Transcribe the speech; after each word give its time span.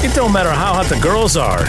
It 0.00 0.14
don't 0.14 0.32
matter 0.32 0.50
how 0.50 0.74
hot 0.74 0.86
the 0.86 1.00
girls 1.00 1.36
are. 1.36 1.64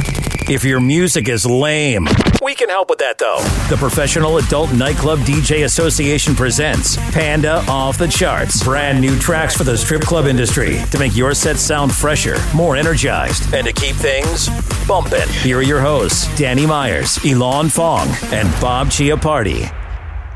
If 0.48 0.64
your 0.64 0.80
music 0.80 1.28
is 1.28 1.48
lame, 1.48 2.08
we 2.44 2.54
can 2.54 2.70
help 2.70 2.88
with 2.88 3.00
that 3.00 3.18
though. 3.18 3.40
The 3.72 3.76
Professional 3.76 4.38
Adult 4.38 4.72
Nightclub 4.72 5.18
DJ 5.22 5.66
Association 5.66 6.36
presents 6.36 6.98
Panda 7.12 7.64
Off 7.68 7.98
the 7.98 8.08
Charts. 8.08 8.64
Brand 8.64 9.02
new 9.02 9.18
tracks 9.18 9.58
for 9.58 9.64
the 9.64 9.76
strip 9.76 10.04
club 10.04 10.28
industry 10.28 10.80
to 10.92 11.00
make 11.00 11.16
your 11.16 11.34
set 11.34 11.58
sound 11.58 11.92
fresher, 11.92 12.38
more 12.56 12.76
energized, 12.76 13.52
and 13.52 13.66
to 13.66 13.74
keep 13.74 13.96
things 13.96 14.48
bumping. 14.88 15.28
Here 15.42 15.58
are 15.58 15.64
your 15.64 15.82
hosts, 15.82 16.28
Danny 16.38 16.68
Meyers, 16.68 17.18
Ilan 17.18 17.72
Fong, 17.72 18.10
and 18.32 18.48
Bob 18.62 18.90
Chiappardi. 18.90 19.76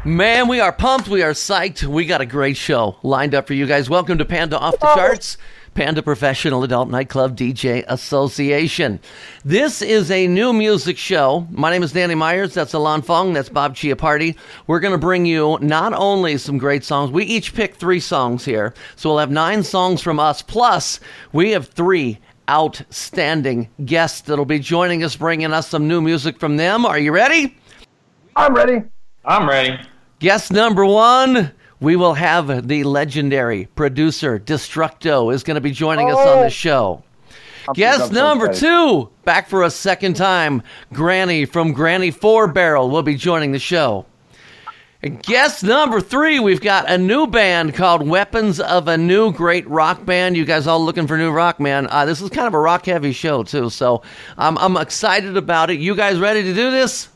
Man, 0.03 0.47
we 0.47 0.59
are 0.59 0.73
pumped. 0.73 1.07
We 1.07 1.21
are 1.21 1.33
psyched. 1.33 1.83
We 1.83 2.07
got 2.07 2.21
a 2.21 2.25
great 2.25 2.57
show 2.57 2.97
lined 3.03 3.35
up 3.35 3.45
for 3.45 3.53
you 3.53 3.67
guys. 3.67 3.87
Welcome 3.87 4.17
to 4.17 4.25
Panda 4.25 4.57
Off 4.57 4.79
the 4.79 4.91
oh. 4.91 4.95
Charts. 4.95 5.37
Panda 5.73 6.03
Professional 6.03 6.63
Adult 6.63 6.89
Nightclub 6.89 7.35
DJ 7.35 7.83
Association. 7.87 8.99
This 9.43 9.81
is 9.81 10.11
a 10.11 10.27
new 10.27 10.53
music 10.53 10.97
show. 10.97 11.47
My 11.49 11.71
name 11.71 11.81
is 11.81 11.91
Danny 11.91 12.15
Meyers. 12.15 12.53
That's 12.53 12.73
Ilan 12.73 13.03
Fong. 13.03 13.33
That's 13.33 13.49
Bob 13.49 13.75
Chiappardi. 13.75 14.37
We're 14.67 14.79
going 14.79 14.91
to 14.91 14.99
bring 14.99 15.25
you 15.25 15.57
not 15.61 15.93
only 15.93 16.37
some 16.37 16.57
great 16.57 16.83
songs, 16.83 17.11
we 17.11 17.25
each 17.25 17.55
pick 17.55 17.75
three 17.75 17.99
songs 17.99 18.45
here. 18.45 18.73
So 18.95 19.09
we'll 19.09 19.19
have 19.19 19.31
nine 19.31 19.63
songs 19.63 20.01
from 20.01 20.19
us, 20.19 20.41
plus 20.41 20.99
we 21.31 21.51
have 21.51 21.67
three 21.67 22.19
outstanding 22.49 23.69
guests 23.85 24.21
that'll 24.21 24.45
be 24.45 24.59
joining 24.59 25.03
us, 25.03 25.15
bringing 25.15 25.51
us 25.51 25.67
some 25.69 25.87
new 25.87 26.01
music 26.01 26.39
from 26.39 26.57
them. 26.57 26.85
Are 26.85 26.99
you 26.99 27.11
ready? 27.11 27.57
I'm 28.35 28.53
ready. 28.53 28.83
I'm 29.25 29.47
ready. 29.47 29.79
Guest 30.19 30.51
number 30.51 30.85
one 30.85 31.51
we 31.83 31.97
will 31.97 32.13
have 32.13 32.69
the 32.69 32.85
legendary 32.85 33.65
producer 33.75 34.39
Destructo 34.39 35.33
is 35.33 35.43
going 35.43 35.55
to 35.55 35.61
be 35.61 35.71
joining 35.71 36.09
us 36.09 36.17
on 36.17 36.41
the 36.43 36.49
show. 36.49 37.03
I'm 37.67 37.73
Guest 37.73 38.13
number 38.13 38.53
two, 38.53 39.09
back 39.25 39.49
for 39.49 39.63
a 39.63 39.69
second 39.69 40.15
time, 40.15 40.63
Granny 40.93 41.43
from 41.43 41.73
Granny 41.73 42.09
Four 42.09 42.47
Barrel 42.47 42.89
will 42.89 43.03
be 43.03 43.15
joining 43.15 43.51
the 43.51 43.59
show. 43.59 44.05
And 45.01 45.21
guest 45.21 45.65
number 45.65 45.99
three, 45.99 46.39
we've 46.39 46.61
got 46.61 46.89
a 46.89 46.97
new 46.97 47.27
band 47.27 47.73
called 47.73 48.07
Weapons 48.07 48.61
of 48.61 48.87
Anew 48.87 49.33
Great 49.33 49.67
Rock 49.67 50.05
Band. 50.05 50.37
You 50.37 50.45
guys 50.45 50.65
all 50.65 50.83
looking 50.83 51.07
for 51.07 51.17
new 51.17 51.31
rock, 51.31 51.59
man? 51.59 51.87
Uh, 51.89 52.05
this 52.05 52.21
is 52.21 52.29
kind 52.29 52.47
of 52.47 52.53
a 52.53 52.59
rock 52.59 52.85
heavy 52.85 53.11
show 53.11 53.43
too, 53.43 53.69
so 53.69 54.01
I'm 54.37 54.57
I'm 54.57 54.77
excited 54.77 55.35
about 55.35 55.69
it. 55.69 55.81
You 55.81 55.95
guys 55.95 56.17
ready 56.17 56.43
to 56.43 56.53
do 56.53 56.71
this? 56.71 57.09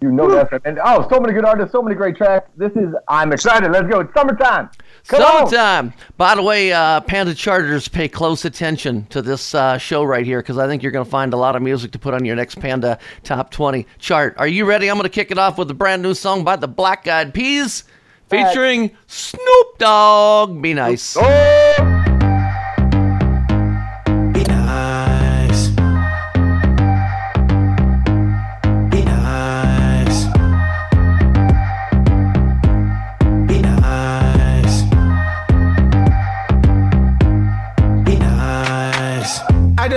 You 0.00 0.12
know 0.12 0.30
that's 0.30 0.52
right. 0.52 0.60
And 0.66 0.78
oh, 0.84 1.08
so 1.08 1.18
many 1.18 1.32
good 1.32 1.46
artists, 1.46 1.72
so 1.72 1.80
many 1.80 1.96
great 1.96 2.16
tracks. 2.16 2.50
This 2.56 2.72
is 2.72 2.94
I'm 3.08 3.32
excited. 3.32 3.70
Let's 3.72 3.88
go. 3.88 4.00
It's 4.00 4.12
summertime. 4.12 4.68
Come 5.08 5.22
on. 5.22 5.48
Summertime. 5.48 5.94
By 6.18 6.34
the 6.34 6.42
way, 6.42 6.70
uh, 6.70 7.00
Panda 7.00 7.34
Charters 7.34 7.88
pay 7.88 8.06
close 8.06 8.44
attention 8.44 9.06
to 9.06 9.22
this 9.22 9.54
uh, 9.54 9.78
show 9.78 10.04
right 10.04 10.26
here 10.26 10.40
because 10.40 10.58
I 10.58 10.66
think 10.66 10.82
you're 10.82 10.92
going 10.92 11.04
to 11.04 11.10
find 11.10 11.32
a 11.32 11.38
lot 11.38 11.56
of 11.56 11.62
music 11.62 11.92
to 11.92 11.98
put 11.98 12.12
on 12.12 12.26
your 12.26 12.36
next 12.36 12.60
Panda 12.60 12.98
Top 13.22 13.50
20 13.50 13.86
chart. 13.98 14.34
Are 14.36 14.46
you 14.48 14.66
ready? 14.66 14.90
I'm 14.90 14.96
going 14.96 15.04
to 15.04 15.08
kick 15.08 15.30
it 15.30 15.38
off 15.38 15.56
with 15.56 15.70
a 15.70 15.74
brand 15.74 16.02
new 16.02 16.12
song 16.12 16.44
by 16.44 16.56
the 16.56 16.68
Black 16.68 17.08
Eyed 17.08 17.32
Peas 17.32 17.84
featuring 18.28 18.94
Snoop 19.06 19.78
Dogg. 19.78 20.60
Be 20.60 20.74
nice. 20.74 21.16
Oh, 21.18 21.95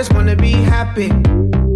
just 0.00 0.14
wanna 0.14 0.34
be 0.34 0.52
happy. 0.52 1.10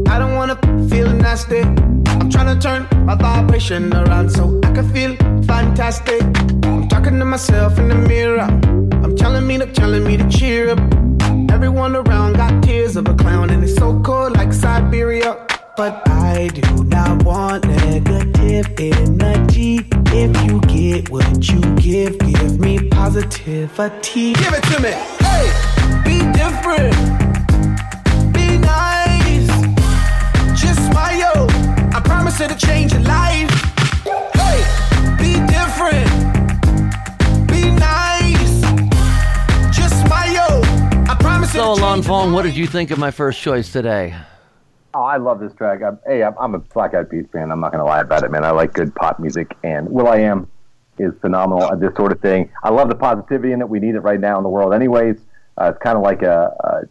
I 0.09 0.19
don't 0.19 0.35
wanna 0.35 0.57
feel 0.89 1.13
nasty. 1.13 1.61
I'm 1.61 2.31
trying 2.31 2.51
to 2.55 2.59
turn 2.59 2.89
my 3.05 3.15
vibration 3.17 3.93
around 3.93 4.31
so 4.31 4.59
I 4.65 4.73
can 4.73 4.89
feel 4.95 5.15
fantastic. 5.43 6.23
I'm 6.65 6.89
talking 6.89 7.19
to 7.19 7.27
myself 7.27 7.79
in 7.79 7.89
the 7.89 7.95
mirror. 7.95 8.49
I'm 9.05 9.15
telling 9.15 9.47
me 9.47 9.59
to 9.59 9.67
telling 9.67 10.05
me 10.05 10.17
to 10.17 10.27
cheer 10.31 10.71
up. 10.71 10.81
Everyone 11.51 11.95
around 11.97 12.37
got 12.37 12.63
tears 12.63 12.97
of 12.97 13.07
a 13.09 13.15
clown 13.15 13.51
and 13.51 13.63
it's 13.63 13.77
so 13.77 14.01
cold 14.01 14.33
like 14.39 14.55
Siberia. 14.55 15.37
But 15.77 16.09
I 16.09 16.49
do 16.49 16.83
not 16.85 17.25
want 17.25 17.67
negative 17.67 18.67
energy. 18.79 19.87
If 20.23 20.33
you 20.47 20.63
get 20.63 21.11
what 21.11 21.47
you 21.51 21.61
give, 21.77 22.19
give 22.21 22.59
me 22.59 22.89
positivity. 22.89 24.33
Give 24.33 24.55
it 24.55 24.65
to 24.73 24.81
me. 24.81 24.93
Hey, 25.27 25.47
be 26.07 26.17
different. 26.33 27.24
Be 28.65 28.71
nice. 28.71 30.61
Just 30.61 30.81
smile. 30.91 31.47
I 31.95 32.01
promise 32.05 32.41
it'll 32.41 32.57
change 32.57 32.93
your 32.93 33.03
life. 33.03 33.51
Hey, 34.35 34.61
be 35.19 35.35
different. 35.47 36.09
Be 37.49 37.71
nice. 37.71 38.61
Just 39.77 39.95
smile. 40.07 40.63
I 41.11 41.17
promise 41.21 41.53
So, 41.53 41.59
it'll 41.61 41.77
Ilan 41.77 41.95
change 41.97 42.07
your 42.07 42.15
Fong, 42.15 42.33
what 42.33 42.43
did 42.43 42.57
you 42.57 42.67
think 42.67 42.91
of 42.91 42.99
my 42.99 43.11
first 43.11 43.41
choice 43.41 43.71
today? 43.73 44.15
oh, 44.97 45.03
I 45.03 45.17
love 45.17 45.41
this 45.41 45.53
track. 45.55 45.83
I'm, 45.83 45.99
hey, 46.07 46.23
I'm, 46.23 46.35
I'm 46.39 46.55
a 46.55 46.59
Black 46.61 46.95
Eyed 46.95 47.11
Peas 47.11 47.27
fan. 47.33 47.51
I'm 47.51 47.59
not 47.61 47.73
gonna 47.73 47.85
lie 47.85 48.01
about 48.01 48.23
it, 48.23 48.31
man. 48.31 48.45
I 48.45 48.51
like 48.53 48.73
good 48.75 48.95
pop 48.95 49.19
music, 49.19 49.57
and 49.65 49.89
will.i.am 49.91 50.49
is 50.99 51.13
phenomenal 51.21 51.65
at 51.65 51.81
this 51.81 51.93
sort 51.97 52.13
of 52.13 52.21
thing. 52.21 52.49
I 52.63 52.71
love 52.71 52.89
the 52.89 52.95
positivity 52.95 53.53
in 53.53 53.61
it. 53.61 53.69
We 53.69 53.81
need 53.81 53.97
it 53.97 54.01
right 54.01 54.21
now 54.21 54.37
in 54.39 54.45
the 54.45 54.49
world, 54.49 54.73
anyways. 54.73 55.17
Uh, 55.61 55.71
it's 55.75 55.79
kind 55.83 55.97
of 55.97 56.05
like 56.05 56.23
a, 56.23 56.55
a 56.63 56.83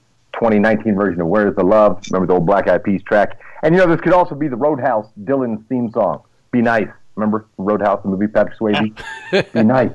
2019 0.43 0.95
version 0.95 1.21
of 1.21 1.27
"Where's 1.27 1.55
the 1.55 1.63
Love." 1.63 2.01
Remember 2.11 2.27
the 2.27 2.33
old 2.33 2.45
Black 2.45 2.67
Eyed 2.67 2.83
Peas 2.83 3.01
track? 3.03 3.39
And 3.63 3.73
you 3.73 3.79
know, 3.79 3.87
this 3.87 4.01
could 4.01 4.11
also 4.13 4.35
be 4.35 4.49
the 4.49 4.57
Roadhouse 4.57 5.07
Dalton 5.23 5.65
theme 5.69 5.89
song. 5.91 6.21
Be 6.51 6.61
nice. 6.61 6.89
Remember 7.15 7.45
Roadhouse, 7.57 8.01
the 8.03 8.09
movie 8.09 8.27
Patrick 8.27 8.57
Swayze? 8.57 9.53
be 9.53 9.63
nice. 9.63 9.91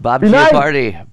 Bob 0.00 0.22
Be 0.22 0.30
nice. 0.30 0.50
Chiappardi. 0.50 1.06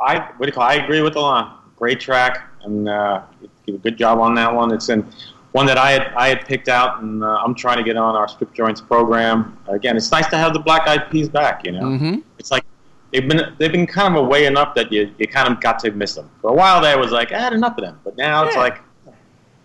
I 0.00 0.18
what 0.38 0.40
do 0.40 0.46
you 0.46 0.52
call? 0.52 0.62
I 0.62 0.74
agree 0.76 1.02
with 1.02 1.14
Ilan. 1.14 1.52
Great 1.76 2.00
track, 2.00 2.42
and 2.64 2.88
uh, 2.88 3.22
did 3.66 3.74
a 3.74 3.78
good 3.78 3.96
job 3.98 4.18
on 4.18 4.34
that 4.36 4.54
one. 4.54 4.72
It's 4.72 4.88
in 4.88 5.06
one 5.52 5.66
that 5.66 5.76
I 5.76 5.90
had 5.90 6.02
I 6.16 6.28
had 6.28 6.46
picked 6.46 6.68
out, 6.68 7.02
and 7.02 7.22
uh, 7.22 7.26
I'm 7.44 7.54
trying 7.54 7.76
to 7.76 7.82
get 7.84 7.96
on 7.98 8.16
our 8.16 8.28
Strip 8.28 8.54
Joints 8.54 8.80
program. 8.80 9.58
Again, 9.68 9.96
it's 9.96 10.10
nice 10.10 10.26
to 10.28 10.38
have 10.38 10.54
the 10.54 10.58
Black 10.60 10.88
Eyed 10.88 11.10
Peas 11.10 11.28
back. 11.28 11.64
You 11.66 11.72
know, 11.72 11.82
Mhm. 11.82 12.22
It's 13.12 13.14
like 13.14 13.28
they've 13.28 13.28
been 13.28 13.54
they've 13.58 13.72
been 13.72 13.86
kind 13.86 14.16
of 14.16 14.24
away 14.24 14.46
enough 14.46 14.74
that 14.74 14.92
you, 14.92 15.12
you 15.18 15.26
kind 15.26 15.48
of 15.48 15.60
got 15.60 15.78
to 15.80 15.90
miss 15.92 16.14
them. 16.14 16.30
For 16.40 16.50
a 16.50 16.54
while 16.54 16.80
there, 16.80 16.96
it 16.96 17.00
was 17.00 17.12
like 17.12 17.32
I 17.32 17.38
had 17.38 17.52
enough 17.52 17.76
of 17.78 17.84
them, 17.84 18.00
but 18.04 18.16
now 18.16 18.44
it's 18.44 18.56
like 18.56 18.80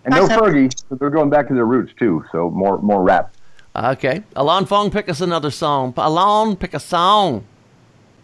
And 0.03 0.13
no 0.13 0.27
Fergie, 0.27 0.74
so 0.89 0.95
they're 0.95 1.09
going 1.09 1.30
back 1.30 1.47
to 1.47 1.53
their 1.53 1.65
roots 1.65 1.94
too. 1.97 2.24
So 2.31 2.50
more 2.50 2.77
more 2.80 3.01
rap. 3.03 3.33
Okay. 3.75 4.24
Ilan 4.36 4.68
Fong, 4.68 4.89
pick 4.89 5.09
us 5.09 5.19
another 5.19 5.51
song. 5.51 5.92
Ilan, 5.94 6.57
pick 6.57 6.74
a 6.74 6.80
song. 6.80 7.45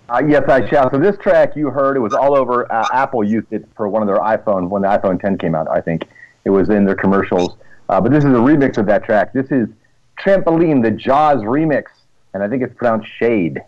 Uh, 0.08 0.22
yes, 0.28 0.44
I 0.48 0.68
shall. 0.70 0.90
So 0.92 0.98
this 1.00 1.18
track 1.18 1.56
you 1.56 1.70
heard, 1.70 1.96
it 1.96 2.00
was 2.02 2.14
all 2.14 2.36
over. 2.36 2.72
Uh, 2.72 2.88
Apple 2.94 3.24
used 3.24 3.48
it 3.52 3.66
for 3.76 3.88
one 3.88 4.02
of 4.02 4.08
their 4.08 4.18
iPhone 4.18 4.70
when 4.70 4.82
the 4.82 4.88
iPhone 4.88 5.20
10 5.20 5.38
came 5.38 5.56
out. 5.56 5.70
I 5.70 5.80
think 5.82 6.06
it 6.44 6.50
was 6.50 6.70
in 6.70 6.86
their 6.86 6.96
commercials. 6.96 7.56
Uh, 7.90 8.00
but 8.02 8.12
this 8.12 8.24
is 8.24 8.32
a 8.32 8.38
remix 8.38 8.78
of 8.78 8.86
that 8.88 9.04
track. 9.04 9.34
This 9.34 9.52
is 9.52 9.68
Trampoline, 10.20 10.84
the 10.84 10.92
Jauz 10.92 11.42
remix, 11.44 11.86
and 12.34 12.44
I 12.44 12.48
think 12.50 12.64
it's 12.64 12.74
pronounced 12.76 13.10
SHAED. 13.20 13.62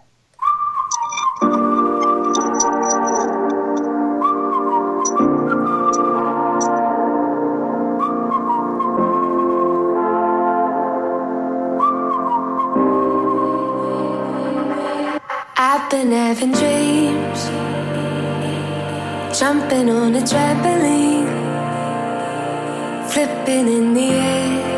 Having 16.13 16.51
dreams, 16.51 17.41
jumping 19.39 19.89
on 19.89 20.15
a 20.15 20.21
trampoline, 20.21 21.29
flipping 23.11 23.67
in 23.77 23.93
the 23.93 24.09
air. 24.09 24.73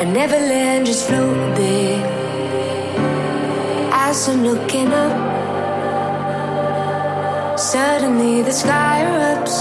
I 0.00 0.04
never 0.04 0.36
land, 0.36 0.86
just 0.86 1.06
float 1.08 1.56
there. 1.56 2.00
As 3.92 4.28
I'm 4.28 4.44
looking 4.44 4.92
up, 4.92 5.14
suddenly 7.58 8.42
the 8.42 8.52
sky 8.52 9.02
erupts. 9.06 9.56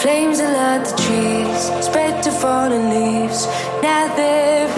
Flames 0.00 0.38
alert 0.40 0.84
the 0.86 0.96
trees, 1.04 1.62
spread 1.86 2.22
to 2.22 2.30
fallen 2.30 2.84
leaves. 2.90 3.46
Now 3.82 4.14
they're 4.16 4.68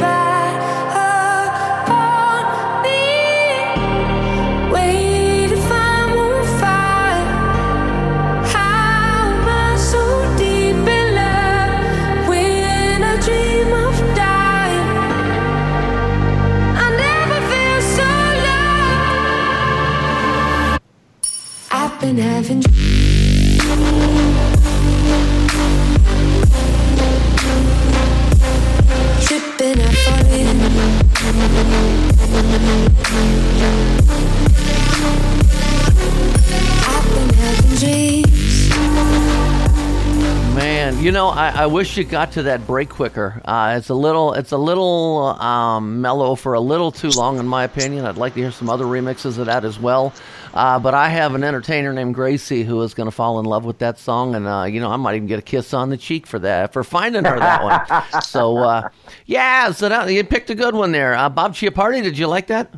I, 41.53 41.63
I 41.63 41.67
wish 41.67 41.97
you 41.97 42.05
got 42.05 42.33
to 42.33 42.43
that 42.45 42.67
break 42.67 42.89
quicker. 42.89 43.41
Uh, 43.45 43.75
it's 43.79 43.89
a 43.89 43.95
little, 43.95 44.33
it's 44.35 44.53
a 44.53 44.59
little 44.59 45.37
um, 45.41 46.01
mellow 46.01 46.35
for 46.35 46.55
a 46.55 46.61
little 46.61 46.91
too 46.91 47.11
long, 47.11 47.39
in 47.39 47.47
my 47.47 47.65
opinion. 47.65 48.05
I'd 48.05 48.17
like 48.17 48.35
to 48.35 48.41
hear 48.41 48.51
some 48.51 48.69
other 48.69 48.85
remixes 48.85 49.39
of 49.39 49.47
that 49.47 49.65
as 49.65 49.79
well. 49.79 50.13
Uh, 50.55 50.79
but 50.79 50.95
I 50.95 51.09
have 51.09 51.35
an 51.35 51.45
entertainer 51.45 51.93
named 51.93 52.15
Gracie 52.15 52.63
who 52.63 52.83
is 52.83 52.95
going 52.95 53.07
to 53.07 53.11
fall 53.11 53.39
in 53.41 53.47
love 53.47 53.65
with 53.65 53.79
that 53.79 53.99
song, 53.99 54.35
and 54.35 54.47
uh, 54.47 54.65
you 54.65 54.81
know, 54.81 54.91
I 54.91 54.97
might 54.97 55.17
even 55.17 55.29
get 55.29 55.39
a 55.39 55.43
kiss 55.43 55.73
on 55.73 55.89
the 55.89 55.97
cheek 55.97 56.27
for 56.27 56.39
that 56.41 56.73
for 56.73 56.85
finding 56.85 57.25
her 57.25 57.39
that 57.39 57.63
one. 57.63 58.03
So, 58.23 58.59
uh, 58.59 58.89
yeah, 59.27 59.73
so 59.73 59.89
that, 59.89 60.11
you 60.13 60.25
picked 60.25 60.51
a 60.51 60.55
good 60.55 60.75
one 60.75 60.93
there. 60.93 61.15
Uh, 61.15 61.29
Bob 61.29 61.55
Chiappardi, 61.55 62.03
did 62.03 62.19
you 62.19 62.27
like 62.27 62.47
that? 62.49 62.75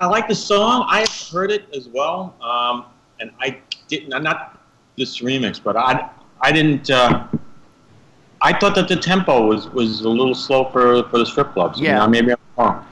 I 0.00 0.06
like 0.06 0.28
the 0.28 0.34
song. 0.34 0.86
I've 0.88 1.10
heard 1.30 1.50
it 1.50 1.66
as 1.74 1.88
well, 1.88 2.34
um, 2.40 2.86
and 3.20 3.30
I 3.40 3.58
didn't. 3.88 4.10
Not 4.22 4.60
this 4.96 5.20
remix, 5.20 5.62
but 5.62 5.76
I 5.76 6.10
I 6.40 6.52
didn't. 6.52 6.90
Uh, 8.40 8.46
I 8.46 8.58
thought 8.58 8.74
that 8.74 8.88
the 8.88 8.96
tempo 8.96 9.46
was, 9.46 9.68
was 9.70 10.00
a 10.02 10.08
little 10.08 10.34
slow 10.34 10.70
for 10.70 11.02
for 11.08 11.18
the 11.18 11.26
strip 11.26 11.52
clubs. 11.52 11.80
Yeah. 11.80 11.88
You 11.88 11.94
know, 12.00 12.08
maybe 12.08 12.32
I'm 12.32 12.38
wrong. 12.56 12.86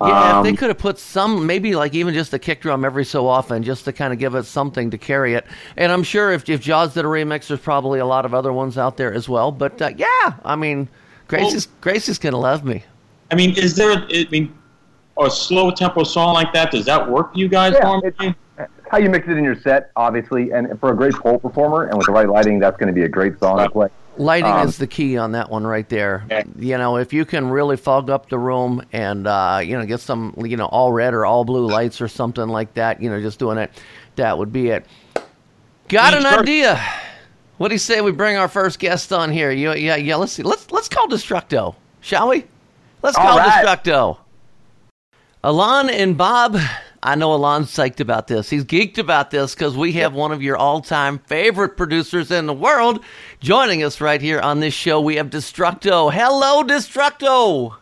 Yeah, 0.00 0.38
if 0.38 0.42
they 0.42 0.50
Um, 0.50 0.56
could 0.56 0.68
have 0.68 0.78
put 0.78 0.98
some, 0.98 1.46
maybe 1.46 1.76
like 1.76 1.94
even 1.94 2.12
just 2.12 2.34
a 2.34 2.38
kick 2.38 2.60
drum 2.60 2.84
every 2.84 3.04
so 3.04 3.28
often, 3.28 3.62
just 3.62 3.84
to 3.84 3.92
kind 3.92 4.12
of 4.12 4.18
give 4.18 4.34
it 4.34 4.44
something 4.46 4.90
to 4.90 4.98
carry 4.98 5.34
it. 5.34 5.46
And 5.76 5.92
I'm 5.92 6.02
sure 6.02 6.32
if 6.32 6.48
if 6.48 6.60
Jauz 6.60 6.94
did 6.94 7.04
a 7.04 7.08
remix, 7.08 7.46
there's 7.46 7.60
probably 7.60 8.00
a 8.00 8.06
lot 8.06 8.24
of 8.24 8.34
other 8.34 8.52
ones 8.52 8.76
out 8.76 8.96
there 8.96 9.14
as 9.14 9.28
well. 9.28 9.52
But 9.52 9.80
uh, 9.80 9.90
yeah, 9.96 10.34
I 10.44 10.56
mean, 10.56 10.88
Grace 11.28 11.54
is 11.54 11.68
Grace 11.80 12.08
is 12.08 12.18
gonna 12.18 12.38
love 12.38 12.64
me. 12.64 12.82
I 13.30 13.36
mean, 13.36 13.56
is 13.56 13.76
there? 13.76 13.92
I 13.92 14.26
mean, 14.30 14.52
a 15.20 15.30
slow 15.30 15.70
tempo 15.70 16.02
song 16.02 16.34
like 16.34 16.52
that 16.52 16.72
does 16.72 16.84
that 16.86 17.08
work 17.08 17.32
for 17.32 17.38
you 17.38 17.48
guys? 17.48 17.74
Yeah, 17.74 17.84
normally? 17.84 18.34
How 18.90 18.98
you 18.98 19.08
mix 19.08 19.26
it 19.28 19.38
in 19.38 19.44
your 19.44 19.58
set, 19.58 19.90
obviously, 19.96 20.50
and 20.50 20.78
for 20.78 20.90
a 20.90 20.96
great 20.96 21.14
pole 21.14 21.38
performer 21.38 21.84
and 21.84 21.96
with 21.96 22.06
the 22.06 22.12
right 22.12 22.28
lighting, 22.28 22.58
that's 22.58 22.76
going 22.76 22.88
to 22.88 22.92
be 22.92 23.04
a 23.04 23.08
great 23.08 23.38
song 23.38 23.58
to 23.58 23.70
play. 23.70 23.88
Lighting 24.18 24.50
Um, 24.50 24.68
is 24.68 24.76
the 24.76 24.86
key 24.86 25.16
on 25.16 25.32
that 25.32 25.50
one 25.50 25.66
right 25.66 25.88
there. 25.88 26.26
You 26.58 26.76
know, 26.76 26.96
if 26.98 27.12
you 27.12 27.24
can 27.24 27.48
really 27.48 27.76
fog 27.76 28.10
up 28.10 28.28
the 28.28 28.38
room 28.38 28.84
and 28.92 29.26
uh, 29.26 29.60
you 29.64 29.78
know 29.78 29.86
get 29.86 30.00
some 30.00 30.34
you 30.44 30.56
know 30.56 30.66
all 30.66 30.92
red 30.92 31.14
or 31.14 31.24
all 31.24 31.44
blue 31.44 31.66
lights 31.66 32.00
or 32.00 32.08
something 32.08 32.48
like 32.48 32.74
that, 32.74 33.00
you 33.02 33.08
know, 33.08 33.20
just 33.20 33.38
doing 33.38 33.58
it, 33.58 33.70
that 34.16 34.36
would 34.36 34.52
be 34.52 34.68
it. 34.68 34.84
Got 35.88 36.14
an 36.14 36.26
idea? 36.26 36.80
What 37.56 37.68
do 37.68 37.74
you 37.74 37.78
say 37.78 38.00
we 38.00 38.12
bring 38.12 38.36
our 38.36 38.48
first 38.48 38.78
guest 38.78 39.12
on 39.12 39.30
here? 39.30 39.50
You, 39.50 39.74
yeah, 39.74 39.96
yeah. 39.96 40.16
Let's 40.16 40.32
see. 40.32 40.42
Let's 40.42 40.70
let's 40.70 40.88
call 40.88 41.06
Destructo, 41.08 41.74
shall 42.00 42.28
we? 42.28 42.44
Let's 43.02 43.16
call 43.16 43.38
right. 43.38 43.64
Destructo. 43.64 44.18
Ilan 45.44 45.90
and 45.90 46.16
Bob, 46.16 46.58
I 47.04 47.16
know 47.16 47.32
Ilan's 47.34 47.68
psyched 47.68 47.98
about 47.98 48.28
this. 48.28 48.48
He's 48.48 48.64
geeked 48.64 48.96
about 48.96 49.32
this 49.32 49.54
because 49.54 49.76
we 49.76 49.92
have 49.94 50.14
one 50.14 50.30
of 50.30 50.40
your 50.40 50.56
all-time 50.56 51.18
favorite 51.18 51.76
producers 51.76 52.30
in 52.30 52.46
the 52.46 52.54
world 52.54 53.02
joining 53.40 53.82
us 53.82 54.00
right 54.00 54.20
here 54.22 54.38
on 54.38 54.60
this 54.60 54.72
show. 54.72 55.00
We 55.00 55.16
have 55.16 55.28
Destructo. 55.28 56.12
Hello, 56.12 56.62
Destructo. 56.62 57.74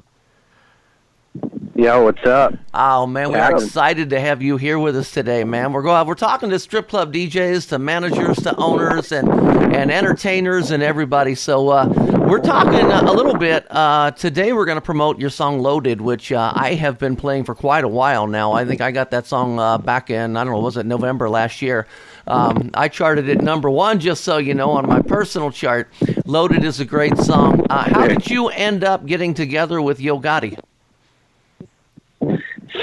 Yo, 1.74 2.02
what's 2.02 2.26
up? 2.26 2.54
Oh 2.74 3.06
man, 3.06 3.30
we're 3.30 3.56
excited 3.56 4.10
to 4.10 4.20
have 4.20 4.42
you 4.42 4.56
here 4.56 4.78
with 4.78 4.96
us 4.96 5.12
today, 5.12 5.44
man. 5.44 5.72
We're 5.72 5.82
going 5.82 6.06
we're 6.06 6.14
talking 6.14 6.50
to 6.50 6.58
strip 6.58 6.88
club 6.88 7.12
DJs, 7.12 7.68
to 7.70 7.78
managers, 7.78 8.36
to 8.38 8.54
owners 8.56 9.12
and 9.12 9.28
and 9.74 9.90
entertainers 9.90 10.72
and 10.72 10.82
everybody. 10.82 11.34
So 11.34 11.68
uh, 11.68 11.86
we're 12.30 12.38
talking 12.38 12.74
a 12.74 13.12
little 13.12 13.36
bit 13.36 13.66
uh, 13.70 14.12
today. 14.12 14.52
We're 14.52 14.64
going 14.64 14.76
to 14.76 14.82
promote 14.82 15.18
your 15.18 15.30
song 15.30 15.58
"Loaded," 15.58 16.00
which 16.00 16.30
uh, 16.30 16.52
I 16.54 16.74
have 16.74 16.96
been 16.96 17.16
playing 17.16 17.42
for 17.42 17.56
quite 17.56 17.82
a 17.82 17.88
while 17.88 18.28
now. 18.28 18.52
I 18.52 18.64
think 18.64 18.80
I 18.80 18.92
got 18.92 19.10
that 19.10 19.26
song 19.26 19.58
uh, 19.58 19.78
back 19.78 20.10
in 20.10 20.36
I 20.36 20.44
don't 20.44 20.52
know 20.52 20.60
was 20.60 20.76
it 20.76 20.86
November 20.86 21.28
last 21.28 21.60
year. 21.60 21.88
Um, 22.28 22.70
I 22.74 22.86
charted 22.86 23.28
it 23.28 23.42
number 23.42 23.68
one, 23.68 23.98
just 23.98 24.22
so 24.22 24.38
you 24.38 24.54
know, 24.54 24.70
on 24.70 24.86
my 24.86 25.02
personal 25.02 25.50
chart. 25.50 25.88
"Loaded" 26.24 26.62
is 26.62 26.78
a 26.78 26.84
great 26.84 27.18
song. 27.18 27.66
Uh, 27.68 27.92
how 27.92 28.06
did 28.06 28.30
you 28.30 28.48
end 28.50 28.84
up 28.84 29.06
getting 29.06 29.34
together 29.34 29.82
with 29.82 29.98
Yo 30.00 30.20
Gotti? 30.20 30.56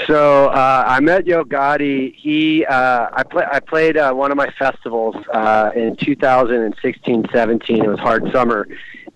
So 0.06 0.48
uh, 0.48 0.84
I 0.86 1.00
met 1.00 1.26
Yo 1.26 1.44
Gotti. 1.44 2.14
He, 2.14 2.66
uh, 2.66 3.08
I, 3.12 3.22
play, 3.22 3.46
I 3.50 3.60
played 3.60 3.96
uh, 3.96 4.12
one 4.12 4.30
of 4.30 4.36
my 4.36 4.50
festivals 4.58 5.16
uh, 5.32 5.70
in 5.74 5.96
2016, 5.96 7.26
17. 7.32 7.84
It 7.84 7.88
was 7.88 7.98
Hard 7.98 8.30
Summer, 8.32 8.68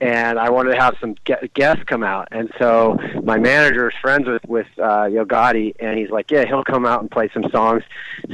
and 0.02 0.36
I 0.38 0.50
wanted 0.50 0.74
to 0.74 0.80
have 0.80 0.96
some 1.00 1.14
gue- 1.24 1.48
guests 1.54 1.84
come 1.86 2.02
out. 2.02 2.26
And 2.32 2.50
so 2.58 2.98
my 3.22 3.38
manager 3.38 3.88
is 3.88 3.94
friends 4.02 4.26
with 4.26 4.44
with 4.46 4.66
uh, 4.78 5.04
Yo 5.04 5.24
Gotti, 5.24 5.74
and 5.78 5.96
he's 5.98 6.10
like, 6.10 6.30
"Yeah, 6.30 6.44
he'll 6.44 6.64
come 6.64 6.84
out 6.84 7.00
and 7.00 7.10
play 7.10 7.30
some 7.32 7.44
songs." 7.52 7.84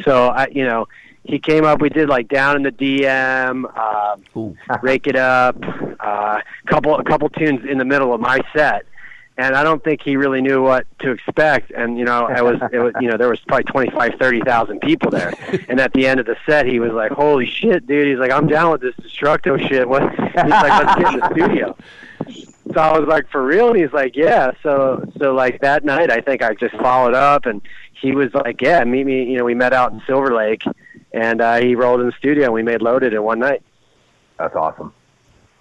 So 0.05 0.29
I, 0.29 0.49
you 0.51 0.65
know, 0.65 0.89
he 1.25 1.39
came 1.39 1.65
up. 1.65 1.83
We 1.83 1.91
did 1.91 2.09
like 2.09 2.29
Down 2.29 2.57
in 2.57 2.63
the 2.63 2.73
DM, 2.73 3.65
uh. 3.77 4.17
Rake 4.83 5.07
It 5.07 5.17
Up, 5.17 5.57
uh, 6.01 6.41
couple 6.67 6.97
a 6.97 7.05
couple 7.05 7.29
tunes 7.29 7.61
in 7.69 7.77
the 7.77 7.85
middle 7.85 8.15
of 8.15 8.21
my 8.21 8.39
set 8.57 8.87
and 9.39 9.55
I 9.55 9.63
don't 9.63 9.83
think 9.83 10.03
he 10.03 10.17
really 10.17 10.41
knew 10.41 10.63
what 10.63 10.87
to 10.99 11.13
expect. 11.13 11.71
And 11.71 11.97
you 11.97 12.05
know, 12.05 12.27
I 12.27 12.43
was, 12.43 12.57
it 12.73 12.81
was, 12.81 12.93
you 13.01 13.09
know, 13.09 13.17
there 13.17 13.29
was 13.29 13.39
probably 13.41 13.65
twenty 13.65 13.91
five, 13.91 14.15
thirty 14.19 14.41
thousand 14.41 14.81
people 14.81 15.11
there. 15.11 15.33
And 15.69 15.81
at 15.81 15.93
the 15.93 16.07
end 16.07 16.19
of 16.19 16.27
the 16.27 16.37
set, 16.45 16.67
he 16.67 16.81
was 16.81 16.93
like, 16.93 17.13
"Holy 17.13 17.47
shit, 17.47 17.87
dude!" 17.87 18.09
He's 18.09 18.19
like, 18.19 18.33
"I'm 18.33 18.49
down 18.49 18.73
with 18.73 18.81
this 18.81 18.95
Destructo 18.97 19.57
shit." 19.69 19.89
What? 19.89 20.03
He's 20.11 20.35
like, 20.35 20.85
"Let's 20.85 21.01
get 21.01 21.15
in 21.15 21.21
the 21.21 21.31
studio." 21.31 21.77
So 22.75 22.81
I 22.81 22.99
was 22.99 23.09
like, 23.09 23.31
"For 23.31 23.43
real?" 23.45 23.69
And 23.69 23.79
he's 23.79 23.93
like, 23.93 24.17
"Yeah." 24.17 24.51
So, 24.63 25.09
so 25.19 25.33
like 25.33 25.61
that 25.61 25.85
night, 25.85 26.11
I 26.11 26.21
think 26.21 26.43
I 26.43 26.55
just 26.55 26.75
followed 26.77 27.15
up, 27.15 27.47
and 27.47 27.63
he 27.93 28.13
was 28.13 28.35
like, 28.35 28.61
"Yeah, 28.61 28.83
meet 28.83 29.07
me." 29.07 29.25
You 29.25 29.39
know, 29.39 29.45
we 29.45 29.55
met 29.55 29.73
out 29.73 29.93
in 29.93 30.03
Silver 30.05 30.35
Lake, 30.35 30.65
and 31.13 31.41
uh, 31.41 31.61
he 31.61 31.77
rolled 31.77 32.01
in 32.01 32.07
the 32.07 32.13
studio, 32.19 32.47
and 32.47 32.55
we 32.55 32.65
made 32.65 32.83
Loaded 32.83 33.15
in 33.15 33.23
one 33.23 33.39
night. 33.39 33.63
That's 34.37 34.57
awesome. 34.57 34.93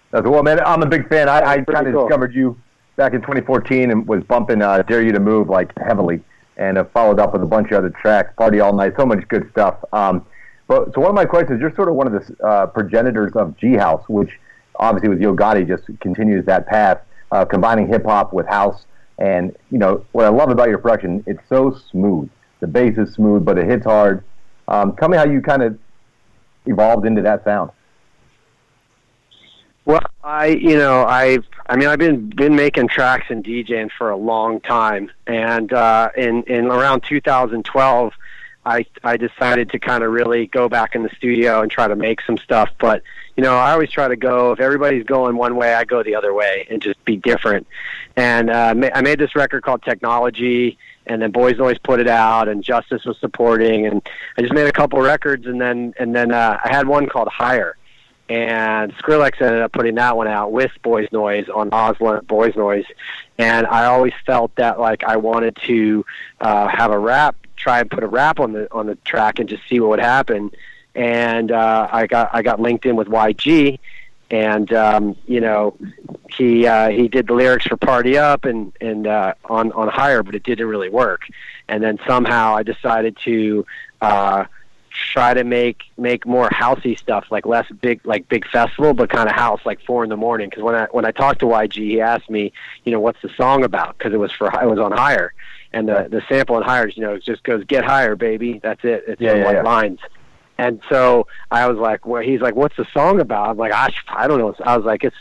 That's 0.09 0.25
well, 0.25 0.41
man. 0.41 0.59
I'm 0.61 0.81
a 0.81 0.87
big 0.87 1.07
fan. 1.09 1.29
I, 1.29 1.41
I 1.41 1.61
kind 1.61 1.87
of 1.87 1.93
cool. 1.93 2.07
discovered 2.07 2.33
you 2.33 2.59
back 2.97 3.13
in 3.13 3.21
2014 3.21 3.91
and 3.91 4.05
was 4.05 4.23
bumping 4.25 4.61
uh, 4.61 4.81
"Dare 4.81 5.01
You 5.01 5.13
to 5.13 5.19
Move" 5.19 5.49
like 5.49 5.71
heavily, 5.77 6.21
and 6.57 6.75
have 6.75 6.91
followed 6.91 7.19
up 7.19 7.31
with 7.31 7.41
a 7.41 7.45
bunch 7.45 7.71
of 7.71 7.77
other 7.77 7.91
tracks. 8.01 8.33
Party 8.37 8.59
all 8.59 8.73
night, 8.73 8.93
so 8.97 9.05
much 9.05 9.25
good 9.29 9.49
stuff. 9.51 9.77
Um, 9.93 10.25
but 10.67 10.93
so 10.93 10.99
one 10.99 11.09
of 11.09 11.15
my 11.15 11.25
questions: 11.25 11.61
You're 11.61 11.73
sort 11.75 11.87
of 11.87 11.95
one 11.95 12.13
of 12.13 12.13
the 12.13 12.45
uh, 12.45 12.67
progenitors 12.67 13.31
of 13.33 13.55
G 13.57 13.73
House, 13.73 14.03
which 14.09 14.37
obviously 14.75 15.09
with 15.09 15.21
Yo 15.21 15.33
Gotti 15.35 15.65
just 15.65 15.83
continues 16.01 16.45
that 16.45 16.67
path, 16.67 16.99
uh, 17.31 17.45
combining 17.45 17.87
hip 17.87 18.05
hop 18.05 18.33
with 18.33 18.47
house. 18.47 18.85
And 19.19 19.55
you 19.71 19.79
know 19.79 20.05
what 20.11 20.25
I 20.25 20.29
love 20.29 20.49
about 20.49 20.69
your 20.69 20.77
production? 20.77 21.23
It's 21.25 21.41
so 21.49 21.79
smooth. 21.91 22.29
The 22.59 22.67
bass 22.67 22.97
is 22.97 23.13
smooth, 23.13 23.45
but 23.45 23.57
it 23.57 23.67
hits 23.67 23.85
hard. 23.85 24.23
Um, 24.67 24.95
tell 24.95 25.09
me 25.09 25.17
how 25.17 25.25
you 25.25 25.41
kind 25.41 25.63
of 25.63 25.77
evolved 26.65 27.05
into 27.05 27.21
that 27.21 27.43
sound. 27.43 27.71
Well, 29.85 30.01
I, 30.23 30.47
you 30.47 30.77
know, 30.77 31.05
I've, 31.05 31.45
I 31.69 31.75
mean, 31.75 31.87
I've 31.89 31.99
been 31.99 32.29
been 32.29 32.55
making 32.55 32.87
tracks 32.87 33.25
and 33.29 33.43
DJing 33.43 33.89
for 33.97 34.09
a 34.09 34.15
long 34.15 34.61
time, 34.61 35.11
and 35.25 35.71
uh, 35.73 36.09
in 36.15 36.43
in 36.43 36.67
around 36.67 37.01
2012, 37.03 38.13
I 38.65 38.85
I 39.03 39.17
decided 39.17 39.71
to 39.71 39.79
kind 39.79 40.03
of 40.03 40.11
really 40.11 40.47
go 40.47 40.69
back 40.69 40.95
in 40.95 41.03
the 41.03 41.09
studio 41.17 41.61
and 41.61 41.69
try 41.69 41.87
to 41.87 41.95
make 41.95 42.21
some 42.21 42.37
stuff. 42.37 42.69
But 42.79 43.03
you 43.35 43.43
know, 43.43 43.55
I 43.55 43.71
always 43.71 43.91
try 43.91 44.07
to 44.07 44.15
go 44.15 44.53
if 44.53 44.61
everybody's 44.61 45.03
going 45.03 45.35
one 45.35 45.57
way, 45.57 45.73
I 45.73 45.83
go 45.83 46.03
the 46.03 46.15
other 46.15 46.33
way 46.33 46.67
and 46.69 46.81
just 46.81 47.03
be 47.03 47.17
different. 47.17 47.67
And 48.15 48.49
uh, 48.49 48.73
I 48.93 49.01
made 49.01 49.19
this 49.19 49.35
record 49.35 49.63
called 49.63 49.83
Technology, 49.83 50.77
and 51.05 51.21
then 51.21 51.31
Boys 51.31 51.55
Noize 51.55 51.81
put 51.83 51.99
it 51.99 52.07
out, 52.07 52.47
and 52.47 52.63
Justice 52.63 53.03
was 53.03 53.17
supporting, 53.19 53.85
and 53.85 54.01
I 54.37 54.41
just 54.41 54.53
made 54.53 54.67
a 54.67 54.71
couple 54.71 55.01
records, 55.01 55.45
and 55.47 55.59
then 55.59 55.93
and 55.99 56.15
then 56.15 56.31
uh, 56.31 56.59
I 56.63 56.69
had 56.69 56.87
one 56.87 57.07
called 57.07 57.27
Higher, 57.27 57.75
and 58.29 58.93
Skrillex 58.97 59.41
ended 59.41 59.61
up 59.61 59.71
putting 59.71 59.95
that 59.95 60.17
one 60.17 60.27
out 60.27 60.51
with 60.51 60.71
Boys 60.81 61.07
Noize 61.09 61.53
on 61.55 61.69
OWSLA 61.69 62.27
Boys 62.27 62.53
Noize, 62.53 62.85
and 63.37 63.65
I 63.67 63.85
always 63.85 64.13
felt 64.25 64.53
that 64.55 64.79
like 64.79 65.03
I 65.03 65.17
wanted 65.17 65.57
to 65.65 66.05
uh, 66.41 66.67
have 66.67 66.91
a 66.91 66.99
rap, 66.99 67.35
try 67.55 67.79
and 67.79 67.89
put 67.89 68.03
a 68.03 68.07
rap 68.07 68.39
on 68.39 68.51
the 68.51 68.71
on 68.73 68.87
the 68.87 68.95
track, 68.95 69.39
and 69.39 69.47
just 69.47 69.63
see 69.69 69.79
what 69.79 69.89
would 69.91 69.99
happen, 69.99 70.51
and 70.93 71.51
uh, 71.51 71.87
I 71.91 72.07
got 72.07 72.29
I 72.33 72.41
got 72.41 72.59
linked 72.59 72.85
in 72.85 72.97
with 72.97 73.07
YG, 73.07 73.79
and 74.29 74.73
um, 74.73 75.15
you 75.25 75.39
know 75.39 75.77
he 76.35 76.67
uh, 76.67 76.89
he 76.89 77.07
did 77.07 77.27
the 77.27 77.33
lyrics 77.33 77.65
for 77.65 77.77
Party 77.77 78.17
Up 78.17 78.43
and 78.43 78.73
and 78.81 79.07
uh, 79.07 79.35
on 79.45 79.71
on 79.71 79.87
Higher, 79.87 80.21
but 80.21 80.35
it 80.35 80.43
didn't 80.43 80.67
really 80.67 80.89
work, 80.89 81.21
and 81.69 81.81
then 81.81 81.97
somehow 82.05 82.55
I 82.55 82.63
decided 82.63 83.17
to. 83.23 83.65
Uh, 84.01 84.45
try 85.13 85.33
to 85.33 85.43
make 85.43 85.83
make 85.97 86.25
more 86.25 86.49
housey 86.49 86.97
stuff, 86.97 87.25
like 87.29 87.45
less 87.45 87.65
big 87.81 88.05
like 88.05 88.27
big 88.29 88.47
festival, 88.47 88.93
but 88.93 89.09
kind 89.09 89.29
of 89.29 89.35
house, 89.35 89.61
like 89.65 89.79
four 89.85 90.03
in 90.03 90.09
the 90.09 90.17
morning. 90.17 90.49
Because 90.49 90.63
when 90.63 90.75
I 90.75 90.87
when 90.91 91.05
I 91.05 91.11
talked 91.11 91.39
to 91.39 91.45
YG, 91.45 91.75
he 91.75 92.01
asked 92.01 92.29
me, 92.29 92.51
you 92.83 92.91
know, 92.91 92.99
what's 92.99 93.21
the 93.21 93.29
song 93.37 93.63
about? 93.63 93.97
Because 93.97 94.13
it 94.13 94.17
was 94.17 94.31
for 94.31 94.47
it 94.47 94.67
was 94.69 94.79
on 94.79 94.91
higher, 94.91 95.33
and 95.73 95.87
the 95.87 96.07
the 96.09 96.21
sample 96.29 96.55
on 96.55 96.63
higher, 96.63 96.87
you 96.89 97.01
know, 97.01 97.13
it 97.15 97.23
just 97.23 97.43
goes 97.43 97.63
get 97.65 97.83
higher, 97.85 98.15
baby. 98.15 98.59
That's 98.61 98.83
it. 98.83 99.03
It's 99.07 99.21
Yeah, 99.21 99.31
in 99.33 99.37
yeah, 99.39 99.45
like 99.45 99.55
yeah. 99.55 99.61
lines. 99.63 99.99
And 100.59 100.81
so 100.89 101.27
I 101.51 101.67
was 101.67 101.77
like, 101.77 102.05
well, 102.07 102.23
he's 102.23 102.41
like, 102.41 102.55
what's 102.55 102.75
the 102.77 102.87
song 102.91 103.19
about? 103.19 103.49
I'm 103.49 103.57
like, 103.57 103.71
I, 103.71 103.93
I 104.09 104.27
don't 104.27 104.39
know. 104.39 104.55
I 104.65 104.75
was 104.75 104.87
like, 104.87 105.03
it's, 105.03 105.15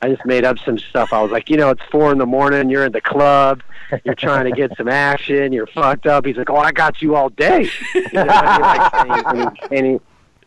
I 0.00 0.08
just 0.08 0.24
made 0.24 0.44
up 0.44 0.58
some 0.60 0.78
stuff. 0.78 1.12
I 1.12 1.20
was 1.20 1.32
like, 1.32 1.50
you 1.50 1.56
know, 1.56 1.70
it's 1.70 1.82
four 1.90 2.12
in 2.12 2.18
the 2.18 2.26
morning. 2.26 2.70
You're 2.70 2.84
in 2.84 2.92
the 2.92 3.00
club. 3.00 3.62
You're 4.04 4.14
trying 4.14 4.44
to 4.44 4.52
get 4.52 4.76
some 4.76 4.88
action. 4.88 5.52
You're 5.52 5.66
fucked 5.66 6.06
up. 6.06 6.24
He's 6.24 6.36
like, 6.36 6.50
oh, 6.50 6.56
I 6.56 6.72
got 6.72 7.02
you 7.02 7.16
all 7.16 7.30
day. 7.30 7.68
You 7.94 8.02
know, 8.12 8.28
and, 8.28 9.38
he, 9.38 9.76
and, 9.76 9.86
he, 9.86 10.00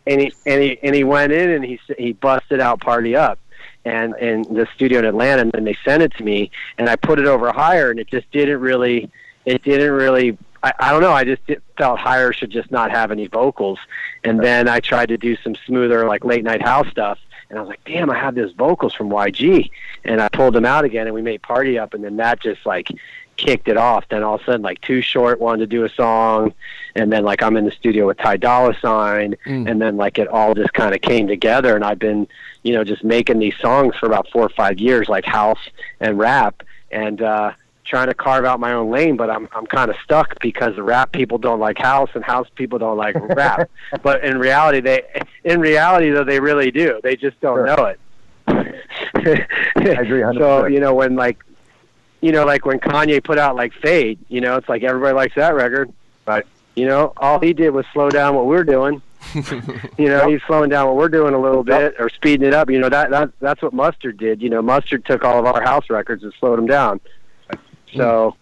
and, 0.05 0.22
he, 0.22 0.34
and 0.46 0.62
he 0.62 0.79
and 0.84 0.96
he 0.96 1.03
went 1.03 1.34
in 1.34 1.50
and 1.50 1.65
he 1.65 1.79
he 1.98 2.13
busted 2.13 2.60
out 2.60 2.79
party 2.79 3.15
up. 3.15 3.39
And 3.84 4.15
in 4.17 4.43
the 4.53 4.67
studio 4.75 5.00
in 5.00 5.05
Atlanta, 5.05 5.41
and 5.41 5.51
then 5.51 5.63
they 5.63 5.75
sent 5.84 6.03
it 6.03 6.13
to 6.17 6.24
me, 6.24 6.51
and 6.77 6.88
I 6.88 6.96
put 6.96 7.17
it 7.17 7.25
over 7.25 7.51
higher, 7.51 7.89
and 7.89 8.00
it 8.00 8.08
just 8.08 8.29
didn't 8.31 8.60
really, 8.60 9.10
it 9.46 9.63
didn't 9.63 9.91
really 9.91 10.38
I, 10.63 10.74
I 10.79 10.91
don't 10.91 11.01
know. 11.01 11.13
I 11.13 11.24
just 11.24 11.46
did, 11.48 11.62
felt 11.77 12.00
Higher 12.00 12.34
should 12.34 12.51
just 12.51 12.72
not 12.72 12.91
have 12.91 13.12
any 13.12 13.27
vocals. 13.27 13.79
And 14.24 14.39
then 14.39 14.67
I 14.67 14.79
tried 14.79 15.08
to 15.08 15.17
do 15.17 15.36
some 15.38 15.55
smoother, 15.65 16.08
like 16.08 16.24
late 16.24 16.43
night 16.43 16.62
house 16.62 16.88
stuff. 16.89 17.17
And 17.51 17.60
I 17.60 17.62
was 17.63 17.67
like, 17.67 17.84
damn, 17.84 18.10
I 18.10 18.17
have 18.17 18.34
those 18.34 18.53
vocals 18.53 18.93
from 18.93 19.10
YG. 19.10 19.70
And 20.05 20.22
I 20.22 20.29
pulled 20.29 20.55
them 20.55 20.63
out 20.63 20.86
again 20.86 21.05
and 21.05 21.13
we 21.13 21.22
made 21.22 21.41
Party 21.41 21.77
Up. 21.77 21.93
And 21.93 22.01
then 22.01 22.15
that 22.15 22.39
just 22.39 22.65
like 22.65 22.88
kicked 23.36 23.67
it 23.67 23.75
off. 23.75 24.05
Then 24.10 24.24
all 24.24 24.36
of 24.36 24.41
a 24.41 24.46
sudden, 24.46 24.62
like 24.62 24.79
Too 24.79 25.01
Short 25.01 25.41
wanted 25.41 25.60
to 25.60 25.67
do 25.67 25.84
a 25.84 25.89
song. 25.89 26.53
And 26.96 27.12
then 27.12 27.25
like 27.25 27.43
I'm 27.43 27.58
in 27.58 27.65
the 27.65 27.72
studio 27.72 28.08
with 28.08 28.17
Ty 28.20 28.38
Dolla 28.38 28.74
Sign. 28.79 29.36
And 29.67 29.81
then 29.81 29.98
like 29.98 30.17
it 30.17 30.29
all 30.29 30.53
just 30.53 30.72
kind 30.72 30.96
of 30.96 31.01
came 31.01 31.27
together. 31.27 31.75
And 31.75 31.84
I've 31.84 32.00
been, 32.00 32.25
you 32.63 32.74
know, 32.74 32.86
just 32.86 33.03
making 33.03 33.39
these 33.39 33.58
songs 33.58 33.98
for 33.98 34.05
about 34.05 34.29
four 34.29 34.43
or 34.43 34.50
five 34.50 34.79
years, 34.79 35.10
like 35.10 35.25
house 35.25 35.60
and 36.00 36.17
rap. 36.17 36.63
And, 36.89 37.22
uh, 37.22 37.51
trying 37.84 38.08
to 38.08 38.14
carve 38.14 38.46
out 38.46 38.60
my 38.60 38.74
own 38.74 38.90
lane, 38.92 39.18
but 39.18 39.30
I'm 39.30 39.48
I'm 39.54 39.66
kind 39.66 39.90
of 39.90 39.98
stuck 40.04 40.40
because 40.40 40.76
the 40.76 40.84
rap 40.84 41.12
people 41.12 41.38
don't 41.38 41.60
like 41.60 41.78
house 41.78 42.10
and 42.14 42.24
house 42.24 42.48
people 42.56 42.80
don't 42.80 42.98
like 42.98 43.16
rap. 43.36 43.70
but 44.04 44.24
in 44.24 44.38
reality, 44.38 44.80
they 44.82 45.04
in 45.44 45.60
reality 45.60 46.10
though 46.12 46.24
they 46.24 46.40
really 46.40 46.72
do. 46.72 47.00
They 47.04 47.16
just 47.16 47.40
don't 47.42 47.58
Sure. 47.58 47.66
know 47.66 47.86
it. 47.86 48.00
I 48.48 49.82
agree 49.82 50.22
100%. 50.22 50.38
So 50.40 50.66
you 50.66 50.80
know 50.80 50.94
when 50.94 51.16
like 51.16 51.44
you 52.22 52.32
know 52.32 52.46
like 52.46 52.66
when 52.66 52.80
Kanye 52.80 53.24
put 53.24 53.38
out 53.38 53.56
like 53.56 53.74
Fade, 53.74 54.20
you 54.30 54.42
know 54.42 54.56
it's 54.58 54.70
like 54.70 54.84
everybody 54.84 55.16
likes 55.16 55.36
that 55.36 55.56
record, 55.56 55.92
Right. 56.28 56.46
You 56.76 56.86
know 56.88 57.14
all 57.18 57.40
he 57.40 57.54
did 57.54 57.72
was 57.72 57.86
slow 57.94 58.10
down 58.10 58.36
what 58.36 58.46
we're 58.46 58.64
doing. 58.64 59.02
you 59.98 60.08
know 60.08 60.28
he's 60.30 60.42
slowing 60.48 60.70
down 60.70 60.88
what 60.88 60.96
we're 60.96 61.10
doing 61.10 61.34
a 61.34 61.40
little 61.40 61.64
bit 61.64 61.96
or 62.00 62.10
speeding 62.10 62.48
it 62.48 62.54
up. 62.54 62.70
You 62.70 62.80
know 62.80 62.90
that 62.90 63.12
that 63.12 63.30
that's 63.40 63.62
what 63.62 63.74
Mustard 63.74 64.18
did. 64.18 64.42
You 64.42 64.50
know 64.50 64.62
Mustard 64.62 65.06
took 65.06 65.24
all 65.24 65.38
of 65.40 65.46
our 65.46 65.62
house 65.62 65.90
records 65.90 66.24
and 66.24 66.34
slowed 66.40 66.58
them 66.58 66.66
down. 66.68 67.00
So, 67.96 68.36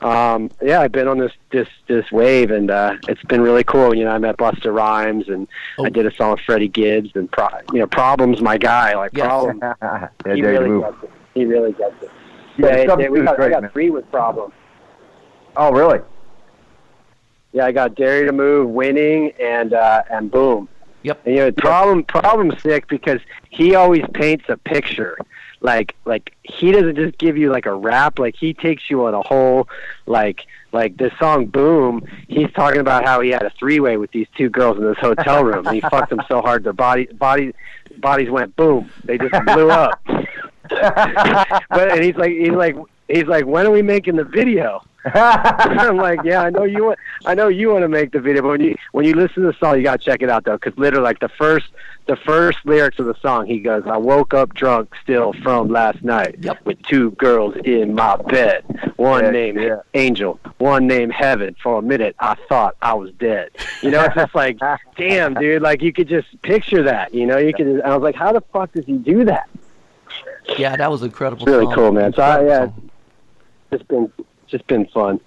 um, 0.00 0.50
yeah, 0.60 0.80
I've 0.80 0.92
been 0.92 1.06
on 1.08 1.18
this 1.18 1.32
this 1.50 1.68
this 1.86 2.10
wave, 2.10 2.50
and 2.50 2.70
uh, 2.70 2.96
it's 3.08 3.22
been 3.24 3.40
really 3.40 3.62
cool. 3.64 3.94
You 3.94 4.04
know, 4.04 4.10
I 4.10 4.18
met 4.18 4.36
Busta 4.36 4.74
Rhymes, 4.74 5.28
and 5.28 5.46
Oh. 5.78 5.86
I 5.86 5.90
did 5.90 6.06
a 6.06 6.14
song 6.14 6.32
with 6.32 6.40
Freddie 6.40 6.68
Gibbs, 6.68 7.10
and 7.14 7.30
pro- 7.30 7.48
you 7.72 7.78
know, 7.80 7.86
Problems, 7.86 8.40
my 8.40 8.58
guy. 8.58 8.94
Like 8.96 9.12
Yes. 9.14 9.26
Problem, 9.26 9.60
yeah, 9.82 10.08
he 10.34 10.40
Jerry 10.40 10.56
really 10.58 10.68
Move. 10.68 10.82
gets 10.84 11.02
it. 11.04 11.10
He 11.34 11.44
really 11.44 11.72
gets 11.72 12.02
it. 12.02 12.10
Yeah, 12.58 12.76
Yeah, 12.76 12.84
Stuff 12.84 13.00
yeah, 13.00 13.08
we 13.08 13.18
Two's 13.20 13.26
got, 13.28 13.40
I 13.40 13.48
got 13.48 13.62
man. 13.62 13.70
three 13.70 13.90
with 13.90 14.10
Problem. 14.10 14.52
Oh, 15.56 15.70
really? 15.72 16.00
Yeah, 17.52 17.66
I 17.66 17.72
got 17.72 17.94
Dare 17.94 18.24
to 18.26 18.32
Move, 18.32 18.70
Winning, 18.70 19.32
and 19.40 19.74
uh, 19.74 20.02
and 20.10 20.30
Boom. 20.30 20.68
Yep. 21.04 21.20
And, 21.26 21.34
you 21.34 21.40
know, 21.42 21.52
problem 21.52 22.02
problem's 22.04 22.60
sick 22.62 22.86
because 22.88 23.20
he 23.50 23.74
always 23.74 24.02
paints 24.14 24.44
a 24.48 24.56
picture. 24.56 25.16
Like 25.62 25.94
like 26.04 26.34
he 26.42 26.72
doesn't 26.72 26.96
just 26.96 27.18
give 27.18 27.38
you 27.38 27.50
like 27.50 27.66
a 27.66 27.74
rap, 27.74 28.18
like 28.18 28.34
he 28.36 28.52
takes 28.52 28.90
you 28.90 29.06
on 29.06 29.14
a 29.14 29.22
whole 29.22 29.68
like 30.06 30.46
like 30.72 30.96
this 30.96 31.12
song 31.18 31.46
Boom, 31.46 32.04
he's 32.28 32.50
talking 32.52 32.80
about 32.80 33.04
how 33.04 33.20
he 33.20 33.30
had 33.30 33.42
a 33.42 33.50
three 33.50 33.78
way 33.78 33.96
with 33.96 34.10
these 34.10 34.26
two 34.36 34.48
girls 34.48 34.76
in 34.76 34.84
this 34.84 34.98
hotel 34.98 35.44
room 35.44 35.66
and 35.66 35.74
he 35.74 35.80
fucked 35.90 36.10
them 36.10 36.22
so 36.26 36.40
hard 36.40 36.64
their 36.64 36.72
body 36.72 37.06
body 37.12 37.52
bodies 37.98 38.28
went 38.28 38.56
boom. 38.56 38.90
They 39.04 39.18
just 39.18 39.44
blew 39.46 39.70
up. 39.70 40.00
but 40.68 41.92
and 41.92 42.02
he's 42.02 42.16
like 42.16 42.32
he's 42.32 42.50
like 42.50 42.76
he's 43.08 43.26
like, 43.26 43.46
When 43.46 43.66
are 43.66 43.70
we 43.70 43.82
making 43.82 44.16
the 44.16 44.24
video? 44.24 44.82
I'm 45.14 45.96
like, 45.96 46.20
yeah, 46.24 46.42
I 46.42 46.50
know 46.50 46.64
you 46.64 46.84
want, 46.84 46.98
I 47.24 47.34
know 47.34 47.48
you 47.48 47.70
want 47.70 47.82
to 47.82 47.88
make 47.88 48.12
the 48.12 48.20
video, 48.20 48.42
but 48.42 48.48
when 48.48 48.60
you 48.60 48.76
when 48.92 49.04
you 49.04 49.14
listen 49.14 49.42
to 49.42 49.48
the 49.52 49.56
song, 49.58 49.76
you 49.76 49.82
gotta 49.82 49.98
check 50.02 50.22
it 50.22 50.30
out 50.30 50.44
though, 50.44 50.56
because 50.56 50.78
literally, 50.78 51.02
like 51.04 51.18
the 51.18 51.28
first 51.28 51.66
the 52.06 52.16
first 52.16 52.58
lyrics 52.64 52.98
of 52.98 53.06
the 53.06 53.14
song, 53.20 53.46
he 53.46 53.58
goes, 53.58 53.82
"I 53.86 53.96
woke 53.96 54.32
up 54.34 54.54
drunk 54.54 54.92
still 55.02 55.32
from 55.42 55.68
last 55.68 56.02
night 56.04 56.36
Yep. 56.40 56.64
with 56.64 56.82
two 56.84 57.10
girls 57.12 57.56
in 57.64 57.94
my 57.94 58.16
bed, 58.16 58.64
one 58.96 59.24
Yeah, 59.24 59.30
named 59.30 59.60
yeah. 59.60 59.76
Angel, 59.94 60.38
one 60.58 60.86
named 60.86 61.12
Heaven. 61.12 61.56
For 61.62 61.78
a 61.78 61.82
minute, 61.82 62.14
I 62.20 62.36
thought 62.48 62.76
I 62.80 62.94
was 62.94 63.10
dead. 63.18 63.50
You 63.82 63.90
know, 63.90 64.04
it's 64.04 64.14
just 64.14 64.34
like, 64.36 64.58
damn, 64.96 65.34
dude, 65.34 65.62
like 65.62 65.82
you 65.82 65.92
could 65.92 66.08
just 66.08 66.40
picture 66.42 66.82
that. 66.84 67.12
You 67.12 67.26
know, 67.26 67.38
you 67.38 67.52
could. 67.52 67.80
I 67.82 67.96
was 67.96 68.02
like, 68.04 68.14
how 68.14 68.32
the 68.32 68.40
fuck 68.52 68.72
does 68.72 68.84
he 68.84 68.92
do 68.98 69.24
that? 69.24 69.48
Yeah, 70.58 70.76
that 70.76 70.90
was 70.90 71.02
incredible. 71.02 71.42
It's 71.42 71.50
really 71.50 71.64
song. 71.66 71.74
cool, 71.74 71.92
man. 71.92 72.12
So 72.12 72.22
I, 72.22 72.44
yeah, 72.44 72.68
it's 73.70 73.82
been 73.84 74.12
just 74.52 74.66
been 74.68 74.86
fun. 74.86 75.18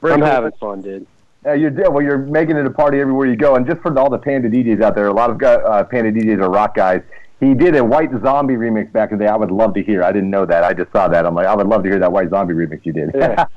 Very 0.00 0.14
I'm 0.14 0.20
cool. 0.20 0.28
having 0.28 0.52
fun, 0.52 0.80
dude. 0.82 1.06
Yeah, 1.44 1.54
you're 1.54 1.90
well. 1.90 2.02
You're 2.02 2.18
making 2.18 2.56
it 2.56 2.66
a 2.66 2.70
party 2.70 3.00
everywhere 3.00 3.26
you 3.26 3.36
go, 3.36 3.54
and 3.56 3.66
just 3.66 3.80
for 3.82 3.96
all 3.98 4.10
the 4.10 4.18
Panda 4.18 4.48
DJs 4.50 4.80
out 4.82 4.94
there, 4.96 5.06
a 5.06 5.12
lot 5.12 5.30
of 5.30 5.38
guy, 5.38 5.54
uh, 5.54 5.84
Panda 5.84 6.10
DJs 6.12 6.38
are 6.40 6.50
rock 6.50 6.74
guys. 6.74 7.02
He 7.40 7.54
did 7.54 7.74
a 7.74 7.84
White 7.84 8.10
Zombie 8.22 8.54
remix 8.54 8.92
back 8.92 9.10
in 9.10 9.18
the 9.18 9.24
day. 9.24 9.28
I 9.30 9.34
would 9.34 9.50
love 9.50 9.74
to 9.74 9.82
hear. 9.82 10.04
I 10.04 10.12
didn't 10.12 10.30
know 10.30 10.46
that. 10.46 10.62
I 10.62 10.72
just 10.72 10.92
saw 10.92 11.08
that. 11.08 11.26
I'm 11.26 11.34
like, 11.34 11.46
I 11.48 11.54
would 11.56 11.66
love 11.66 11.82
to 11.82 11.88
hear 11.88 11.98
that 11.98 12.12
White 12.12 12.30
Zombie 12.30 12.54
remix 12.54 12.86
you 12.86 12.92
did. 12.92 13.10
Yeah. 13.14 13.44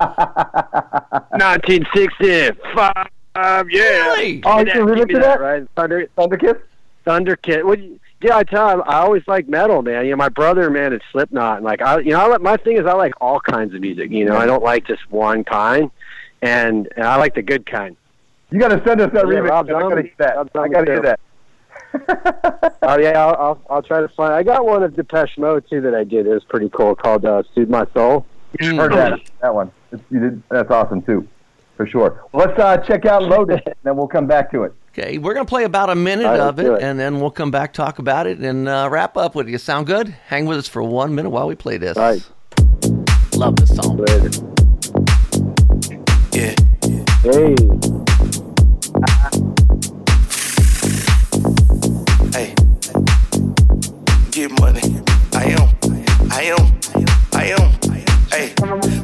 1965. 1.30 2.94
Yeah. 3.36 3.62
Really? 3.62 4.42
Oh, 4.44 4.64
Give 4.64 4.66
you 4.68 4.72
can 4.72 4.86
that, 4.86 4.96
remix 4.96 5.08
to 5.10 5.18
that, 5.18 5.22
that? 5.22 5.40
right? 5.40 5.68
Thunder, 5.76 6.08
Thunderkiss. 6.18 6.60
Thunderkid. 7.06 7.64
What? 7.64 7.80
you- 7.80 8.00
Yeah, 8.22 8.36
I 8.36 8.44
tell 8.44 8.70
him 8.70 8.82
I 8.86 8.96
always 9.00 9.22
like 9.26 9.46
metal, 9.48 9.82
man. 9.82 10.04
You 10.04 10.12
know, 10.12 10.16
my 10.16 10.30
brother, 10.30 10.70
man, 10.70 10.92
is 10.92 11.02
Slipknot, 11.12 11.58
and 11.58 11.64
like 11.64 11.82
I, 11.82 11.98
you 11.98 12.10
know, 12.12 12.20
I, 12.20 12.26
like- 12.28 12.40
my 12.40 12.56
thing 12.56 12.76
is 12.78 12.86
I 12.86 12.92
like 12.94 13.12
all 13.20 13.40
kinds 13.40 13.74
of 13.74 13.80
music. 13.80 14.10
You 14.10 14.24
know, 14.24 14.36
I 14.36 14.46
don't 14.46 14.62
like 14.62 14.86
just 14.86 15.10
one 15.10 15.44
kind, 15.44 15.90
and, 16.42 16.88
and 16.96 17.04
I 17.06 17.16
like 17.16 17.34
the 17.34 17.42
good 17.42 17.66
kind. 17.66 17.96
You 18.50 18.58
got 18.60 18.68
to 18.68 18.82
send 18.86 19.00
us 19.00 19.12
that 19.12 19.26
Yeah, 19.28 19.34
remix. 19.34 19.50
Rob 19.50 19.66
I 19.68 19.72
got 19.72 19.88
to 19.90 20.02
hear 20.02 20.12
that. 20.18 20.38
I 20.56 20.68
got 20.68 20.84
to 20.84 20.92
hear 20.92 21.02
that. 21.02 21.20
Oh 22.82 22.98
yeah, 22.98 23.18
I'll, 23.24 23.34
I'll 23.36 23.62
I'll 23.70 23.82
try 23.82 24.00
to 24.00 24.08
find. 24.08 24.32
I 24.34 24.42
got 24.42 24.64
one 24.66 24.82
of 24.82 24.94
Depeche 24.94 25.36
Mode 25.38 25.64
too 25.68 25.80
that 25.80 25.94
I 25.94 26.04
did. 26.04 26.26
It 26.26 26.30
was 26.34 26.44
pretty 26.44 26.68
cool, 26.68 26.94
called 26.94 27.24
uh, 27.24 27.42
"Soothe 27.54 27.68
My 27.70 27.86
Soul." 27.94 28.26
Heard 28.60 28.92
that. 28.92 29.18
That 29.40 29.54
one. 29.54 29.72
It's, 29.92 30.02
you 30.10 30.20
did, 30.20 30.42
that's 30.50 30.70
awesome 30.70 31.02
too, 31.02 31.26
for 31.76 31.86
sure. 31.86 32.24
Well, 32.32 32.46
let's 32.46 32.58
uh, 32.58 32.78
check 32.78 33.06
out 33.06 33.22
Loaded, 33.22 33.62
and 33.66 33.74
then 33.82 33.96
we'll 33.96 34.08
come 34.08 34.26
back 34.26 34.50
to 34.52 34.64
it. 34.64 34.74
Okay, 34.98 35.18
we're 35.18 35.34
going 35.34 35.44
to 35.44 35.50
play 35.50 35.64
about 35.64 35.90
a 35.90 35.94
minute 35.94 36.24
All 36.24 36.32
right, 36.32 36.40
of 36.40 36.58
it, 36.58 36.66
it. 36.66 36.82
and 36.82 36.98
then 36.98 37.20
we'll 37.20 37.30
come 37.30 37.50
back, 37.50 37.74
talk 37.74 37.98
about 37.98 38.26
it, 38.26 38.38
and 38.38 38.66
uh, 38.66 38.88
wrap 38.90 39.16
up 39.16 39.34
with 39.34 39.46
you. 39.48 39.58
Sound 39.58 39.86
good? 39.86 40.08
Hang 40.28 40.46
with 40.46 40.56
us 40.58 40.68
for 40.68 40.82
one 40.82 41.14
minute 41.14 41.28
while 41.30 41.46
we 41.46 41.54
play 41.54 41.76
this. 41.76 41.98
All 41.98 42.02
right. 42.02 42.26
Love 43.34 43.56
this 43.56 43.76
song. 43.76 43.98
Later. 43.98 44.30
Yeah. 46.32 46.54
Hey. 47.22 47.54
Hey, 52.32 52.54
get 54.30 54.50
money. 54.60 54.80
I 55.34 55.44
am, 55.52 55.74
I 56.30 56.42
am, 56.44 56.76
I 57.34 57.54
am. 57.58 57.72
Hey, 58.30 58.54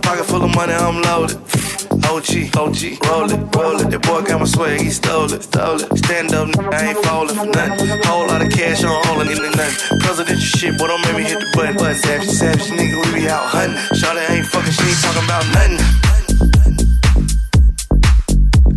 pocket 0.00 0.25
full 0.25 0.45
of 0.45 0.55
money, 0.55 0.73
I'm 0.73 1.02
loaded. 1.02 1.62
OG, 2.05 2.57
OG, 2.57 2.99
roll 3.07 3.31
it, 3.31 3.57
roll 3.57 3.81
it. 3.81 3.91
That 3.91 4.03
boy 4.03 4.23
got 4.23 4.41
my 4.41 4.47
swag, 4.47 4.81
he 4.81 4.91
stole 4.91 5.33
it, 5.33 5.43
stole 5.43 5.81
it. 5.81 5.99
Stand 5.99 6.35
up, 6.35 6.49
I 6.73 6.91
ain't 6.91 6.99
falling 7.05 7.35
for 7.35 7.47
nothing. 7.47 7.89
Whole 8.05 8.27
lot 8.27 8.43
of 8.43 8.51
cash 8.53 8.85
on 8.85 9.05
holding 9.07 9.33
in 9.33 9.53
nothing. 9.53 9.99
Presidential 10.01 10.59
shit, 10.59 10.79
boy, 10.79 10.89
don't 10.89 11.01
make 11.03 11.17
me 11.17 11.23
hit 11.25 11.41
the 11.41 11.47
button. 11.55 11.77
But 11.77 11.97
savage, 11.97 12.29
savage, 12.29 12.71
nigga, 12.71 12.97
we 13.07 13.21
be 13.23 13.29
out 13.29 13.47
hunting. 13.47 13.79
Charlotte 13.99 14.31
ain't 14.31 14.47
fucking, 14.47 14.73
she 14.73 14.85
ain't 14.85 15.01
talking 15.03 15.25
about 15.25 15.45
nothing. 15.57 15.79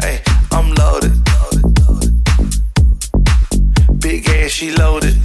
Hey, 0.01 0.21
I'm 0.51 0.73
loaded. 0.75 1.13
Big 3.99 4.27
ass, 4.29 4.51
she 4.51 4.71
loaded. 4.71 5.15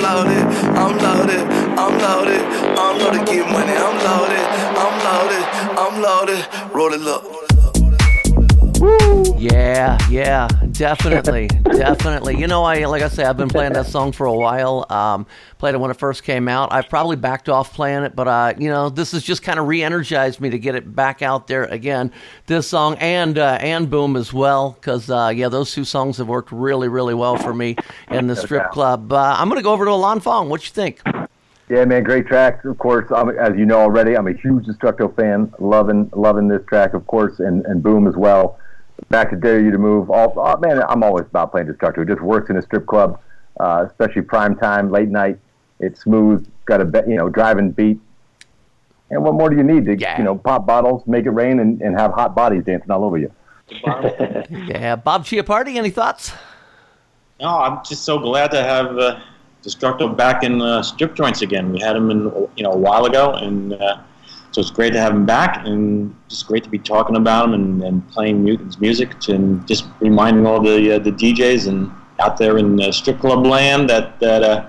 Loaded, 0.00 0.44
I'm 0.76 0.96
loaded, 0.98 1.44
I'm 1.78 1.98
loaded, 1.98 2.42
I'm 2.78 2.98
loaded, 2.98 3.26
get 3.26 3.46
money. 3.50 3.72
I'm 3.72 3.96
loaded, 4.06 4.46
I'm 4.82 4.96
loaded, 5.06 5.44
I'm 5.82 5.94
loaded. 6.02 6.42
Roll 6.74 6.92
it 6.92 7.06
up. 7.06 7.22
Woo. 8.80 9.36
Yeah, 9.38 9.98
yeah, 10.10 10.48
definitely, 10.78 11.46
definitely. 11.64 12.38
You 12.38 12.46
know, 12.46 12.62
I 12.64 12.84
like 12.86 13.02
I 13.02 13.08
say, 13.08 13.24
I've 13.24 13.36
been 13.36 13.48
playing 13.48 13.74
that 13.74 13.86
song 13.96 14.12
for 14.12 14.26
a 14.26 14.32
while. 14.32 14.86
Um, 14.88 15.26
played 15.58 15.74
it 15.74 15.78
when 15.78 15.90
it 15.90 15.98
first 15.98 16.22
came 16.22 16.48
out. 16.48 16.72
I've 16.72 16.88
probably 16.88 17.16
backed 17.16 17.48
off 17.48 17.74
playing 17.74 18.04
it, 18.04 18.14
but 18.14 18.28
uh, 18.28 18.54
you 18.56 18.70
know, 18.70 18.88
this 18.88 19.12
has 19.12 19.22
just 19.22 19.42
kind 19.42 19.58
of 19.58 19.66
re-energized 19.66 20.40
me 20.40 20.50
to 20.50 20.58
get 20.58 20.74
it 20.74 20.94
back 20.94 21.20
out 21.20 21.48
there 21.48 21.64
again. 21.64 22.12
This 22.46 22.68
song 22.68 22.96
and 23.00 23.36
uh, 23.36 23.58
and 23.60 23.90
Boom 23.90 24.16
as 24.16 24.32
well, 24.32 24.72
because 24.80 25.10
uh, 25.10 25.32
yeah, 25.34 25.48
those 25.48 25.72
two 25.74 25.84
songs 25.84 26.16
have 26.18 26.28
worked 26.28 26.52
really, 26.52 26.88
really 26.88 27.14
well 27.14 27.36
for 27.36 27.52
me 27.52 27.76
in 28.10 28.28
the 28.28 28.36
strip 28.36 28.70
club. 28.70 29.12
Uh, 29.12 29.36
I'm 29.38 29.48
gonna 29.48 29.62
go 29.62 29.72
over 29.72 29.84
to 29.84 29.90
Ilan 29.90 30.22
Fong. 30.22 30.48
What 30.48 30.64
you 30.64 30.72
think? 30.72 31.02
Yeah, 31.68 31.84
man, 31.84 32.02
great 32.02 32.26
track. 32.26 32.64
Of 32.64 32.78
course, 32.78 33.10
I'm, 33.14 33.28
as 33.28 33.58
you 33.58 33.66
know 33.66 33.78
already, 33.80 34.16
I'm 34.16 34.26
a 34.26 34.32
huge 34.32 34.64
Destructo 34.64 35.14
fan. 35.14 35.52
Loving, 35.58 36.08
loving 36.14 36.48
this 36.48 36.62
track, 36.66 36.94
of 36.94 37.06
course, 37.06 37.40
and, 37.40 37.66
and 37.66 37.82
Boom 37.82 38.06
as 38.06 38.16
well. 38.16 38.58
Back 39.10 39.30
to 39.30 39.36
Dare 39.36 39.60
You 39.60 39.70
to 39.70 39.78
Move. 39.78 40.10
All, 40.10 40.34
oh, 40.36 40.56
man, 40.58 40.82
I'm 40.88 41.02
always 41.02 41.26
about 41.26 41.52
playing 41.52 41.68
Destructo. 41.68 42.02
It 42.02 42.08
just 42.08 42.20
works 42.20 42.50
in 42.50 42.56
a 42.56 42.62
strip 42.62 42.86
club, 42.86 43.20
uh, 43.58 43.86
especially 43.88 44.22
prime 44.22 44.56
time, 44.56 44.90
late 44.90 45.08
night. 45.08 45.38
It's 45.80 46.00
smooth, 46.00 46.46
got 46.64 46.80
a 46.80 47.04
you 47.08 47.16
know 47.16 47.28
driving 47.28 47.70
beat. 47.70 48.00
And 49.10 49.22
what 49.22 49.34
more 49.34 49.48
do 49.48 49.56
you 49.56 49.62
need 49.62 49.84
to 49.86 49.92
you 49.92 50.24
know 50.24 50.36
pop 50.36 50.66
bottles, 50.66 51.06
make 51.06 51.26
it 51.26 51.30
rain, 51.30 51.60
and, 51.60 51.80
and 51.80 51.98
have 51.98 52.12
hot 52.12 52.34
bodies 52.34 52.64
dancing 52.64 52.90
all 52.90 53.04
over 53.04 53.18
you? 53.18 53.32
Yeah, 54.50 54.96
Bob 54.96 55.24
Chiappardi, 55.24 55.76
any 55.76 55.90
thoughts? 55.90 56.32
No, 57.40 57.48
I'm 57.58 57.84
just 57.84 58.04
so 58.04 58.18
glad 58.18 58.50
to 58.50 58.62
have 58.62 58.98
uh, 58.98 59.20
Destructo 59.62 60.16
back 60.16 60.42
in 60.42 60.60
uh, 60.60 60.82
strip 60.82 61.14
joints 61.14 61.42
again. 61.42 61.72
We 61.72 61.80
had 61.80 61.94
him 61.94 62.10
in 62.10 62.24
you 62.56 62.64
know 62.64 62.72
a 62.72 62.76
while 62.76 63.04
ago, 63.04 63.34
and 63.34 63.74
uh, 63.74 64.00
so 64.58 64.62
it's 64.62 64.72
great 64.72 64.92
to 64.92 64.98
have 64.98 65.12
him 65.12 65.24
back, 65.24 65.64
and 65.66 66.12
just 66.26 66.48
great 66.48 66.64
to 66.64 66.68
be 66.68 66.80
talking 66.80 67.14
about 67.14 67.44
him 67.44 67.54
and, 67.54 67.80
and 67.84 68.08
playing 68.10 68.42
mu- 68.42 68.56
his 68.56 68.80
music 68.80 69.28
and 69.28 69.64
just 69.68 69.86
reminding 70.00 70.46
all 70.48 70.60
the 70.60 70.96
uh, 70.96 70.98
the 70.98 71.12
DJs 71.12 71.68
and 71.68 71.92
out 72.18 72.36
there 72.38 72.58
in 72.58 72.82
uh, 72.82 72.90
strip 72.90 73.20
club 73.20 73.46
land 73.46 73.88
that 73.88 74.18
that 74.18 74.42
uh, 74.42 74.68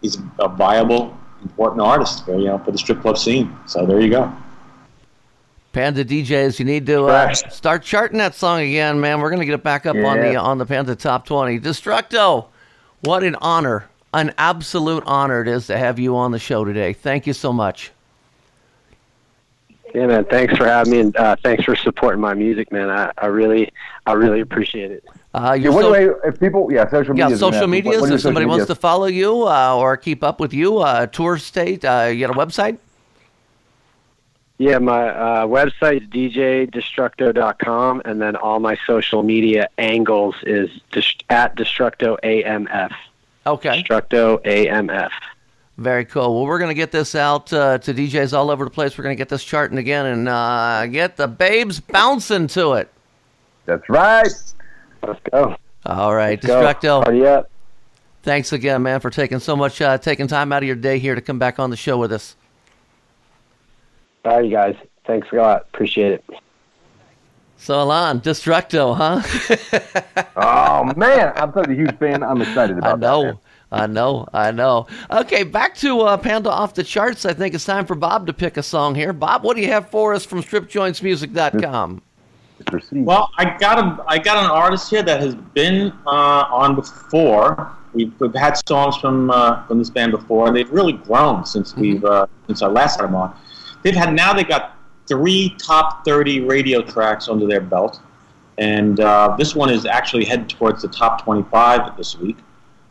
he's 0.00 0.16
a 0.38 0.48
viable, 0.48 1.14
important 1.42 1.82
artist 1.82 2.24
for 2.24 2.38
you 2.38 2.46
know 2.46 2.56
for 2.64 2.70
the 2.70 2.78
strip 2.78 3.02
club 3.02 3.18
scene. 3.18 3.54
So 3.66 3.84
there 3.84 4.00
you 4.00 4.08
go. 4.08 4.32
Panda 5.72 6.02
DJs, 6.02 6.58
you 6.58 6.64
need 6.64 6.86
to 6.86 7.04
uh, 7.04 7.34
start 7.34 7.82
charting 7.82 8.16
that 8.16 8.34
song 8.34 8.62
again, 8.62 8.98
man. 8.98 9.20
We're 9.20 9.28
gonna 9.28 9.44
get 9.44 9.52
it 9.52 9.62
back 9.62 9.84
up 9.84 9.96
on 9.96 10.20
the 10.20 10.32
Yeah. 10.32 10.40
on 10.40 10.56
the 10.56 10.64
Panda 10.64 10.96
Top 10.96 11.26
20. 11.26 11.60
Destructo, 11.60 12.46
what 13.02 13.22
an 13.22 13.34
honor, 13.42 13.90
an 14.14 14.32
absolute 14.38 15.02
honor 15.04 15.42
it 15.42 15.48
is 15.48 15.66
to 15.66 15.76
have 15.76 15.98
you 15.98 16.16
on 16.16 16.30
the 16.30 16.38
show 16.38 16.64
today. 16.64 16.94
Thank 16.94 17.26
you 17.26 17.34
so 17.34 17.52
much. 17.52 17.92
Yeah, 19.96 20.08
man. 20.08 20.26
Thanks 20.26 20.54
for 20.58 20.66
having 20.66 20.92
me, 20.92 21.00
and 21.00 21.16
uh, 21.16 21.36
thanks 21.42 21.64
for 21.64 21.74
supporting 21.74 22.20
my 22.20 22.34
music, 22.34 22.70
man. 22.70 22.90
I, 22.90 23.10
I 23.16 23.28
really, 23.28 23.72
I 24.04 24.12
really 24.12 24.40
appreciate 24.40 24.90
it. 24.90 25.02
Uh, 25.32 25.54
Yeah, 25.56 25.62
your 25.62 25.72
what 25.72 25.82
so- 25.84 25.94
do 25.94 26.12
I, 26.22 26.28
if 26.28 26.38
people, 26.38 26.70
yeah, 26.70 26.84
social 26.90 27.14
media. 27.14 27.30
yeah, 27.30 27.36
social 27.36 27.66
medias. 27.66 28.10
If 28.10 28.20
somebody 28.20 28.44
wants 28.44 28.66
to 28.66 28.74
follow 28.74 29.06
you 29.06 29.48
uh, 29.48 29.74
or 29.74 29.96
keep 29.96 30.22
up 30.22 30.38
with 30.38 30.52
you, 30.52 30.80
uh, 30.80 31.06
tour 31.06 31.38
state, 31.38 31.82
uh, 31.86 32.10
you 32.12 32.26
got 32.26 32.36
a 32.36 32.38
website? 32.38 32.76
Yeah, 34.58 34.76
my 34.80 35.08
uh, 35.08 35.46
website 35.46 36.02
is 36.02 36.08
djdestructo.com, 36.34 38.02
and 38.04 38.20
then 38.20 38.36
all 38.36 38.60
my 38.60 38.76
social 38.86 39.22
media 39.22 39.70
angles 39.78 40.34
is 40.42 40.68
dest- 40.92 41.24
at 41.30 41.56
destructoamf. 41.56 42.92
Okay. 43.46 43.82
Destructo 43.82 44.42
AMF. 44.44 45.08
Very 45.78 46.06
cool. 46.06 46.34
Well, 46.34 46.46
we're 46.46 46.58
going 46.58 46.70
to 46.70 46.74
get 46.74 46.90
this 46.90 47.14
out 47.14 47.52
uh, 47.52 47.78
to 47.78 47.92
DJs 47.92 48.32
all 48.36 48.50
over 48.50 48.64
the 48.64 48.70
place. 48.70 48.96
We're 48.96 49.04
going 49.04 49.16
to 49.16 49.20
get 49.20 49.28
this 49.28 49.44
charting 49.44 49.76
again 49.76 50.06
and 50.06 50.28
uh, 50.28 50.86
get 50.86 51.16
the 51.16 51.28
babes 51.28 51.80
bouncing 51.80 52.46
to 52.48 52.74
it. 52.74 52.90
That's 53.66 53.86
right. 53.88 54.32
Let's 55.06 55.20
go. 55.30 55.56
All 55.84 56.14
right, 56.14 56.40
Go. 56.40 56.62
Destructo. 56.62 57.04
Party 57.04 57.26
up. 57.26 57.50
Thanks 58.22 58.52
again, 58.52 58.82
man, 58.82 59.00
for 59.00 59.10
taking 59.10 59.38
so 59.38 59.54
much, 59.54 59.80
uh, 59.80 59.98
taking 59.98 60.26
time 60.26 60.52
out 60.52 60.62
of 60.62 60.66
your 60.66 60.76
day 60.76 60.98
here 60.98 61.14
to 61.14 61.20
come 61.20 61.38
back 61.38 61.60
on 61.60 61.70
the 61.70 61.76
show 61.76 61.96
with 61.96 62.12
us. 62.12 62.34
All 64.24 64.36
right, 64.36 64.44
you 64.44 64.50
guys. 64.50 64.74
Thanks 65.06 65.28
a 65.32 65.36
lot. 65.36 65.66
Appreciate 65.72 66.12
it. 66.12 66.24
So, 67.58 67.74
Ilan, 67.74 68.22
Destructo, 68.22 68.96
huh? 68.96 70.22
Oh 70.36 70.92
man, 70.96 71.32
I'm 71.36 71.52
such 71.52 71.68
a 71.68 71.74
huge 71.74 71.96
fan. 71.98 72.22
I'm 72.22 72.42
excited 72.42 72.76
about 72.76 73.00
that. 73.00 73.06
know. 73.06 73.22
man. 73.24 73.38
I 73.76 73.86
know, 73.86 74.26
I 74.32 74.50
know. 74.52 74.86
Okay, 75.10 75.42
back 75.42 75.74
to 75.76 76.00
uh, 76.00 76.16
Panda 76.16 76.50
off 76.50 76.74
the 76.74 76.84
charts. 76.84 77.26
I 77.26 77.32
think 77.34 77.54
it's 77.54 77.64
time 77.64 77.86
for 77.86 77.94
Bob 77.94 78.26
to 78.26 78.32
pick 78.32 78.56
a 78.56 78.62
song 78.62 78.94
here. 78.94 79.12
Bob, 79.12 79.44
what 79.44 79.56
do 79.56 79.62
you 79.62 79.68
have 79.68 79.90
for 79.90 80.14
us 80.14 80.24
from 80.24 80.42
stripjointsmusic.com? 80.42 82.02
Well, 82.92 83.30
I 83.36 83.56
got 83.58 83.78
a 83.78 84.04
I 84.08 84.18
got 84.18 84.42
an 84.42 84.50
artist 84.50 84.88
here 84.88 85.02
that 85.02 85.20
has 85.20 85.34
been 85.34 85.92
uh, 86.06 86.46
on 86.50 86.74
before. 86.74 87.70
We've, 87.92 88.12
we've 88.18 88.34
had 88.34 88.54
songs 88.66 88.96
from 88.96 89.30
uh, 89.30 89.66
from 89.66 89.78
this 89.78 89.90
band 89.90 90.12
before, 90.12 90.48
and 90.48 90.56
they've 90.56 90.70
really 90.70 90.94
grown 90.94 91.44
since 91.44 91.76
we've 91.76 92.04
uh, 92.04 92.26
since 92.46 92.62
I 92.62 92.68
last 92.68 92.96
had 92.96 93.06
them 93.06 93.14
on. 93.14 93.36
They've 93.82 93.94
had 93.94 94.14
now 94.14 94.32
they 94.32 94.44
got 94.44 94.76
three 95.06 95.54
top 95.58 96.04
thirty 96.04 96.40
radio 96.40 96.80
tracks 96.80 97.28
under 97.28 97.46
their 97.46 97.60
belt, 97.60 98.00
and 98.56 99.00
uh, 99.00 99.36
this 99.38 99.54
one 99.54 99.68
is 99.68 99.84
actually 99.84 100.24
headed 100.24 100.48
towards 100.48 100.80
the 100.80 100.88
top 100.88 101.22
twenty 101.22 101.42
five 101.50 101.94
this 101.98 102.16
week. 102.18 102.38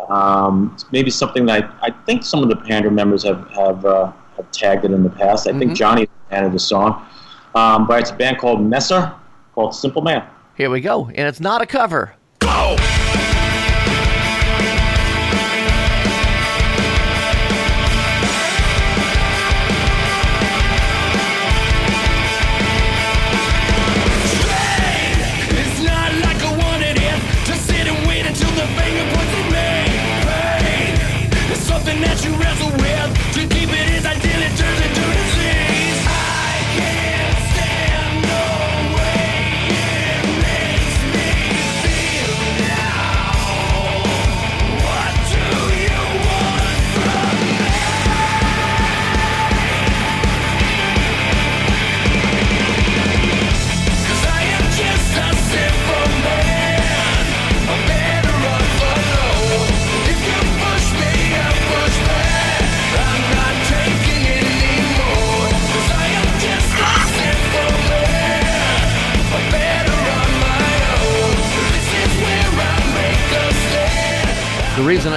Um, 0.09 0.75
maybe 0.91 1.09
something 1.09 1.45
that 1.47 1.63
I, 1.81 1.87
I 1.87 1.91
think 2.05 2.23
some 2.23 2.43
of 2.43 2.49
the 2.49 2.55
Panda 2.55 2.91
members 2.91 3.23
have 3.23 3.47
have, 3.51 3.85
uh, 3.85 4.11
have 4.37 4.51
tagged 4.51 4.85
it 4.85 4.91
in 4.91 5.03
the 5.03 5.09
past. 5.09 5.47
I 5.47 5.57
think 5.57 5.71
Mhm. 5.71 5.75
Johnny 5.75 6.09
added 6.31 6.51
the 6.53 6.59
song, 6.59 7.03
um, 7.55 7.87
but 7.87 7.99
it's 8.01 8.11
a 8.11 8.15
band 8.15 8.37
called 8.37 8.61
Messer 8.61 9.11
called 9.53 9.73
Simple 9.73 10.01
Man. 10.01 10.23
Here 10.55 10.69
we 10.69 10.81
go. 10.81 11.05
And 11.07 11.27
it's 11.27 11.39
not 11.39 11.61
a 11.61 11.65
cover. 11.65 12.13
It's 12.41 12.47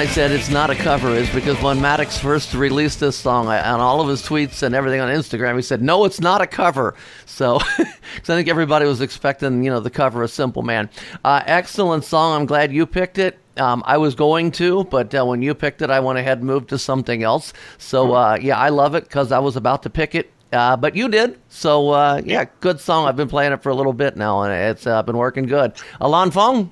said 0.09 0.31
it's 0.31 0.49
not 0.49 0.71
a 0.71 0.75
cover 0.75 1.11
is 1.11 1.29
because 1.31 1.61
when 1.63 1.81
Maddox 1.81 2.19
first 2.19 2.55
released 2.55 2.99
this 2.99 3.15
song 3.15 3.47
on 3.47 3.81
all 3.81 4.01
of 4.01 4.09
his 4.09 4.23
tweets 4.23 4.63
and 4.63 4.75
everything 4.75 5.01
on 5.01 5.09
Instagram, 5.09 5.57
he 5.57 5.63
said, 5.63 5.83
"No, 5.83 6.05
it's 6.07 6.21
not 6.21 6.41
a 6.41 6.47
cover." 6.47 6.95
So, 7.27 7.59
because 7.77 8.31
I 8.31 8.35
think 8.35 8.49
everybody 8.49 8.87
was 8.87 9.03
expecting, 9.03 9.63
you 9.63 9.71
know, 9.71 9.81
the 9.81 9.91
cover 9.91 10.23
of 10.23 10.31
Simple 10.31 10.63
Man. 10.63 10.89
Uh, 11.25 11.43
excellent 11.47 12.05
song. 12.05 12.35
I'm 12.35 12.47
glad 12.47 12.73
you 12.73 12.87
picked 12.87 13.19
it. 13.19 13.39
Um, 13.59 13.83
I 13.87 13.99
was 13.99 14.15
going 14.15 14.51
to, 14.53 14.85
but 14.85 15.15
uh, 15.15 15.25
when 15.27 15.43
you 15.43 15.55
picked 15.55 15.83
it, 15.83 15.91
I 15.91 16.01
went 16.01 16.19
ahead 16.19 16.39
and 16.39 16.47
moved 16.47 16.71
to 16.71 16.79
something 16.79 17.23
else. 17.23 17.53
So 17.77 18.15
uh, 18.15 18.39
yeah, 18.41 18.59
I 18.59 18.71
love 18.71 18.95
it 18.95 19.05
because 19.05 19.31
I 19.31 19.41
was 19.41 19.57
about 19.57 19.83
to 19.83 19.91
pick 19.91 20.15
it. 20.15 20.33
Uh, 20.53 20.77
but 20.77 20.97
you 20.97 21.09
did, 21.09 21.39
so 21.49 21.91
uh, 21.91 22.23
yeah, 22.25 22.47
good 22.61 22.81
song. 22.81 23.07
I've 23.07 23.17
been 23.17 23.29
playing 23.29 23.53
it 23.53 23.63
for 23.63 23.69
a 23.69 23.75
little 23.75 23.93
bit 23.93 24.17
now, 24.17 24.43
and 24.43 24.53
it's 24.53 24.87
uh, 24.87 25.03
been 25.03 25.19
working 25.19 25.45
good. 25.45 25.75
Ilan 26.01 26.33
Fong, 26.33 26.71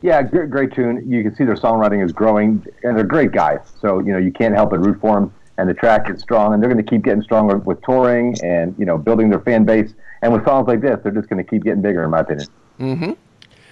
Yeah, 0.00 0.22
great, 0.22 0.50
great 0.50 0.72
tune. 0.72 1.10
You 1.10 1.22
can 1.22 1.34
see 1.34 1.44
their 1.44 1.56
songwriting 1.56 2.04
is 2.04 2.12
growing, 2.12 2.64
and 2.84 2.96
they're 2.96 3.04
great 3.04 3.32
guys. 3.32 3.60
So 3.80 3.98
you 3.98 4.12
know 4.12 4.18
you 4.18 4.32
can't 4.32 4.54
help 4.54 4.70
but 4.70 4.80
root 4.80 5.00
for 5.00 5.18
them. 5.18 5.32
And 5.56 5.68
the 5.68 5.74
track 5.74 6.08
is 6.08 6.20
strong, 6.20 6.54
and 6.54 6.62
they're 6.62 6.70
going 6.70 6.84
to 6.84 6.88
keep 6.88 7.02
getting 7.02 7.22
stronger 7.22 7.58
with 7.58 7.82
touring 7.82 8.36
and 8.44 8.76
you 8.78 8.86
know 8.86 8.96
building 8.96 9.28
their 9.28 9.40
fan 9.40 9.64
base. 9.64 9.92
And 10.22 10.32
with 10.32 10.44
songs 10.44 10.68
like 10.68 10.80
this, 10.80 11.00
they're 11.02 11.12
just 11.12 11.28
going 11.28 11.44
to 11.44 11.48
keep 11.48 11.64
getting 11.64 11.82
bigger, 11.82 12.04
in 12.04 12.10
my 12.10 12.20
opinion. 12.20 12.46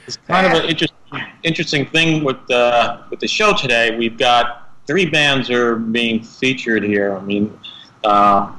It's 0.07 0.17
kind 0.29 0.47
of 0.47 0.53
an 0.65 0.69
interest, 0.69 0.95
interesting 1.43 1.87
thing 1.87 2.25
with 2.25 2.51
uh, 2.51 3.03
with 3.11 3.21
the 3.21 3.29
show 3.29 3.53
today. 3.55 3.97
We've 3.97 4.19
got 4.19 4.73
three 4.87 5.07
bands 5.07 5.51
are 5.51 5.77
being 5.77 6.23
featured 6.23 6.83
here. 6.83 7.17
I 7.17 7.21
mean, 7.21 7.57
uh, 8.05 8.53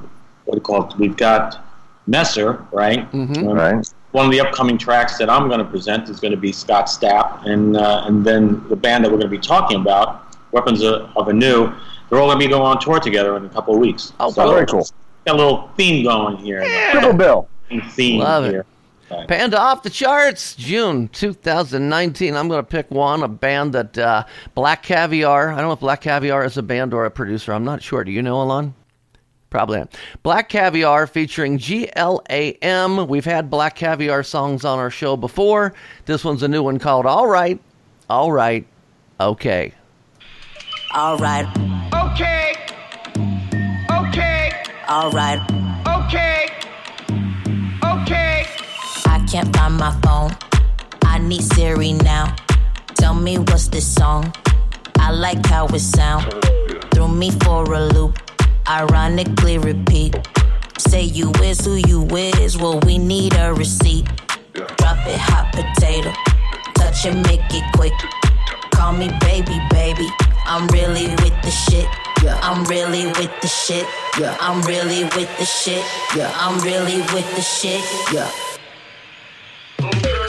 what 0.44 0.54
do 0.54 0.58
you 0.58 0.62
call 0.62 0.88
it? 0.88 0.98
We've 0.98 1.16
got 1.16 1.64
Messer, 2.06 2.64
right? 2.72 3.10
Mm-hmm. 3.12 3.48
Um, 3.48 3.56
Right. 3.56 3.92
One 4.12 4.24
of 4.24 4.32
the 4.32 4.40
upcoming 4.40 4.78
tracks 4.78 5.18
that 5.18 5.28
I'm 5.28 5.48
going 5.48 5.58
to 5.58 5.64
present 5.64 6.08
is 6.08 6.18
going 6.18 6.30
to 6.30 6.38
be 6.38 6.52
Scott 6.52 6.86
Stapp, 6.86 7.44
and 7.46 7.76
uh, 7.76 8.04
and 8.06 8.24
then 8.24 8.66
the 8.68 8.76
band 8.76 9.04
that 9.04 9.10
we're 9.10 9.18
going 9.18 9.30
to 9.30 9.36
be 9.36 9.38
talking 9.38 9.80
about, 9.80 10.34
Weapons 10.52 10.82
of, 10.82 11.10
of 11.16 11.34
New. 11.34 11.72
They're 12.08 12.18
all 12.18 12.28
going 12.28 12.40
to 12.40 12.46
be 12.46 12.50
going 12.50 12.62
on 12.62 12.80
tour 12.80 13.00
together 13.00 13.36
in 13.36 13.44
a 13.44 13.48
couple 13.50 13.74
of 13.74 13.80
weeks. 13.80 14.14
Oh, 14.18 14.30
so 14.30 14.50
very 14.50 14.66
cool. 14.66 14.86
Got 15.26 15.34
a 15.34 15.36
little 15.36 15.70
theme 15.76 16.04
going 16.04 16.38
here. 16.38 16.64
Triple 16.90 17.12
Bill. 17.12 17.48
Theme 17.90 18.20
Love 18.20 18.46
it. 18.46 18.52
here. 18.52 18.66
Right. 19.10 19.28
Panda 19.28 19.58
off 19.58 19.82
the 19.82 19.90
charts, 19.90 20.54
June 20.54 21.08
2019. 21.08 22.34
I'm 22.34 22.48
going 22.48 22.60
to 22.62 22.66
pick 22.66 22.90
one, 22.90 23.22
a 23.22 23.28
band 23.28 23.72
that 23.72 23.96
uh, 23.96 24.24
Black 24.54 24.82
Caviar. 24.82 25.50
I 25.50 25.56
don't 25.56 25.66
know 25.66 25.72
if 25.72 25.80
Black 25.80 26.02
Caviar 26.02 26.44
is 26.44 26.58
a 26.58 26.62
band 26.62 26.92
or 26.92 27.06
a 27.06 27.10
producer. 27.10 27.52
I'm 27.52 27.64
not 27.64 27.82
sure. 27.82 28.04
Do 28.04 28.10
you 28.10 28.22
know, 28.22 28.36
Ilan? 28.36 28.74
Probably 29.50 29.78
not. 29.78 29.96
Black 30.22 30.48
Caviar 30.50 31.06
featuring 31.06 31.56
GLAM. 31.58 33.08
We've 33.08 33.24
had 33.24 33.48
Black 33.50 33.76
Caviar 33.76 34.22
songs 34.22 34.64
on 34.64 34.78
our 34.78 34.90
show 34.90 35.16
before. 35.16 35.72
This 36.04 36.22
one's 36.24 36.42
a 36.42 36.48
new 36.48 36.62
one 36.62 36.78
called 36.78 37.06
All 37.06 37.26
Right, 37.26 37.58
All 38.10 38.30
Right, 38.30 38.66
Okay. 39.20 39.72
All 40.94 41.16
right, 41.18 41.46
Okay. 41.94 42.54
Okay. 43.90 44.52
all 44.88 45.10
right. 45.10 45.38
Okay. 45.86 46.48
Okay. 47.84 48.46
I 49.06 49.24
can't 49.30 49.54
find 49.56 49.76
my 49.76 49.92
phone. 50.02 50.30
I 51.04 51.18
need 51.18 51.42
Siri 51.42 51.92
now. 51.94 52.34
Tell 52.94 53.14
me 53.14 53.38
what's 53.38 53.68
this 53.68 53.86
song? 53.86 54.32
I 54.98 55.10
like 55.10 55.44
how 55.46 55.66
it 55.68 55.80
sound. 55.80 56.32
Threw 56.92 57.08
me 57.08 57.30
for 57.42 57.64
a 57.72 57.80
loop. 57.86 58.18
Ironically 58.68 59.56
repeat. 59.56 60.14
Say 60.76 61.02
you 61.02 61.32
is 61.42 61.64
who 61.64 61.76
you 61.76 62.04
is. 62.16 62.58
Well, 62.58 62.78
we 62.80 62.98
need 62.98 63.34
a 63.34 63.54
receipt. 63.54 64.06
Drop 64.52 64.98
it, 65.06 65.18
hot 65.18 65.50
potato. 65.52 66.12
Touch 66.74 67.06
it, 67.06 67.14
make 67.14 67.40
it 67.48 67.64
quick. 67.74 67.94
Call 68.70 68.92
me 68.92 69.08
baby, 69.20 69.58
baby. 69.70 70.06
I'm 70.44 70.66
really 70.68 71.08
with 71.22 71.34
the 71.42 71.50
shit. 71.50 71.88
Yeah. 72.22 72.38
I'm 72.42 72.64
really 72.64 73.06
with 73.06 73.32
the 73.40 73.48
shit. 73.48 73.86
Yeah. 74.18 74.36
I'm 74.38 74.60
really 74.62 75.04
with 75.04 75.30
the 75.38 75.46
shit. 75.46 75.84
Yeah. 76.14 76.30
I'm 76.36 76.60
really 76.60 76.98
with 77.14 77.28
the 77.36 77.42
shit. 77.42 77.82
Yeah. 78.12 78.30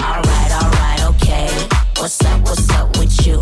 Alright, 0.01 0.51
alright, 0.63 1.03
okay. 1.15 1.49
What's 1.97 2.23
up, 2.23 2.41
what's 2.41 2.69
up 2.69 2.97
with 2.97 3.27
you? 3.27 3.41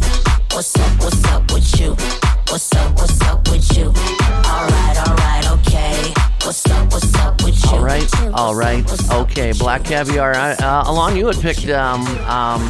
What's 0.51 0.75
up, 0.75 1.03
what's 1.03 1.23
up 1.25 1.51
with 1.51 1.79
you? 1.79 2.36
What's 2.49 2.73
up, 2.75 2.95
what's 2.95 3.21
up 3.21 3.47
with 3.49 3.77
you? 3.77 3.87
Alright, 3.87 4.97
alright, 5.07 5.51
okay. 5.51 6.13
What's 6.45 6.65
up, 6.71 6.91
what's 6.93 7.13
up 7.15 7.43
with 7.43 7.61
you? 7.65 7.69
All 7.71 7.83
right, 7.83 8.33
all 8.33 8.55
right, 8.55 9.11
okay. 9.11 9.51
Black 9.51 9.83
Caviar. 9.83 10.31
Uh, 10.33 10.55
Ilan, 10.85 11.17
you 11.17 11.27
had 11.27 11.35
picked 11.41 11.67
um, 11.69 12.07
um, 12.25 12.61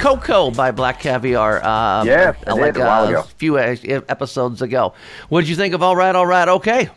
Coco 0.00 0.50
by 0.50 0.72
Black 0.72 0.98
Caviar. 1.00 1.62
Uh, 1.62 2.04
Yes, 2.04 2.36
I 2.46 2.50
uh, 2.50 2.56
like 2.56 2.76
a 2.76 2.80
while 2.80 3.04
uh, 3.04 3.08
ago. 3.10 3.20
a 3.20 3.22
few 3.22 3.58
episodes 3.58 4.60
ago. 4.60 4.92
What 5.28 5.42
did 5.42 5.48
you 5.50 5.56
think 5.56 5.72
of 5.74 5.82
All 5.82 5.94
Right, 5.94 6.14
All 6.16 6.26
Right, 6.26 6.48
Okay? 6.48 6.90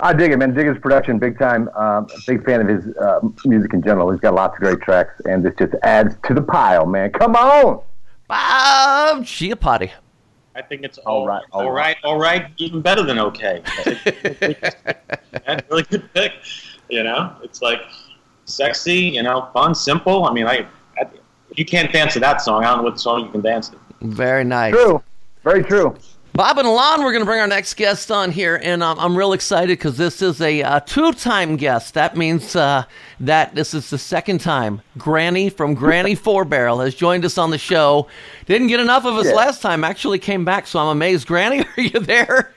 I 0.00 0.12
dig 0.12 0.32
it, 0.32 0.38
man. 0.38 0.54
Dig 0.54 0.66
his 0.66 0.78
production 0.78 1.20
big 1.20 1.38
time. 1.38 1.68
Um, 1.76 2.08
big 2.26 2.44
fan 2.44 2.60
of 2.60 2.66
his 2.68 2.94
uh, 2.96 3.20
music 3.44 3.72
in 3.74 3.82
general. 3.82 4.10
He's 4.10 4.20
got 4.20 4.34
lots 4.34 4.54
of 4.56 4.60
great 4.60 4.80
tracks, 4.80 5.20
and 5.24 5.44
this 5.44 5.54
just 5.56 5.74
adds 5.84 6.16
to 6.26 6.34
the 6.34 6.42
pile, 6.42 6.84
man. 6.84 7.12
Come 7.12 7.36
on. 7.36 7.80
Bob 8.26 9.22
Chiappardi. 9.24 9.92
I 10.56 10.62
think 10.62 10.82
it's 10.84 10.98
All 10.98 11.20
all 11.20 11.26
right, 11.26 11.34
right, 11.34 11.44
all 11.52 11.62
all 11.62 11.72
right, 11.72 11.96
all 12.04 12.18
right, 12.18 12.46
even 12.58 12.80
better 12.80 13.02
than 13.02 13.18
okay. 13.18 13.62
That's 13.84 15.62
really 15.70 15.82
good 15.84 16.12
pick. 16.14 16.32
You 16.88 17.02
know, 17.02 17.34
it's 17.42 17.60
like 17.60 17.80
sexy, 18.44 18.96
you 18.96 19.22
know, 19.22 19.48
fun, 19.52 19.74
simple. 19.74 20.26
I 20.26 20.32
mean, 20.32 20.46
I, 20.46 20.66
I 20.98 21.06
if 21.50 21.58
you 21.58 21.64
can't 21.64 21.92
dance 21.92 22.12
to 22.14 22.20
that 22.20 22.40
song, 22.40 22.64
I 22.64 22.68
don't 22.68 22.78
know 22.78 22.84
what 22.84 23.00
song 23.00 23.24
you 23.24 23.30
can 23.30 23.40
dance 23.40 23.68
to. 23.70 23.76
Very 24.02 24.44
nice. 24.44 24.74
True. 24.74 25.02
Very 25.42 25.64
true. 25.64 25.96
Bob 26.34 26.58
and 26.58 26.66
Ilan, 26.66 26.98
we're 26.98 27.12
going 27.12 27.20
to 27.20 27.26
bring 27.26 27.38
our 27.38 27.46
next 27.46 27.74
guest 27.74 28.10
on 28.10 28.32
here, 28.32 28.60
and 28.60 28.82
um, 28.82 28.98
I'm 28.98 29.16
real 29.16 29.34
excited 29.34 29.78
because 29.78 29.96
this 29.96 30.20
is 30.20 30.40
a 30.40 30.64
uh, 30.64 30.80
two-time 30.80 31.54
guest. 31.56 31.94
That 31.94 32.16
means 32.16 32.56
uh, 32.56 32.86
that 33.20 33.54
this 33.54 33.72
is 33.72 33.88
the 33.88 33.98
second 33.98 34.40
time 34.40 34.82
Granny 34.98 35.48
from 35.48 35.74
Granny 35.74 36.14
Four 36.16 36.44
Barrel 36.44 36.80
has 36.80 36.96
joined 36.96 37.24
us 37.24 37.38
on 37.38 37.50
the 37.50 37.58
show. 37.58 38.08
Didn't 38.46 38.66
get 38.66 38.80
enough 38.80 39.04
of 39.04 39.14
us 39.14 39.26
Yeah. 39.26 39.34
last 39.34 39.62
time. 39.62 39.84
Actually, 39.84 40.18
came 40.18 40.44
back, 40.44 40.66
so 40.66 40.80
I'm 40.80 40.88
amazed. 40.88 41.28
Granny, 41.28 41.60
are 41.76 41.80
you 41.80 42.00
there? 42.00 42.52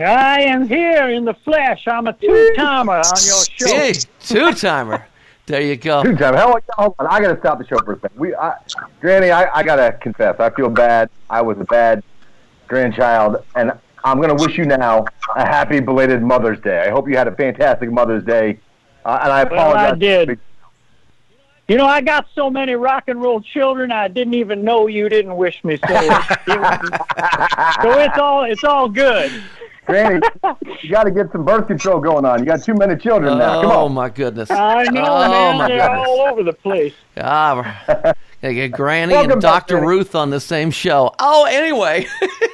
I 0.00 0.40
am 0.40 0.66
here 0.66 1.08
in 1.10 1.24
the 1.24 1.34
flesh. 1.34 1.86
I'm 1.86 2.08
a 2.08 2.14
two-timer 2.14 2.94
on 2.94 3.04
your 3.04 3.44
show. 3.44 3.66
Hey, 3.68 3.92
two-timer. 4.20 5.06
There 5.46 5.60
you 5.60 5.76
go. 5.76 6.02
Two 6.02 6.16
timer. 6.16 6.38
Hold 6.38 6.94
on. 6.98 7.06
I 7.06 7.20
got 7.20 7.34
to 7.34 7.38
stop 7.38 7.58
the 7.58 7.66
show 7.66 7.76
for 7.80 7.92
a 7.92 8.00
second. 8.00 8.18
We, 8.18 8.34
I, 8.34 8.54
Granny, 9.02 9.30
I, 9.30 9.58
I 9.58 9.62
got 9.62 9.76
to 9.76 9.92
confess. 10.00 10.40
I 10.40 10.48
feel 10.48 10.70
bad. 10.70 11.10
I 11.28 11.42
was 11.42 11.58
a 11.60 11.64
bad 11.64 12.02
grandchild, 12.68 13.44
and 13.54 13.72
I'm 14.04 14.18
going 14.20 14.36
to 14.36 14.42
wish 14.44 14.58
you 14.58 14.64
now 14.66 15.04
a 15.36 15.46
happy 15.46 15.80
belated 15.80 16.22
Mother's 16.22 16.60
Day. 16.60 16.84
I 16.86 16.90
hope 16.90 17.08
you 17.08 17.16
had 17.16 17.28
a 17.28 17.34
fantastic 17.34 17.90
Mother's 17.90 18.24
Day. 18.24 18.58
Uh, 19.04 19.18
and 19.22 19.32
I 19.32 19.44
Well, 19.44 19.52
apologize. 19.70 19.92
I 19.92 19.94
did. 19.96 20.40
You 21.68 21.78
know, 21.78 21.86
I 21.86 22.02
got 22.02 22.26
so 22.34 22.50
many 22.50 22.74
rock 22.74 23.04
and 23.08 23.22
roll 23.22 23.40
children, 23.40 23.90
I 23.90 24.08
didn't 24.08 24.34
even 24.34 24.64
know 24.64 24.86
you 24.86 25.08
didn't 25.08 25.34
wish 25.36 25.64
me. 25.64 25.78
So, 25.78 25.94
so 27.82 27.98
it's 28.00 28.18
all 28.18 28.44
it's 28.44 28.64
all 28.64 28.88
good. 28.88 29.32
Granny, 29.86 30.20
you 30.82 30.90
got 30.90 31.04
to 31.04 31.10
get 31.10 31.30
some 31.32 31.44
birth 31.44 31.66
control 31.66 32.00
going 32.00 32.24
on. 32.24 32.38
You 32.40 32.46
got 32.46 32.62
too 32.62 32.74
many 32.74 32.96
children 32.96 33.38
now. 33.38 33.62
Come 33.62 33.70
Oh 33.70 33.84
on. 33.86 33.92
my 33.94 34.08
goodness. 34.10 34.50
I 34.50 34.84
know, 34.84 35.04
oh 35.06 35.28
man. 35.30 35.58
my 35.58 35.68
They're 35.68 35.78
goodness. 35.88 36.06
all 36.08 36.20
over 36.30 36.42
the 36.42 36.52
place. 36.54 36.94
Ah, 37.18 38.14
get 38.52 38.72
Granny 38.72 39.14
Welcome 39.14 39.32
and 39.32 39.40
Dr. 39.40 39.80
Ruth 39.80 40.14
on 40.14 40.30
the 40.30 40.40
same 40.40 40.70
show. 40.70 41.14
Oh, 41.18 41.46
anyway. 41.46 42.06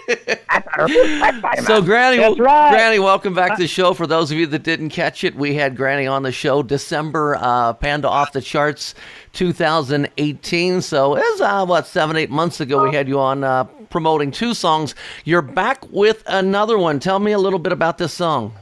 so, 1.65 1.83
Granny, 1.83 2.19
right. 2.41 2.71
Granny, 2.71 2.99
welcome 2.99 3.35
back 3.35 3.57
to 3.57 3.63
the 3.63 3.67
show. 3.67 3.95
For 3.95 4.07
those 4.07 4.31
of 4.31 4.39
you 4.39 4.47
that 4.47 4.63
didn't 4.63 4.91
catch 4.91 5.25
it, 5.25 5.35
we 5.35 5.55
had 5.55 5.77
Granny 5.77 6.07
on 6.07 6.23
the 6.23 6.33
show 6.33 6.63
December, 6.63 7.37
uh, 7.41 7.73
Panda 7.73 8.09
Off 8.09 8.33
the 8.33 8.41
Charts 8.41 8.95
2018. 9.33 10.83
So, 10.83 11.17
it 11.17 11.21
was, 11.21 11.41
uh, 11.41 11.65
what, 11.67 11.87
seven, 11.87 12.17
eight 12.17 12.31
months 12.31 12.61
ago, 12.61 12.85
we 12.85 12.95
had 12.95 13.09
you 13.09 13.19
on 13.19 13.43
uh, 13.43 13.65
promoting 13.65 14.31
two 14.31 14.55
songs. 14.55 14.95
You're 15.25 15.43
back 15.43 15.91
with 15.91 16.23
another 16.27 16.79
one. 16.79 17.01
Tell 17.01 17.19
me 17.19 17.33
a 17.33 17.39
little 17.39 17.59
bit 17.59 17.73
about 17.73 17.99
this 17.99 18.13
song. 18.13 18.55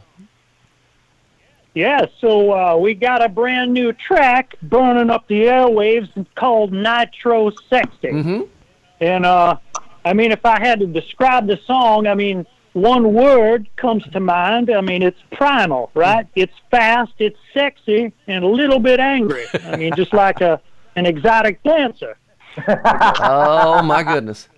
Yeah, 1.79 2.07
so 2.21 2.51
uh, 2.51 2.77
we 2.77 2.95
got 2.95 3.25
a 3.25 3.29
brand 3.29 3.73
new 3.73 3.93
track 3.93 4.57
burning 4.63 5.11
up 5.11 5.29
the 5.29 5.43
airwaves 5.43 6.27
called 6.35 6.73
Nitro 6.73 7.53
Sexy. 7.71 8.09
Mm-hmm. 8.09 8.43
And 8.99 9.25
uh, 9.25 9.59
I 10.05 10.13
mean, 10.13 10.33
if 10.33 10.45
I 10.45 10.59
had 10.59 10.81
to 10.81 10.89
describe 10.89 11.47
the 11.47 11.57
song, 11.69 12.09
I 12.09 12.17
mean, 12.17 12.45
one 12.73 13.15
word 13.15 13.69
comes 13.77 14.03
to 14.11 14.19
mind. 14.19 14.71
I 14.71 14.81
mean, 14.81 15.05
it's 15.05 15.21
primal, 15.31 15.93
right? 15.95 16.27
It's 16.35 16.53
fast, 16.73 17.13
it's 17.21 17.39
sexy, 17.55 18.13
and 18.27 18.45
a 18.45 18.49
little 18.49 18.81
bit 18.81 18.99
angry. 18.99 19.45
I 19.63 19.77
mean, 19.77 19.95
just 19.95 20.13
like 20.13 20.41
a 20.41 20.61
an 20.97 21.07
exotic 21.07 21.63
dancer. 21.63 22.19
Oh, 23.21 23.83
my 23.85 24.03
goodness. 24.03 24.49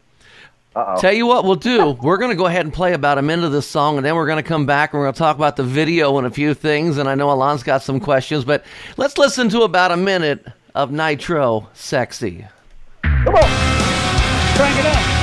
Uh-oh. 0.74 1.00
Tell 1.00 1.12
you 1.12 1.26
what 1.26 1.44
we'll 1.44 1.56
do. 1.56 1.90
We're 2.00 2.16
going 2.18 2.30
to 2.30 2.36
go 2.36 2.46
ahead 2.46 2.64
and 2.64 2.72
play 2.72 2.92
about 2.92 3.18
a 3.18 3.22
minute 3.22 3.44
of 3.44 3.52
this 3.52 3.66
song, 3.66 3.96
and 3.96 4.06
then 4.06 4.14
we're 4.14 4.26
going 4.26 4.42
to 4.42 4.48
come 4.48 4.66
back 4.66 4.92
and 4.92 5.00
we're 5.00 5.06
going 5.06 5.14
to 5.14 5.18
talk 5.18 5.36
about 5.36 5.56
the 5.56 5.64
video 5.64 6.16
and 6.18 6.26
a 6.26 6.30
few 6.30 6.54
things. 6.54 6.96
And 6.96 7.08
I 7.08 7.16
know 7.16 7.28
Ilan's 7.30 7.64
got 7.64 7.82
some 7.82 7.98
questions, 7.98 8.44
but 8.44 8.64
let's 8.96 9.18
listen 9.18 9.48
to 9.48 9.62
about 9.62 9.90
a 9.90 9.96
minute 9.96 10.46
of 10.74 10.92
Nitro 10.92 11.68
Sexy. 11.74 12.46
Come 13.02 13.34
on. 13.34 13.42
Crank 14.56 14.78
it 14.78 14.86
up. 14.86 15.19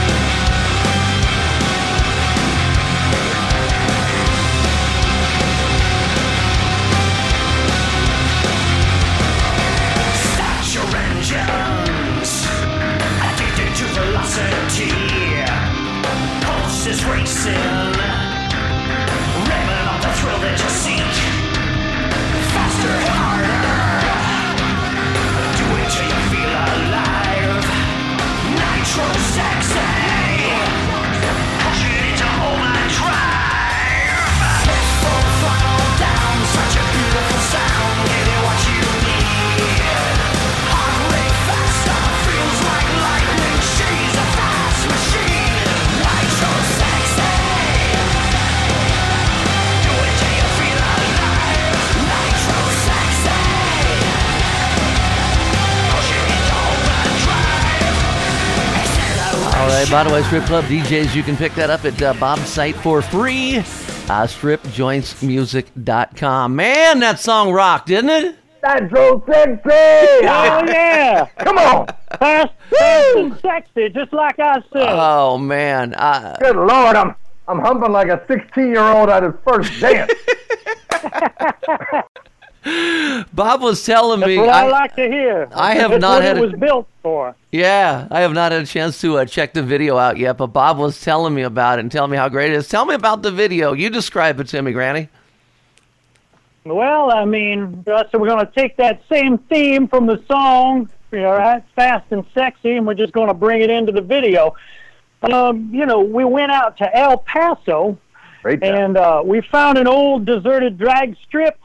All 59.98 60.04
right, 60.04 60.12
by 60.12 60.12
the 60.12 60.22
way, 60.22 60.28
Strip 60.28 60.44
Club 60.44 60.66
DJs, 60.66 61.16
you 61.16 61.24
can 61.24 61.36
pick 61.36 61.56
that 61.56 61.72
up 61.72 61.84
at 61.84 62.00
uh, 62.00 62.14
Bob's 62.20 62.48
site 62.48 62.76
for 62.76 63.02
free. 63.02 63.58
Uh, 63.58 63.64
stripjointsmusic.com. 64.28 66.56
Man, 66.56 67.00
that 67.00 67.20
song 67.20 67.52
rocked, 67.52 67.88
didn't 67.88 68.12
it? 68.12 68.36
That's 68.62 68.94
so 68.94 69.24
sexy. 69.26 69.72
Oh 69.72 70.64
yeah, 70.68 71.26
Come 71.40 71.58
on. 71.58 71.88
fast, 72.20 72.54
fast 72.70 73.18
and 73.18 73.40
sexy, 73.40 73.90
just 73.90 74.14
like 74.14 74.38
I 74.38 74.62
said. 74.72 74.88
Oh, 74.88 75.40
man. 75.40 75.96
Uh, 75.96 76.36
Good 76.40 76.58
Lord, 76.58 76.96
I'm 76.96 77.16
I'm 77.48 77.58
humping 77.58 77.92
like 77.92 78.10
a 78.10 78.24
16 78.28 78.68
year 78.68 78.84
old 78.84 79.10
at 79.10 79.24
his 79.24 79.34
first 79.48 79.82
dance. 79.82 80.14
Bob 83.34 83.62
was 83.62 83.86
telling 83.86 84.20
me. 84.20 84.38
What 84.38 84.50
I, 84.50 84.66
I- 84.66 84.70
like 84.70 84.96
to 84.96 85.08
hear. 85.08 85.48
I 85.54 85.76
have 85.76 85.92
That's 85.92 86.02
not 86.02 86.16
what 86.16 86.24
had 86.24 86.38
it 86.38 86.44
a- 86.44 86.48
was 86.48 86.54
built 86.60 86.88
for. 87.02 87.36
Yeah, 87.52 88.08
I 88.12 88.22
have 88.22 88.34
not 88.34 88.52
had 88.52 88.62
a 88.62 88.66
chance 88.66 89.00
to 89.02 89.20
uh, 89.20 89.26
check 89.26 89.54
the 89.54 89.64
video 89.64 89.98
out 89.98 90.18
yet, 90.18 90.38
but 90.38 90.48
Bob 90.48 90.78
was 90.78 91.00
telling 91.02 91.34
me 91.34 91.44
about 91.44 91.80
it 91.80 91.82
and 91.82 91.92
telling 91.92 92.12
me 92.12 92.18
how 92.18 92.30
great 92.30 92.52
it 92.52 92.56
is. 92.56 92.68
Tell 92.68 92.86
me 92.86 92.94
about 92.94 93.22
the 93.24 93.32
video. 93.32 93.74
You 93.74 93.90
describe 93.90 94.40
it 94.40 94.48
to 94.50 94.62
me, 94.62 94.72
Granny. 94.74 95.10
Well, 96.66 97.12
I 97.12 97.24
mean, 97.24 97.84
so 97.86 98.06
we're 98.18 98.28
going 98.28 98.46
to 98.46 98.52
take 98.52 98.76
that 98.78 99.02
same 99.08 99.38
theme 99.38 99.88
from 99.88 100.06
the 100.06 100.22
song, 100.28 100.90
all 101.14 101.20
right, 101.20 101.64
fast 101.76 102.06
and 102.12 102.26
sexy, 102.34 102.76
and 102.76 102.86
we're 102.86 102.94
just 102.94 103.14
going 103.14 103.30
to 103.30 103.34
bring 103.34 103.62
it 103.62 103.70
into 103.70 103.94
the 103.94 104.02
video. 104.02 104.54
Um, 105.22 105.70
you 105.74 105.86
know, 105.86 106.02
we 106.02 106.26
went 106.26 106.52
out 106.52 106.78
to 106.80 106.96
El 106.98 107.20
Paso, 107.20 107.98
Great 108.44 108.62
and 108.64 108.98
uh, 108.98 109.22
we 109.26 109.40
found 109.42 109.78
an 109.78 109.88
old 109.88 110.26
deserted 110.26 110.78
drag 110.78 111.16
strip. 111.26 111.58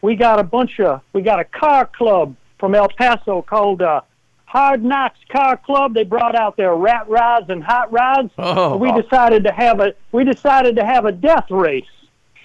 We 0.00 0.14
got 0.16 0.38
a 0.38 0.44
bunch 0.44 0.78
of, 0.80 1.02
we 1.12 1.22
got 1.22 1.40
a 1.40 1.44
car 1.44 1.86
club 1.86 2.36
from 2.58 2.74
El 2.74 2.88
Paso 2.88 3.42
called 3.42 3.82
uh, 3.82 4.02
Hard 4.44 4.84
Knocks 4.84 5.18
Car 5.30 5.56
Club. 5.56 5.94
They 5.94 6.04
brought 6.04 6.34
out 6.34 6.56
their 6.56 6.74
rat 6.74 7.08
rides 7.08 7.50
and 7.50 7.62
hot 7.62 7.92
rides. 7.92 8.30
Oh. 8.38 8.76
we 8.76 8.92
decided 8.92 9.44
to 9.44 9.52
have 9.52 9.80
a, 9.80 9.94
we 10.12 10.24
decided 10.24 10.76
to 10.76 10.84
have 10.84 11.04
a 11.04 11.12
death 11.12 11.50
race. 11.50 11.84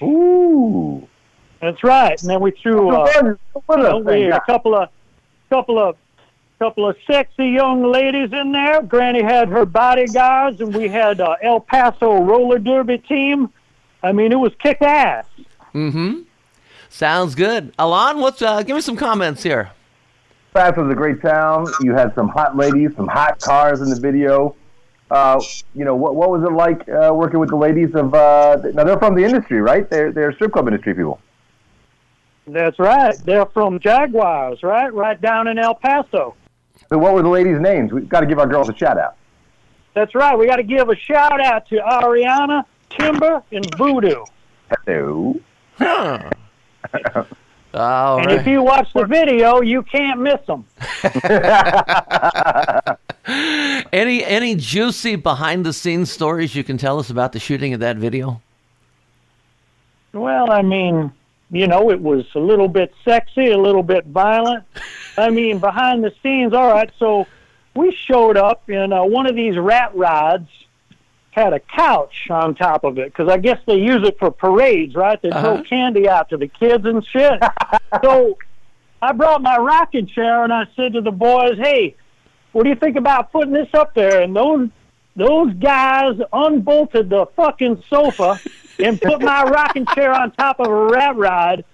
Ooh. 0.02 1.08
That's 1.62 1.82
right. 1.84 2.20
And 2.22 2.30
then 2.30 2.42
we 2.42 2.52
threw 2.52 2.90
uh, 2.90 3.08
What 3.54 3.78
you 3.78 3.84
know, 3.84 3.98
a 3.98 4.00
we 4.00 4.30
a 4.30 4.42
couple 4.42 4.76
of 4.76 4.90
couple 5.50 5.80
of 5.80 5.96
couple 6.60 6.90
of 6.90 6.98
sexy 7.08 7.48
young 7.48 7.84
ladies 7.84 8.34
in 8.34 8.52
there. 8.52 8.82
Granny 8.82 9.22
had 9.22 9.48
her 9.48 9.66
bodyguards, 9.66 10.60
and 10.60 10.76
we 10.76 10.90
had 10.90 11.22
uh, 11.22 11.36
El 11.42 11.62
Paso 11.62 12.22
roller 12.22 12.60
derby 12.60 12.98
team. 12.98 13.50
I 14.02 14.12
mean, 14.12 14.34
it 14.34 14.40
was 14.40 14.52
kick 14.62 14.82
ass. 14.82 15.26
Mm-hmm. 15.74 16.24
Sounds 16.94 17.34
good. 17.34 17.76
Ilan, 17.78 18.20
what's 18.20 18.44
uh, 18.44 18.62
give 18.62 18.76
me 18.76 18.82
some 18.82 18.96
comments 18.96 19.42
here. 19.42 19.72
Fast 20.54 20.78
was 20.78 20.92
a 20.92 20.96
great 20.96 21.24
town. 21.24 21.66
You 21.82 21.96
had 21.96 22.14
some 22.14 22.28
hot 22.28 22.56
ladies, 22.56 22.92
some 22.96 23.08
hot 23.08 23.40
cars 23.40 23.82
in 23.82 23.90
the 23.90 24.00
video. 24.00 24.56
Uh, 25.10 25.42
you 25.74 25.86
know, 25.86 25.96
what, 25.96 26.14
what 26.14 26.30
was 26.30 26.44
it 26.44 26.54
like 26.54 26.88
uh, 26.88 27.12
working 27.12 27.40
with 27.40 27.50
the 27.50 27.56
ladies 27.56 27.96
of? 27.96 28.14
Uh, 28.14 28.58
now 28.76 28.84
they're 28.84 29.00
from 29.00 29.16
the 29.16 29.24
industry, 29.24 29.60
right? 29.60 29.90
They're 29.90 30.12
they're 30.12 30.32
strip 30.34 30.54
club 30.54 30.68
industry 30.68 30.94
people. 30.94 31.20
That's 32.46 32.78
right. 32.78 33.18
They're 33.26 33.48
from 33.48 33.80
Jaguars, 33.80 34.62
right? 34.62 34.94
Right 34.94 35.20
down 35.20 35.48
in 35.48 35.58
El 35.58 35.74
Paso. 35.74 36.36
So 36.90 37.00
what 37.00 37.16
were 37.16 37.24
the 37.24 37.30
ladies' 37.30 37.60
names? 37.60 37.92
We've 37.92 38.08
got 38.08 38.20
to 38.20 38.28
give 38.28 38.38
our 38.38 38.46
girls 38.48 38.70
a 38.70 38.76
shout 38.76 39.00
out. 39.00 39.16
That's 39.96 40.14
right. 40.14 40.38
We 40.38 40.46
got 40.46 40.58
to 40.58 40.64
give 40.64 40.90
a 40.90 40.96
shout 40.96 41.42
out 41.42 41.68
to 41.70 41.78
Ariana, 41.78 42.66
Timber, 42.92 43.42
and 43.52 43.66
Voodoo. 43.78 44.26
Hello. 44.86 45.40
Huh. 45.80 46.30
All 47.74 48.20
and 48.20 48.28
right. 48.28 48.40
if 48.40 48.46
you 48.46 48.62
watch 48.62 48.88
the 48.94 49.06
video, 49.06 49.62
you 49.62 49.82
can't 49.82 50.20
miss 50.20 50.40
them. 50.46 50.66
Any 53.94 54.24
any 54.26 54.56
juicy 54.56 55.16
behind 55.16 55.66
the 55.66 55.72
scenes 55.72 56.12
stories 56.12 56.56
you 56.56 56.64
can 56.64 56.78
tell 56.78 57.00
us 57.00 57.10
about 57.10 57.32
the 57.32 57.40
shooting 57.40 57.74
of 57.74 57.80
that 57.80 57.96
video? 57.96 58.42
Well, 60.12 60.52
I 60.52 60.62
mean, 60.62 61.12
you 61.50 61.68
know, 61.68 61.90
it 61.90 62.02
was 62.02 62.26
a 62.36 62.40
little 62.40 62.68
bit 62.68 62.94
sexy, 63.06 63.52
a 63.52 63.58
little 63.58 63.84
bit 63.84 64.06
violent. 64.06 64.66
I 65.18 65.30
mean, 65.30 65.60
behind 65.60 66.04
the 66.04 66.14
scenes, 66.22 66.54
all 66.54 66.70
right. 66.70 66.92
So 67.00 67.28
we 67.76 67.92
showed 67.92 68.36
up 68.36 68.70
in 68.70 68.92
uh, 68.92 69.06
one 69.06 69.26
of 69.26 69.36
these 69.36 69.58
rat 69.58 69.96
rides, 69.96 70.50
had 71.34 71.54
a 71.54 71.60
couch 71.60 72.28
on 72.30 72.54
top 72.56 72.84
of 72.84 72.98
it 72.98 73.12
because 73.12 73.28
I 73.28 73.38
guess 73.38 73.58
they 73.66 73.76
use 73.76 74.08
it 74.08 74.18
for 74.20 74.30
parades, 74.32 74.96
right? 74.96 75.20
They 75.22 75.30
Uh-huh. 75.30 75.56
throw 75.56 75.64
candy 75.64 76.08
out 76.08 76.30
to 76.30 76.38
the 76.38 76.48
kids 76.48 76.86
and 76.86 77.06
shit. 77.06 77.34
so 78.04 78.38
I 79.02 79.12
brought 79.14 79.42
my 79.42 79.58
rocking 79.58 80.08
chair 80.08 80.44
and 80.44 80.54
I 80.54 80.66
said 80.76 80.94
to 80.94 81.02
the 81.02 81.12
boys, 81.12 81.58
"Hey, 81.58 81.96
what 82.52 82.64
do 82.64 82.70
you 82.70 82.76
think 82.76 82.96
about 82.98 83.32
putting 83.32 83.52
this 83.54 83.70
up 83.74 83.94
there?" 83.96 84.22
And 84.22 84.36
those 84.36 84.70
those 85.16 85.54
guys 85.56 86.14
unbolted 86.32 87.10
the 87.10 87.26
fucking 87.36 87.84
sofa 87.90 88.40
and 88.80 89.00
put 89.02 89.22
my 89.22 89.44
rocking 89.44 89.86
chair 89.88 90.12
on 90.12 90.32
top 90.32 90.60
of 90.60 90.68
a 90.68 90.86
rat 90.86 91.16
ride. 91.16 91.66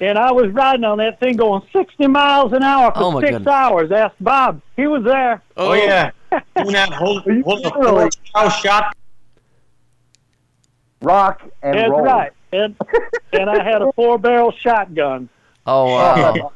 And 0.00 0.18
I 0.18 0.30
was 0.32 0.50
riding 0.52 0.84
on 0.84 0.98
that 0.98 1.18
thing 1.20 1.36
going 1.36 1.62
60 1.72 2.06
miles 2.06 2.52
an 2.52 2.62
hour 2.62 2.92
for 2.92 2.98
Oh, 3.02 3.10
my 3.12 3.20
six 3.20 3.32
goodness. 3.32 3.50
hours. 3.52 3.90
Ask 3.90 4.14
Bob. 4.20 4.60
He 4.76 4.86
was 4.86 5.02
there. 5.04 5.42
Oh, 5.56 5.72
yeah. 5.72 6.10
Doing 6.56 6.72
that 6.72 6.92
hold, 6.92 7.22
hold 7.22 7.62
the 7.64 7.72
really? 7.78 8.10
four 8.34 8.50
shot. 8.50 8.94
Rock 11.02 11.42
and 11.62 11.78
That's 11.78 11.90
roll. 11.90 12.02
right. 12.02 12.32
And, 12.52 12.76
and 13.32 13.50
I 13.50 13.62
had 13.62 13.82
a 13.82 13.92
four 13.92 14.18
barrel 14.18 14.52
shotgun. 14.52 15.28
Oh, 15.66 15.86
wow. 15.94 16.52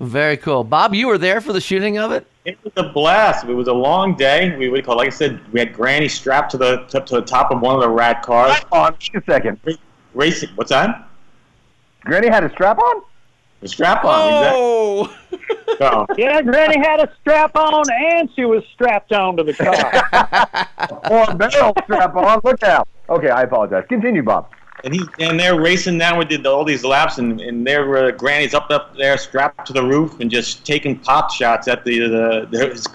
Very 0.00 0.36
cool. 0.36 0.64
Bob, 0.64 0.94
you 0.94 1.06
were 1.06 1.18
there 1.18 1.40
for 1.40 1.52
the 1.52 1.60
shooting 1.60 1.98
of 1.98 2.12
it? 2.12 2.26
It 2.44 2.58
was 2.62 2.72
a 2.76 2.88
blast. 2.92 3.44
It 3.46 3.54
was 3.54 3.68
a 3.68 3.72
long 3.72 4.16
day. 4.16 4.54
We 4.56 4.68
would 4.68 4.84
call, 4.84 4.96
like 4.96 5.06
I 5.06 5.10
said, 5.10 5.40
we 5.52 5.60
had 5.60 5.72
Granny 5.72 6.08
strapped 6.08 6.50
to 6.50 6.58
the 6.58 6.84
to, 6.88 7.00
to 7.00 7.14
the 7.16 7.22
top 7.22 7.50
of 7.50 7.60
one 7.60 7.74
of 7.76 7.80
the 7.80 7.88
rat 7.88 8.22
cars. 8.22 8.52
Hold 8.70 8.86
on 8.86 8.92
wait 8.92 9.22
a 9.22 9.24
second. 9.24 9.60
Racing. 10.14 10.50
What's 10.56 10.70
that? 10.70 11.08
Granny 12.04 12.28
had 12.28 12.44
a 12.44 12.50
strap 12.50 12.78
on. 12.78 13.02
A 13.62 13.68
strap 13.68 14.04
on. 14.04 14.12
Oh! 14.54 15.02
exactly. 15.32 15.40
So, 15.78 16.06
Yeah, 16.16 16.40
Granny 16.42 16.78
had 16.78 17.00
a 17.00 17.10
strap 17.20 17.56
on 17.56 17.82
and 17.90 18.30
she 18.36 18.44
was 18.44 18.62
strapped 18.74 19.12
onto 19.12 19.42
the 19.42 19.54
car. 19.54 20.68
Or 21.10 21.24
a 21.28 21.34
barrel 21.34 21.74
strap 21.82 22.14
on. 22.14 22.40
Look 22.44 22.62
out. 22.62 22.86
Okay, 23.08 23.28
I 23.30 23.42
apologize. 23.42 23.84
Continue, 23.88 24.22
Bob. 24.22 24.50
and 24.84 24.94
he 24.94 25.00
and 25.18 25.40
they're 25.40 25.60
racing 25.60 25.98
down. 25.98 26.18
We 26.18 26.26
did 26.26 26.46
all 26.46 26.64
these 26.64 26.84
laps, 26.84 27.18
and 27.18 27.40
and 27.40 27.66
their 27.66 27.96
uh, 27.96 28.10
Granny's 28.12 28.54
up 28.54 28.70
up 28.70 28.96
there, 28.96 29.18
strapped 29.18 29.66
to 29.66 29.72
the 29.72 29.82
roof, 29.82 30.20
and 30.20 30.30
just 30.30 30.64
taking 30.64 30.96
pot 30.98 31.32
shots 31.32 31.66
at 31.66 31.84
the 31.84 31.98
the, 31.98 32.48
the 32.50 32.68
his, 32.68 32.86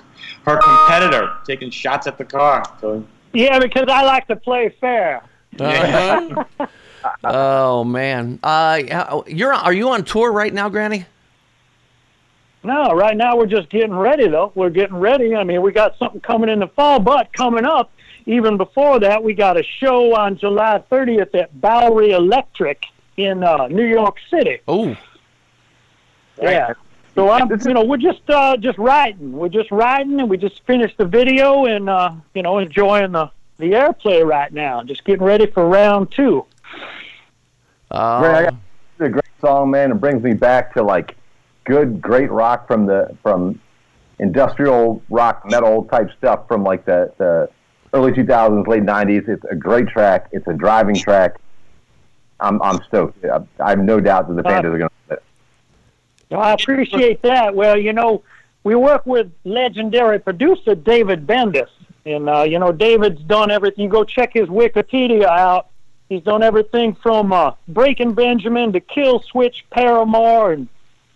her 0.46 0.58
competitor, 0.58 1.34
taking 1.46 1.70
shots 1.72 2.08
at 2.08 2.18
the 2.18 2.26
car. 2.26 2.64
So 2.80 3.04
yeah, 3.34 3.60
because 3.60 3.88
I 3.90 4.04
like 4.04 4.28
to 4.28 4.36
play 4.38 4.74
fair. 4.80 5.22
Uh-huh. 5.60 6.68
oh 7.24 7.84
man. 7.84 8.40
Uh, 8.44 9.22
you're 9.28 9.54
are 9.54 9.74
you 9.74 9.90
on 9.90 10.04
tour 10.04 10.32
right 10.32 10.54
now, 10.54 10.70
Granny? 10.70 11.06
No, 12.64 12.92
right 12.94 13.16
now 13.16 13.38
we're 13.38 13.46
just 13.46 13.70
getting 13.70 13.96
ready, 13.96 14.28
though. 14.28 14.52
We're 14.54 14.70
getting 14.70 14.98
ready. 14.98 15.36
I 15.36 15.44
mean, 15.44 15.62
we 15.62 15.72
got 15.72 15.98
something 15.98 16.20
coming 16.20 16.50
in 16.50 16.60
the 16.60 16.68
fall, 16.68 17.00
but 17.00 17.32
coming 17.32 17.64
up, 17.64 17.92
even 18.26 18.58
before 18.58 19.00
that, 19.00 19.24
we 19.24 19.34
got 19.34 19.58
a 19.58 19.64
show 19.64 20.14
on 20.16 20.38
July 20.38 20.84
30th 20.92 21.34
at 21.36 21.62
Bowery 21.62 22.12
Electric 22.12 22.84
in 23.16 23.44
uh, 23.44 23.68
New 23.68 23.86
York 23.86 24.18
City. 24.30 24.60
Oh, 24.68 24.96
Yeah. 26.42 26.74
So 27.16 27.30
I'm, 27.30 27.50
you 27.50 27.74
know, 27.74 27.84
we're 27.84 27.98
just 27.98 28.30
uh, 28.30 28.56
just 28.58 28.78
riding. 28.78 29.34
We're 29.34 29.50
just 29.50 29.72
riding, 29.72 30.20
and 30.20 30.30
we 30.30 30.38
just 30.38 30.64
finished 30.66 30.98
the 30.98 31.06
video, 31.06 31.66
and 31.66 31.90
uh, 31.90 32.12
you 32.34 32.44
know, 32.44 32.60
enjoying 32.60 33.12
the 33.14 33.32
the 33.58 33.72
airplay 33.72 34.26
right 34.26 34.54
now. 34.54 34.84
Just 34.84 35.04
getting 35.04 35.26
ready 35.26 35.48
for 35.48 35.68
round 35.68 36.12
two. 36.12 36.46
Uh, 37.92 38.20
Great, 38.20 38.36
I 38.36 38.44
got 38.44 38.54
it's 39.00 39.08
a 39.08 39.10
great 39.10 39.24
song, 39.42 39.72
man. 39.72 39.92
It 39.92 39.96
brings 39.96 40.22
me 40.22 40.34
back 40.34 40.74
to 40.74 40.84
like 40.84 41.16
good, 41.64 42.02
great 42.02 42.30
rock 42.32 42.68
from 42.68 42.86
the 42.86 43.16
from 43.24 43.60
industrial 44.20 45.02
rock 45.10 45.44
metal 45.50 45.86
type 45.86 46.10
stuff 46.18 46.48
from 46.48 46.64
like 46.64 46.86
the, 46.86 47.12
the 47.18 47.50
early 47.94 48.12
2000s, 48.12 48.68
late 48.68 48.84
90s. 48.84 49.30
It's 49.30 49.44
a 49.50 49.56
great 49.56 49.88
track. 49.88 50.28
It's 50.32 50.48
a 50.48 50.54
driving 50.54 50.96
track. 50.96 51.40
I'm 52.40 52.62
I'm 52.62 52.82
stoked. 52.84 53.24
I, 53.26 53.40
I 53.64 53.70
have 53.70 53.80
no 53.80 54.00
doubt 54.00 54.28
that 54.28 54.36
the 54.36 54.48
Uh, 54.48 54.52
Panthers 54.52 54.76
are 54.76 54.78
going 54.78 54.90
to. 55.10 55.22
Well, 56.30 56.42
I 56.42 56.54
appreciate 56.54 57.22
that. 57.24 57.56
Well, 57.56 57.78
you 57.78 57.92
know, 57.92 58.24
we 58.64 58.76
work 58.76 59.06
with 59.06 59.32
legendary 59.46 60.20
producer 60.20 60.76
David 60.76 61.26
Bendeth, 61.26 61.70
and 62.06 62.30
uh, 62.30 62.44
you 62.44 62.60
know 62.60 62.72
David's 62.72 63.22
done 63.24 63.52
everything. 63.52 63.86
You 63.86 63.90
go 63.90 64.04
check 64.04 64.34
his 64.34 64.48
Wikipedia 64.48 65.26
out. 65.26 65.69
He's 66.10 66.24
done 66.24 66.42
everything 66.42 66.96
from 66.96 67.32
uh, 67.32 67.52
Breaking 67.68 68.14
Benjamin 68.14 68.74
to 68.74 68.80
Kill 68.80 69.22
Switch, 69.22 69.64
Paramore, 69.70 70.54
and 70.54 70.68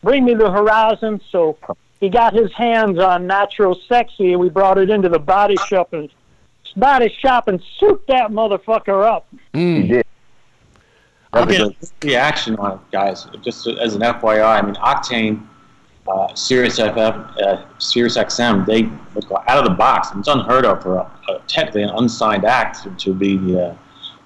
Bring 0.04 0.24
Me 0.24 0.36
the 0.36 0.52
Horizon. 0.52 1.20
So 1.32 1.58
he 2.00 2.10
got 2.10 2.34
his 2.34 2.54
hands 2.54 3.00
on 3.00 3.26
Nitro 3.26 3.74
Sexy, 3.74 4.34
and 4.34 4.40
we 4.40 4.50
brought 4.50 4.78
it 4.78 4.92
into 4.92 5.10
the 5.10 5.20
body 5.20 5.56
shop 5.68 5.94
and 5.94 6.10
body 6.76 7.10
shop 7.10 7.48
and 7.48 7.62
souped 7.80 8.08
that 8.08 8.30
motherfucker 8.30 9.04
up. 9.06 9.28
He 9.54 9.88
did. 9.88 10.06
I'll 11.34 11.48
get 11.48 11.76
reaction 12.04 12.56
on 12.58 12.74
it, 12.74 12.80
guys. 12.92 13.26
Just 13.42 13.66
as 13.66 13.96
an 13.96 14.02
FYI, 14.02 14.44
I 14.44 14.62
mean, 14.62 14.76
Octane, 14.76 15.44
uh, 16.08 16.36
Sirius 16.36 16.78
FF, 16.78 16.80
uh, 16.90 17.66
Sirius 17.80 18.18
XM, 18.18 18.68
they 18.68 18.84
would 19.16 19.26
out 19.48 19.58
of 19.58 19.64
the 19.64 19.76
box. 19.76 20.10
It's 20.16 20.28
unheard 20.28 20.66
of 20.66 20.84
for 20.84 20.98
a, 20.98 21.12
a 21.30 21.40
technically 21.48 21.82
an 21.82 21.90
unsigned 21.90 22.46
act 22.46 22.84
to, 22.84 22.92
to 22.92 23.14
be 23.16 23.60
uh, 23.60 23.74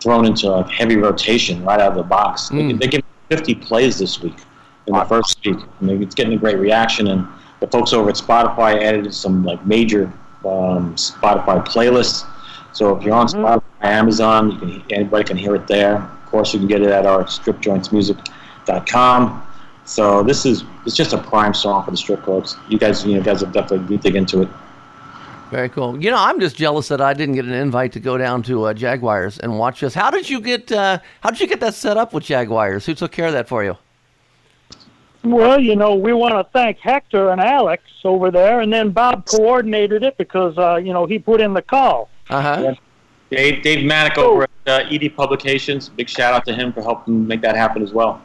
thrown 0.02 0.26
into 0.26 0.50
like 0.50 0.70
heavy 0.70 0.96
rotation 0.96 1.64
right 1.66 1.80
out 1.80 1.92
of 1.92 1.98
the 1.98 2.04
box. 2.04 2.50
They, 2.50 2.58
Mm. 2.58 2.80
they 2.80 2.88
give 2.88 3.02
50 3.30 3.56
plays 3.56 3.98
this 4.00 4.22
week 4.22 4.36
in 4.88 4.94
the 4.94 5.04
first 5.06 5.38
week. 5.46 5.58
I 5.82 5.84
mean, 5.84 6.02
it's 6.04 6.16
getting 6.16 6.34
a 6.34 6.38
great 6.38 6.58
reaction, 6.60 7.08
and 7.08 7.28
the 7.60 7.68
folks 7.68 7.94
over 7.94 8.10
at 8.10 8.16
Spotify 8.16 8.82
added 8.82 9.14
some 9.14 9.44
like 9.44 9.64
major 9.66 10.06
um, 10.46 10.96
Spotify 10.96 11.66
playlists. 11.68 12.26
So 12.74 12.96
if 12.96 13.04
you're 13.04 13.16
on 13.16 13.28
Spotify, 13.28 13.62
Amazon, 13.82 14.52
you 14.52 14.58
can 14.60 14.84
anybody 14.92 15.24
can 15.24 15.38
hear 15.38 15.56
it 15.56 15.68
there. 15.68 15.96
Of 15.98 16.26
course, 16.32 16.54
you 16.54 16.60
can 16.60 16.68
get 16.68 16.82
it 16.82 16.90
at 16.90 17.06
our 17.06 17.24
stripjointsmusic.com. 17.26 19.44
So 19.86 20.24
this 20.24 20.46
is 20.46 20.64
it's 20.86 20.96
just 20.96 21.14
a 21.14 21.18
prime 21.18 21.54
song 21.54 21.84
for 21.84 21.92
the 21.92 21.98
strip 21.98 22.24
clubs. 22.24 22.56
You 22.70 22.78
guys, 22.78 23.06
you 23.06 23.16
know, 23.16 23.22
guys 23.24 23.42
definitely 23.44 23.98
dig 23.98 24.16
into 24.16 24.42
it. 24.44 24.50
Very 25.50 25.70
cool. 25.70 26.02
You 26.02 26.12
know, 26.12 26.18
I'm 26.18 26.40
just 26.40 26.56
jealous 26.56 26.90
that 26.90 27.00
I 27.00 27.14
didn't 27.14 27.36
get 27.36 27.46
an 27.46 27.54
invite 27.54 27.94
to 27.94 28.00
go 28.00 28.18
down 28.18 28.44
to 28.44 28.66
uh, 28.66 28.74
Jaguars 28.74 29.40
and 29.40 29.58
watch 29.58 29.80
this. 29.80 29.94
How 29.94 30.12
did 30.12 30.30
you 30.30 30.42
get? 30.42 30.72
Uh, 30.72 31.00
how 31.22 31.30
did 31.30 31.40
you 31.40 31.48
get 31.48 31.60
that 31.62 31.74
set 31.74 31.98
up 31.98 32.14
with 32.14 32.26
Jaguars? 32.26 32.86
Who 32.86 32.94
took 32.94 33.12
care 33.12 33.28
of 33.28 33.34
that 33.34 33.48
for 33.48 33.64
you? 33.64 33.78
Well, 35.24 35.60
you 35.60 35.76
know, 35.76 35.96
we 35.96 36.14
want 36.14 36.34
to 36.36 36.46
thank 36.54 36.80
Hector 36.80 37.32
and 37.32 37.42
Alex 37.42 37.84
over 38.04 38.32
there, 38.32 38.62
and 38.62 38.72
then 38.72 38.92
Bob 38.92 39.26
coordinated 39.26 40.04
it 40.04 40.18
because, 40.18 40.58
uh, 40.58 40.76
you 40.76 40.94
know, 40.94 41.06
he 41.06 41.20
put 41.20 41.42
in 41.42 41.54
the 41.54 41.62
call. 41.62 42.10
Uh 42.30 42.42
huh. 42.42 42.76
Dave, 43.30 43.62
Dave 43.62 43.80
Manack 43.80 44.18
over 44.18 44.44
at 44.44 44.50
uh, 44.68 44.90
ED 44.90 45.16
Publications. 45.16 45.90
Big 45.90 46.08
shout 46.08 46.34
out 46.34 46.46
to 46.46 46.54
him 46.54 46.72
for 46.72 46.82
helping 46.82 47.28
make 47.28 47.42
that 47.42 47.58
happen 47.58 47.84
as 47.84 47.92
well. 47.92 48.22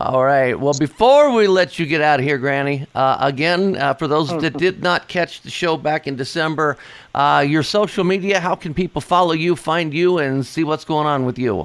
All 0.00 0.24
right. 0.24 0.58
Well, 0.58 0.74
before 0.74 1.32
we 1.32 1.48
let 1.48 1.80
you 1.80 1.84
get 1.84 2.00
out 2.00 2.20
of 2.20 2.24
here, 2.24 2.38
Granny, 2.38 2.86
uh, 2.94 3.16
again, 3.18 3.76
uh, 3.76 3.94
for 3.94 4.06
those 4.06 4.28
that 4.28 4.56
did 4.56 4.80
not 4.80 5.08
catch 5.08 5.42
the 5.42 5.50
show 5.50 5.76
back 5.76 6.06
in 6.06 6.14
December, 6.14 6.76
uh, 7.16 7.44
your 7.46 7.64
social 7.64 8.04
media, 8.04 8.38
how 8.38 8.54
can 8.54 8.74
people 8.74 9.00
follow 9.00 9.32
you, 9.32 9.56
find 9.56 9.92
you, 9.92 10.18
and 10.18 10.46
see 10.46 10.62
what's 10.62 10.84
going 10.84 11.08
on 11.08 11.24
with 11.24 11.36
you? 11.36 11.64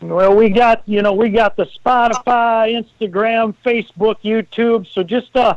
Well, 0.00 0.34
we 0.34 0.48
got, 0.48 0.82
you 0.86 1.02
know, 1.02 1.12
we 1.12 1.28
got 1.28 1.54
the 1.56 1.66
Spotify, 1.66 2.82
Instagram, 2.82 3.54
Facebook, 3.62 4.16
YouTube. 4.24 4.90
So 4.90 5.02
just, 5.02 5.36
uh, 5.36 5.56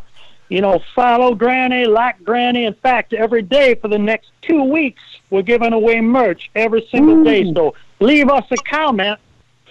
you 0.50 0.60
know, 0.60 0.84
follow 0.94 1.36
Granny, 1.36 1.86
like 1.86 2.22
Granny. 2.26 2.66
In 2.66 2.74
fact, 2.74 3.14
every 3.14 3.44
day 3.44 3.76
for 3.76 3.88
the 3.88 3.98
next 3.98 4.30
two 4.42 4.62
weeks, 4.62 5.02
we're 5.30 5.42
giving 5.42 5.72
away 5.72 6.02
merch 6.02 6.52
every 6.54 6.86
single 6.92 7.24
day. 7.24 7.50
So 7.54 7.76
leave 8.02 8.30
us 8.30 8.46
a 8.52 8.58
comment, 8.58 9.20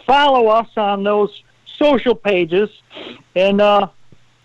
follow 0.07 0.47
us 0.49 0.69
on 0.79 1.03
those 1.03 1.43
social 1.79 2.15
pages, 2.15 2.71
and 3.35 3.61
uh, 3.61 3.89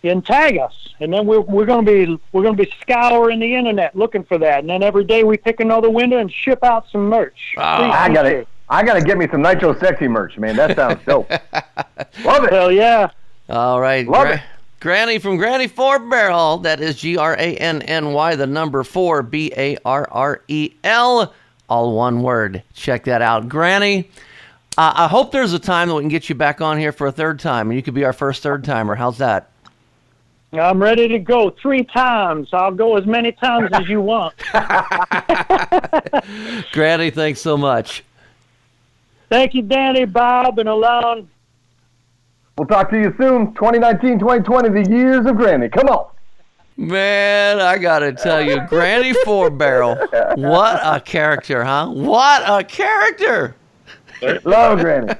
and 0.03 0.25
tag 0.25 0.57
us. 0.57 0.73
And 0.99 1.13
then 1.13 1.25
we're 1.25 1.41
we're 1.41 1.65
gonna 1.65 1.83
be 1.83 2.19
we're 2.31 2.43
gonna 2.43 2.57
be 2.57 2.71
scouring 2.81 3.39
the 3.39 3.55
internet 3.55 3.95
looking 3.95 4.23
for 4.23 4.37
that. 4.37 4.59
And 4.59 4.69
then 4.69 4.83
every 4.83 5.03
day 5.03 5.23
we 5.23 5.37
pick 5.37 5.59
another 5.59 5.89
window 5.89 6.17
and 6.17 6.31
ship 6.31 6.63
out 6.63 6.85
some 6.91 7.07
merch. 7.07 7.55
I 7.57 8.13
gotta, 8.13 8.45
I 8.69 8.83
gotta 8.83 9.01
get 9.01 9.17
me 9.17 9.27
some 9.31 9.41
Nitro 9.41 9.77
Sexy 9.79 10.07
merch, 10.07 10.37
man. 10.37 10.55
That 10.55 10.75
sounds 10.75 10.99
dope. 11.05 11.29
Love 12.23 12.43
it. 12.43 12.51
Hell 12.51 12.71
yeah. 12.71 13.11
All 13.49 13.79
right. 13.79 14.07
Love 14.07 14.27
it. 14.27 14.41
Granny 14.79 15.19
from 15.19 15.35
Granny 15.35 15.67
Four 15.67 15.99
Barrel. 15.99 16.59
That 16.59 16.79
is 16.79 16.95
G 16.95 17.17
R 17.17 17.33
A 17.33 17.55
N 17.57 17.81
N 17.81 18.13
Y, 18.13 18.35
the 18.35 18.47
number 18.47 18.83
four, 18.83 19.23
B 19.23 19.51
A 19.57 19.77
R 19.83 20.07
R 20.09 20.41
E 20.47 20.71
L, 20.83 21.33
all 21.67 21.95
one 21.95 22.21
word. 22.21 22.63
Check 22.73 23.03
that 23.05 23.21
out. 23.21 23.49
Granny, 23.49 24.09
uh, 24.77 24.93
I 24.95 25.07
hope 25.07 25.31
there's 25.31 25.53
a 25.53 25.59
time 25.59 25.89
that 25.89 25.95
we 25.95 26.01
can 26.01 26.09
get 26.09 26.29
you 26.29 26.35
back 26.35 26.61
on 26.61 26.77
here 26.77 26.91
for 26.91 27.07
a 27.07 27.11
third 27.11 27.39
time 27.39 27.69
and 27.69 27.77
you 27.77 27.83
could 27.83 27.93
be 27.93 28.05
our 28.05 28.13
first 28.13 28.43
third 28.43 28.63
timer. 28.63 28.95
How's 28.95 29.17
that? 29.17 29.49
I'm 30.53 30.81
ready 30.81 31.07
to 31.09 31.19
go 31.19 31.51
three 31.61 31.83
times. 31.83 32.49
I'll 32.53 32.71
go 32.71 32.97
as 32.97 33.05
many 33.05 33.31
times 33.31 33.69
as 33.71 33.87
you 33.87 34.01
want. 34.01 34.33
Granny, 36.71 37.11
thanks 37.11 37.39
so 37.39 37.55
much. 37.55 38.03
Thank 39.29 39.53
you, 39.53 39.61
Danny, 39.61 40.05
Bob, 40.05 40.57
and 40.57 40.67
Ilan. 40.67 41.27
We'll 42.57 42.67
talk 42.67 42.89
to 42.89 42.97
you 42.97 43.13
soon. 43.17 43.53
2019, 43.53 44.17
2020, 44.17 44.69
the 44.69 44.89
years 44.89 45.25
of 45.27 45.37
Granny. 45.37 45.69
Come 45.69 45.87
on. 45.87 46.07
Man, 46.77 47.59
I 47.59 47.77
gotta 47.77 48.13
tell 48.13 48.41
you, 48.41 48.65
Granny 48.67 49.13
Four 49.25 49.49
Barrel, 49.49 49.97
what 50.35 50.79
a 50.81 51.01
character, 51.01 51.63
huh? 51.63 51.89
What 51.89 52.41
a 52.47 52.63
character! 52.63 53.55
Love 54.43 54.79
Granny. 54.79 55.13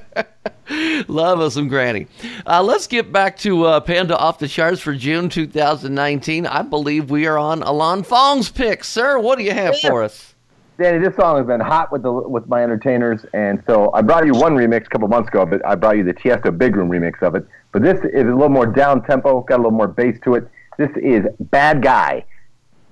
Love 1.08 1.40
us 1.40 1.54
some 1.54 1.68
Granny. 1.68 2.06
Uh, 2.46 2.62
let's 2.62 2.86
get 2.86 3.12
back 3.12 3.36
to 3.38 3.64
uh, 3.64 3.80
Panda 3.80 4.16
off 4.16 4.38
the 4.38 4.46
charts 4.46 4.80
for 4.80 4.94
June 4.94 5.28
2019. 5.28 6.46
I 6.46 6.62
believe 6.62 7.10
we 7.10 7.26
are 7.26 7.38
on 7.38 7.60
Ilan 7.60 8.06
Fong's 8.06 8.50
pick, 8.50 8.84
sir. 8.84 9.18
What 9.18 9.38
do 9.38 9.44
you 9.44 9.52
have 9.52 9.78
for 9.80 10.02
us? 10.02 10.34
Danny, 10.78 10.98
this 10.98 11.14
song 11.16 11.36
has 11.36 11.46
been 11.46 11.60
hot 11.60 11.92
with 11.92 12.02
the 12.02 12.10
with 12.10 12.48
my 12.48 12.62
entertainers, 12.62 13.26
and 13.34 13.62
so 13.66 13.92
I 13.92 14.00
brought 14.00 14.24
you 14.24 14.32
one 14.32 14.54
remix 14.54 14.86
a 14.86 14.88
couple 14.88 15.08
months 15.08 15.28
ago, 15.28 15.44
but 15.44 15.64
I 15.66 15.74
brought 15.74 15.98
you 15.98 16.04
the 16.04 16.14
Tiesto 16.14 16.56
Big 16.56 16.74
Room 16.74 16.88
remix 16.88 17.22
of 17.22 17.34
it. 17.34 17.46
But 17.72 17.82
this 17.82 17.98
is 18.04 18.22
a 18.22 18.32
little 18.32 18.48
more 18.48 18.66
down 18.66 19.02
tempo, 19.04 19.42
got 19.42 19.56
a 19.56 19.58
little 19.58 19.72
more 19.72 19.88
bass 19.88 20.18
to 20.24 20.36
it. 20.36 20.48
This 20.78 20.90
is 20.96 21.26
Bad 21.38 21.82
Guy, 21.82 22.24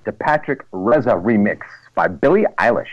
the 0.05 0.13
Patrick 0.13 0.67
Reza 0.71 1.13
remix 1.13 1.61
by 1.95 2.09
Billie 2.09 2.45
Eilish. 2.59 2.87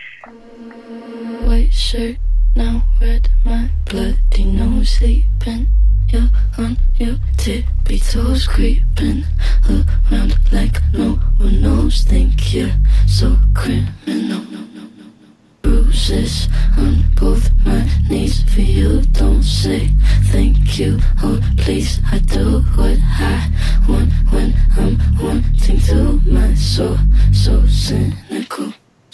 White 1.46 1.74
shirt, 1.74 2.16
now 2.56 2.82
red, 3.00 3.28
my 3.44 3.70
bloody 3.84 4.44
nose 4.44 4.88
sleeping. 4.88 5.68
You're 6.08 6.30
on 6.56 6.78
your 6.96 7.16
tippy 7.36 7.98
toes, 7.98 8.46
creeping 8.46 9.24
around 9.68 10.38
like 10.52 10.80
no 10.92 11.20
one 11.36 11.60
knows. 11.60 12.02
Think 12.02 12.54
you're 12.54 12.72
so 13.06 13.36
criminal. 13.54 14.42
Bruises 15.62 16.48
on 16.78 17.04
both 17.16 17.50
my 17.64 17.86
knees 18.08 18.42
for 18.54 18.60
you. 18.62 19.02
Don't 19.12 19.42
say 19.42 19.88
thank 20.32 20.78
you 20.78 20.98
or 21.22 21.40
please. 21.58 22.00
I 22.10 22.18
do 22.20 22.60
what 22.76 22.98
I 23.02 23.50
want 23.88 24.12
when 24.30 24.54
I'm 24.78 24.96
wanting 25.20 25.80
to. 25.80 26.20
My 26.24 26.54
soul 26.54 26.96
so 27.32 27.66
cynical. 27.66 28.72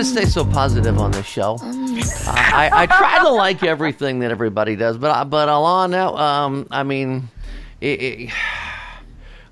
to 0.00 0.04
stay 0.04 0.24
so 0.24 0.44
positive 0.44 0.98
on 0.98 1.10
this 1.12 1.26
show. 1.26 1.56
Uh, 1.60 1.72
I, 2.32 2.70
I 2.72 2.86
try 2.86 3.18
to 3.22 3.28
like 3.30 3.62
everything 3.62 4.20
that 4.20 4.30
everybody 4.30 4.74
does, 4.76 4.96
but 4.96 5.10
I- 5.10 5.24
but 5.24 5.48
Ilan, 5.48 5.94
um, 6.18 6.66
I 6.70 6.82
mean, 6.82 7.28
it, 7.80 8.00
it, 8.02 8.30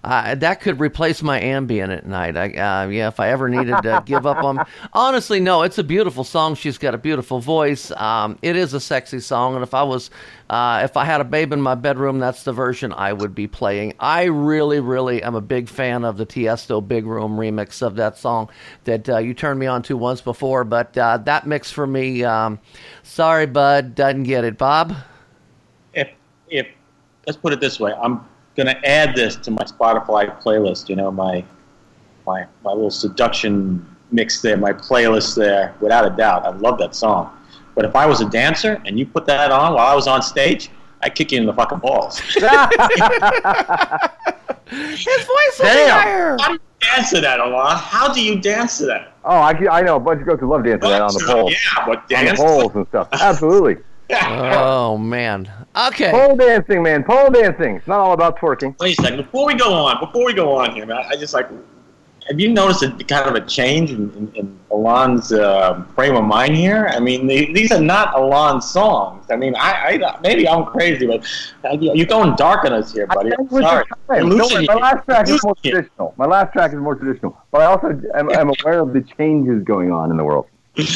Uh, 0.05 0.35
that 0.37 0.61
could 0.61 0.79
replace 0.79 1.23
my 1.23 1.41
Ambien 1.41 1.95
at 1.95 2.07
night. 2.07 2.37
I, 2.37 2.47
uh, 2.53 2.89
yeah, 2.89 3.09
if 3.09 3.19
I 3.19 3.31
ever 3.31 3.49
needed 3.49 3.77
to 3.83 4.03
give 4.07 4.27
up 4.27 4.45
on. 4.45 4.65
Honestly, 4.93 5.41
no, 5.41 5.63
it's 5.63 5.79
a 5.79 5.85
beautiful 5.85 6.23
song. 6.23 6.55
She's 6.55 6.79
got 6.79 6.95
a 6.95 6.99
beautiful 6.99 7.41
voice. 7.41 7.91
Um, 7.91 8.39
it 8.41 8.55
is 8.55 8.75
a 8.75 8.81
sexy 8.81 9.19
song, 9.19 9.55
and 9.55 9.63
if 9.63 9.75
I 9.75 9.83
was, 9.83 10.11
uh, 10.51 10.83
if 10.85 10.97
I 10.97 11.05
had 11.05 11.21
a 11.21 11.25
babe 11.25 11.53
in 11.53 11.61
my 11.61 11.75
bedroom, 11.75 12.21
that's 12.21 12.45
the 12.45 12.53
version 12.53 12.93
I 12.93 13.13
would 13.13 13.35
be 13.35 13.49
playing. 13.49 13.95
I 13.99 14.25
really, 14.25 14.79
really 14.79 15.23
am 15.23 15.35
a 15.35 15.41
big 15.41 15.69
fan 15.69 16.05
of 16.05 16.17
the 16.17 16.27
Tiesto 16.27 16.87
Big 16.87 17.05
Room 17.05 17.37
remix 17.37 17.83
of 17.83 17.97
that 17.97 18.17
song 18.17 18.51
that 18.85 19.09
uh, 19.09 19.19
you 19.19 19.35
turned 19.35 19.59
me 19.59 19.67
on 19.67 19.83
to 19.83 19.97
once 19.97 20.21
before. 20.21 20.63
But 20.63 20.97
uh, 20.97 21.19
that 21.19 21.47
mix 21.47 21.73
for 21.73 21.87
me, 21.87 22.23
um, 22.23 22.61
sorry, 23.03 23.47
bud, 23.47 23.97
doesn't 23.97 24.23
get 24.23 24.45
it. 24.45 24.57
Bob. 24.59 24.95
If 25.93 26.09
if 26.49 26.69
let's 27.27 27.37
put 27.37 27.53
it 27.53 27.61
this 27.61 27.81
way, 27.81 27.93
I'm 27.93 28.25
gonna 28.59 28.79
add 28.85 29.15
this 29.15 29.37
to 29.37 29.51
my 29.51 29.63
Spotify 29.63 30.39
playlist. 30.43 30.91
You 30.91 30.97
know, 30.97 31.11
my 31.11 31.43
my 32.27 32.45
my 32.63 32.73
little 32.73 32.91
seduction 32.91 33.87
mix 34.11 34.43
there, 34.43 34.59
my 34.59 34.73
playlist 34.73 35.37
there, 35.37 35.75
without 35.81 36.05
a 36.05 36.15
doubt. 36.15 36.45
I 36.45 36.51
love 36.51 36.79
that 36.79 36.95
song. 36.95 37.35
But 37.75 37.85
if 37.85 37.95
I 37.95 38.05
was 38.05 38.21
a 38.21 38.29
dancer 38.29 38.83
and 38.85 38.99
you 38.99 39.07
put 39.07 39.25
that 39.27 39.53
on 39.53 39.75
while 39.75 39.87
I 39.87 39.95
was 39.95 40.09
on 40.09 40.21
stage, 40.21 40.71
I'd 41.03 41.15
kick 41.15 41.31
you 41.33 41.39
in 41.39 41.47
the 41.47 41.55
fucking 41.55 41.79
balls. 41.79 42.19
His 42.29 42.41
voice 42.41 42.51
will 45.59 45.65
be 45.65 45.73
Damn. 45.73 45.91
higher. 45.91 46.37
How 46.41 46.49
do 46.49 46.55
you 46.55 46.61
dance 46.81 47.11
to 47.11 47.21
that, 47.21 47.39
Ilan? 47.39 47.77
How 47.77 48.13
do 48.13 48.21
you 48.23 48.41
dance 48.41 48.79
to 48.79 48.87
that? 48.87 49.13
Oh, 49.25 49.37
I, 49.37 49.53
I 49.71 49.83
know 49.83 49.97
a 49.97 50.01
bunch 50.01 50.21
of 50.21 50.27
girls 50.27 50.41
who 50.41 50.49
love 50.49 50.65
dancing 50.65 50.81
to 50.81 50.89
that 50.89 51.03
on 51.03 51.15
the 51.15 51.23
poles. 51.25 51.53
Yeah, 51.53 51.87
but 51.87 52.13
On 52.13 52.25
the 52.25 52.35
poles 52.35 52.75
and 52.75 52.87
stuff. 52.89 53.09
Absolutely. 53.13 53.77
Oh 54.11 54.97
man. 54.99 55.51
Okay. 55.89 56.11
Pole 56.11 56.37
dancing, 56.37 56.83
man. 56.83 57.05
Pole 57.05 57.31
dancing. 57.31 57.77
It's 57.77 57.87
not 57.87 58.01
all 58.01 58.13
about 58.13 58.39
twerking. 58.39 58.79
Wait 58.81 58.99
a 58.99 59.03
second. 59.03 59.19
Before 59.19 59.47
we 59.47 59.55
go 59.55 59.73
on, 59.73 60.01
before 60.01 60.25
we 60.25 60.33
go 60.33 60.57
on 60.57 60.75
here, 60.75 60.87
man, 60.87 61.03
I 61.11 61.17
just 61.17 61.35
like. 61.35 61.49
Have 62.29 62.39
you 62.39 62.51
noticed 62.53 62.83
a 62.83 62.91
kind 63.05 63.27
of 63.27 63.35
a 63.43 63.47
change 63.47 63.91
in, 63.91 64.11
in, 64.13 64.31
in 64.35 64.59
Ilan's 64.71 65.33
uh, 65.33 65.83
frame 65.95 66.15
of 66.15 66.25
mind 66.25 66.55
here? 66.55 66.87
I 66.93 67.01
mean, 67.01 67.27
the, 67.27 67.51
these 67.55 67.73
are 67.73 67.81
not 67.81 68.15
Ilan's 68.15 68.69
songs. 68.69 69.25
I 69.31 69.37
mean, 69.37 69.55
I, 69.57 69.99
I 70.03 70.19
maybe 70.21 70.47
I'm 70.47 70.67
crazy, 70.67 71.07
but 71.07 71.25
uh, 71.65 71.73
you- 71.81 71.93
you're 71.95 72.05
going 72.07 72.37
dark 72.37 72.67
on 72.67 72.75
us 72.75 72.93
here, 72.93 73.07
buddy. 73.07 73.31
I 73.31 73.33
I'm 73.33 73.49
think 73.49 73.51
with 73.53 73.63
the 73.63 73.69
sorry. 73.71 73.85
time. 73.87 73.99
You're 74.11 74.19
Don't 74.19 74.29
losing 74.29 74.57
worry, 74.59 74.67
my 74.67 74.75
last 74.75 75.05
track 75.07 75.29
is 75.31 75.43
more 75.43 75.55
traditional. 75.65 76.15
My 76.19 76.27
last 76.27 76.53
track 76.53 76.73
is 76.75 76.79
more 76.79 76.95
traditional. 76.97 77.35
But 77.51 77.63
I 77.63 77.65
also 77.65 77.99
am, 78.15 78.29
am 78.31 78.51
aware 78.61 78.81
of 78.81 78.93
the 78.93 79.01
changes 79.17 79.65
going 79.65 79.91
on 79.91 80.11
in 80.11 80.19
the 80.19 80.25
world. 80.25 80.49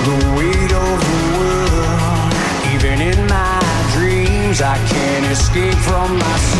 the 0.05 0.17
weight 0.37 0.71
of 0.71 0.97
the 1.09 1.19
world. 1.33 2.31
Even 2.75 3.01
in 3.01 3.19
my 3.25 3.57
dreams, 3.95 4.61
I 4.61 4.77
can't 4.85 5.25
escape 5.25 5.73
from 5.89 6.13
myself. 6.19 6.50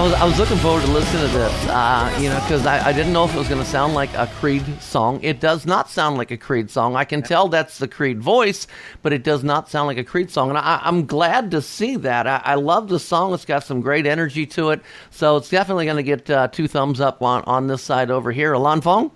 I 0.00 0.02
was 0.02 0.12
I 0.14 0.24
was 0.24 0.38
looking 0.38 0.56
forward 0.56 0.82
to 0.82 0.90
listening 0.92 1.26
to 1.26 1.28
this, 1.28 1.66
uh, 1.66 2.18
you 2.18 2.30
know, 2.30 2.40
because 2.40 2.64
I, 2.64 2.88
I 2.88 2.90
didn't 2.90 3.12
know 3.12 3.26
if 3.26 3.34
it 3.34 3.36
was 3.36 3.48
going 3.48 3.62
to 3.62 3.68
sound 3.68 3.92
like 3.92 4.08
a 4.14 4.28
Creed 4.28 4.64
song. 4.80 5.22
It 5.22 5.40
does 5.40 5.66
not 5.66 5.90
sound 5.90 6.16
like 6.16 6.30
a 6.30 6.38
Creed 6.38 6.70
song. 6.70 6.96
I 6.96 7.04
can 7.04 7.20
tell 7.20 7.48
that's 7.48 7.76
the 7.76 7.86
Creed 7.86 8.18
voice, 8.18 8.66
but 9.02 9.12
it 9.12 9.22
does 9.22 9.44
not 9.44 9.68
sound 9.68 9.88
like 9.88 9.98
a 9.98 10.04
Creed 10.04 10.30
song. 10.30 10.48
And 10.48 10.56
I, 10.56 10.80
I'm 10.82 11.04
glad 11.04 11.50
to 11.50 11.60
see 11.60 11.96
that. 11.96 12.26
I, 12.26 12.40
I 12.42 12.54
love 12.54 12.88
the 12.88 12.98
song. 12.98 13.34
It's 13.34 13.44
got 13.44 13.62
some 13.62 13.82
great 13.82 14.06
energy 14.06 14.46
to 14.46 14.70
it, 14.70 14.80
so 15.10 15.36
it's 15.36 15.50
definitely 15.50 15.84
going 15.84 15.98
to 15.98 16.02
get 16.02 16.30
uh, 16.30 16.48
two 16.48 16.66
thumbs 16.66 17.02
up 17.02 17.20
on 17.20 17.42
on 17.42 17.66
this 17.66 17.82
side 17.82 18.10
over 18.10 18.32
here. 18.32 18.54
Ilan 18.54 18.82
Fong. 18.82 19.10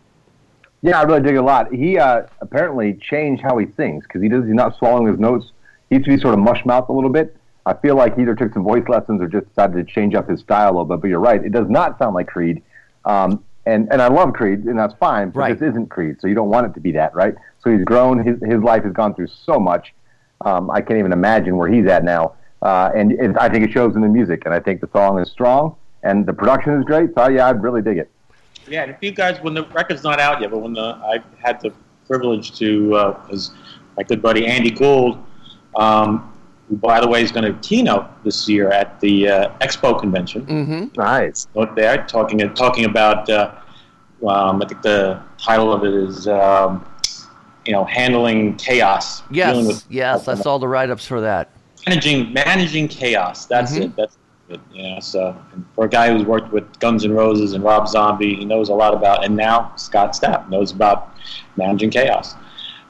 Yeah, 0.82 1.00
I 1.00 1.04
really 1.04 1.22
dig 1.22 1.36
it 1.36 1.38
a 1.38 1.42
lot. 1.42 1.72
He 1.72 1.96
uh, 1.96 2.24
apparently 2.42 2.92
changed 3.00 3.42
how 3.42 3.56
he 3.56 3.68
sings 3.74 4.04
because 4.04 4.20
he 4.20 4.28
does. 4.28 4.44
He's 4.44 4.52
not 4.52 4.76
swallowing 4.76 5.06
his 5.06 5.18
notes. 5.18 5.46
He 5.88 5.94
used 5.94 6.04
to 6.04 6.14
be 6.14 6.20
sort 6.20 6.34
of 6.34 6.40
mush 6.40 6.62
mouth 6.66 6.90
a 6.90 6.92
little 6.92 7.08
bit. 7.08 7.34
I 7.66 7.74
feel 7.74 7.96
like 7.96 8.16
he 8.16 8.22
either 8.22 8.34
took 8.34 8.52
some 8.52 8.62
voice 8.62 8.84
lessons 8.88 9.22
or 9.22 9.26
just 9.26 9.48
decided 9.48 9.86
to 9.86 9.92
change 9.92 10.14
up 10.14 10.28
his 10.28 10.40
style 10.40 10.68
a 10.68 10.72
little 10.72 10.84
bit. 10.84 11.00
But 11.00 11.08
you're 11.10 11.20
right; 11.20 11.42
it 11.44 11.52
does 11.52 11.68
not 11.68 11.98
sound 11.98 12.14
like 12.14 12.26
Creed. 12.26 12.62
Um, 13.04 13.42
and 13.66 13.88
and 13.90 14.02
I 14.02 14.08
love 14.08 14.32
Creed, 14.34 14.64
and 14.64 14.78
that's 14.78 14.94
fine. 14.94 15.30
But 15.30 15.40
Right. 15.40 15.58
this 15.58 15.70
isn't 15.70 15.88
Creed, 15.88 16.20
so 16.20 16.26
you 16.26 16.34
don't 16.34 16.50
want 16.50 16.66
it 16.66 16.74
to 16.74 16.80
be 16.80 16.92
that, 16.92 17.14
right? 17.14 17.34
So 17.62 17.70
he's 17.70 17.84
grown. 17.84 18.22
His 18.22 18.38
his 18.42 18.62
life 18.62 18.84
has 18.84 18.92
gone 18.92 19.14
through 19.14 19.28
so 19.28 19.58
much. 19.58 19.94
Um, 20.44 20.70
I 20.70 20.80
can't 20.82 20.98
even 20.98 21.12
imagine 21.12 21.56
where 21.56 21.68
he's 21.68 21.86
at 21.86 22.04
now. 22.04 22.34
Uh, 22.60 22.90
and 22.94 23.12
it, 23.12 23.36
I 23.38 23.48
think 23.48 23.64
it 23.64 23.72
shows 23.72 23.94
in 23.94 24.02
the 24.02 24.08
music, 24.08 24.42
and 24.44 24.54
I 24.54 24.60
think 24.60 24.80
the 24.80 24.88
song 24.92 25.18
is 25.18 25.30
strong, 25.30 25.76
and 26.02 26.26
the 26.26 26.32
production 26.32 26.74
is 26.78 26.84
great. 26.84 27.14
So 27.14 27.28
yeah, 27.28 27.46
I 27.46 27.50
really 27.50 27.82
dig 27.82 27.98
it. 27.98 28.10
Yeah, 28.68 28.82
and 28.82 28.90
if 28.90 28.98
you 29.02 29.10
guys, 29.12 29.40
when 29.42 29.52
the 29.54 29.64
record's 29.68 30.02
not 30.02 30.20
out 30.20 30.40
yet, 30.40 30.50
but 30.50 30.58
when 30.58 30.72
the 30.74 30.80
I 31.02 31.20
had 31.42 31.60
the 31.60 31.72
privilege 32.06 32.58
to, 32.58 32.94
uh, 32.94 33.26
as 33.32 33.50
my 33.96 34.02
good 34.02 34.20
buddy 34.22 34.46
Andy 34.46 34.70
Gould, 34.70 35.18
um, 35.76 36.33
who 36.74 36.80
by 36.88 37.00
the 37.00 37.08
way 37.08 37.22
is 37.22 37.32
going 37.32 37.44
to 37.52 37.58
keynote 37.66 38.06
this 38.24 38.48
year 38.48 38.70
at 38.70 39.00
the 39.00 39.28
uh, 39.28 39.58
Expo 39.60 39.98
convention. 39.98 40.46
Mm-hmm. 40.46 41.00
Nice. 41.00 41.48
Out 41.56 41.74
there 41.76 42.04
talking 42.06 42.38
talking 42.54 42.84
about, 42.84 43.28
uh, 43.30 43.52
um, 44.26 44.62
I 44.62 44.66
think 44.66 44.82
the 44.82 45.20
title 45.38 45.72
of 45.72 45.84
it 45.84 45.94
is 45.94 46.26
um, 46.28 46.84
you 47.66 47.72
know, 47.72 47.84
handling 47.84 48.56
chaos. 48.56 49.22
Yes, 49.30 49.66
with 49.66 49.84
yes, 49.90 50.28
I 50.28 50.34
saw 50.34 50.58
the 50.58 50.68
write-ups 50.68 51.06
for 51.06 51.20
that. 51.20 51.50
managing 51.86 52.32
managing 52.32 52.88
chaos. 52.88 53.46
That's 53.46 53.72
Mhm. 53.72 53.82
it. 53.82 53.96
That's 53.96 54.16
it. 54.48 54.60
Yeah. 54.72 54.98
So 55.00 55.36
and 55.52 55.64
for 55.74 55.84
a 55.84 55.88
guy 55.88 56.10
who's 56.12 56.24
worked 56.24 56.52
with 56.52 56.78
Guns 56.78 57.04
N' 57.04 57.12
Roses 57.12 57.52
and 57.54 57.62
Rob 57.64 57.88
Zombie, 57.88 58.34
he 58.34 58.44
knows 58.44 58.68
a 58.70 58.74
lot 58.74 58.92
about. 58.94 59.24
And 59.24 59.36
now 59.36 59.72
Scott 59.76 60.12
Stapp 60.12 60.48
knows 60.48 60.72
about 60.72 61.14
managing 61.56 61.90
chaos. 61.90 62.34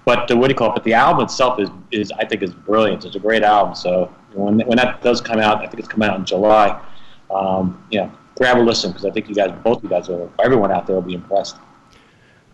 But 0.05 0.31
uh, 0.31 0.37
what 0.37 0.49
do 0.49 0.53
you 0.53 0.57
call 0.57 0.71
it? 0.71 0.75
But 0.75 0.85
the 0.85 0.95
album 0.95 1.25
itself 1.25 1.59
is, 1.59 1.71
is 1.91 2.13
I 2.13 2.25
think 2.25 2.43
is 2.43 2.53
brilliant. 2.53 3.05
It's 3.05 3.17
a 3.17 3.21
great 3.21 3.43
album. 3.43 3.75
So 3.75 4.15
when 4.33 4.61
when 4.61 4.77
that 4.77 5.03
does 5.03 5.21
come 5.21 5.39
out, 5.39 5.59
I 5.59 5.67
think 5.67 5.79
it's 5.79 5.89
coming 5.89 6.09
out 6.09 6.19
in 6.19 6.25
July. 6.25 6.81
Um, 7.31 7.83
grab 8.37 8.59
a 8.59 8.61
listen 8.61 8.91
because 8.91 9.05
I 9.05 9.11
think 9.11 9.29
you 9.29 9.35
guys, 9.35 9.53
both 9.63 9.83
you 9.83 9.89
guys, 9.89 10.09
will, 10.09 10.33
everyone 10.43 10.73
out 10.73 10.87
there 10.87 10.97
will 10.97 11.03
be 11.03 11.15
impressed. 11.15 11.57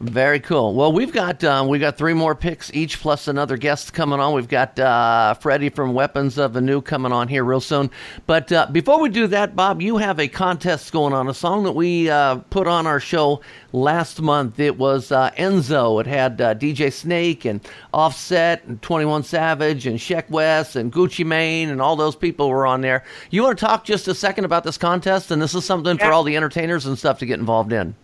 Very 0.00 0.40
cool. 0.40 0.72
Well, 0.72 0.92
we've 0.92 1.12
got 1.12 1.44
um, 1.44 1.68
we 1.68 1.78
got 1.78 1.98
three 1.98 2.14
more 2.14 2.34
picks 2.34 2.72
each, 2.72 3.00
plus 3.00 3.28
another 3.28 3.58
guest 3.58 3.92
coming 3.92 4.18
on. 4.18 4.32
We've 4.32 4.48
got 4.48 4.78
uh, 4.78 5.34
Freddie 5.34 5.68
from 5.68 5.92
Weapons 5.92 6.38
of 6.38 6.56
Anew 6.56 6.80
coming 6.80 7.12
on 7.12 7.28
here 7.28 7.44
real 7.44 7.60
soon. 7.60 7.90
But 8.26 8.50
uh, 8.50 8.68
before 8.72 8.98
we 8.98 9.10
do 9.10 9.26
that, 9.26 9.54
Bob, 9.54 9.82
you 9.82 9.98
have 9.98 10.18
a 10.18 10.26
contest 10.26 10.90
going 10.90 11.12
on. 11.12 11.28
A 11.28 11.34
song 11.34 11.64
that 11.64 11.72
we 11.72 12.08
uh, 12.08 12.36
put 12.48 12.66
on 12.66 12.86
our 12.86 12.98
show 12.98 13.42
last 13.72 14.22
month. 14.22 14.58
It 14.58 14.78
was 14.78 15.12
uh, 15.12 15.32
Enzo. 15.32 16.00
It 16.00 16.06
had 16.06 16.40
uh, 16.40 16.54
DJ 16.54 16.90
Snake 16.90 17.44
and 17.44 17.60
Offset 17.92 18.64
and 18.64 18.80
Twenty 18.80 19.04
One 19.04 19.22
Savage 19.22 19.86
and 19.86 19.98
Sheck 19.98 20.30
Wes 20.30 20.76
and 20.76 20.90
Gucci 20.90 21.26
Mane 21.26 21.68
and 21.68 21.82
all 21.82 21.94
those 21.94 22.16
people 22.16 22.48
were 22.48 22.64
on 22.66 22.80
there. 22.80 23.04
You 23.28 23.42
want 23.42 23.58
to 23.58 23.66
talk 23.66 23.84
just 23.84 24.08
a 24.08 24.14
second 24.14 24.46
about 24.46 24.64
this 24.64 24.78
contest? 24.78 25.30
And 25.30 25.42
this 25.42 25.54
is 25.54 25.66
something 25.66 25.98
for 25.98 26.10
all 26.10 26.24
the 26.24 26.38
entertainers 26.38 26.86
and 26.86 26.98
stuff 26.98 27.18
to 27.18 27.26
get 27.26 27.38
involved 27.38 27.74
in. 27.74 27.94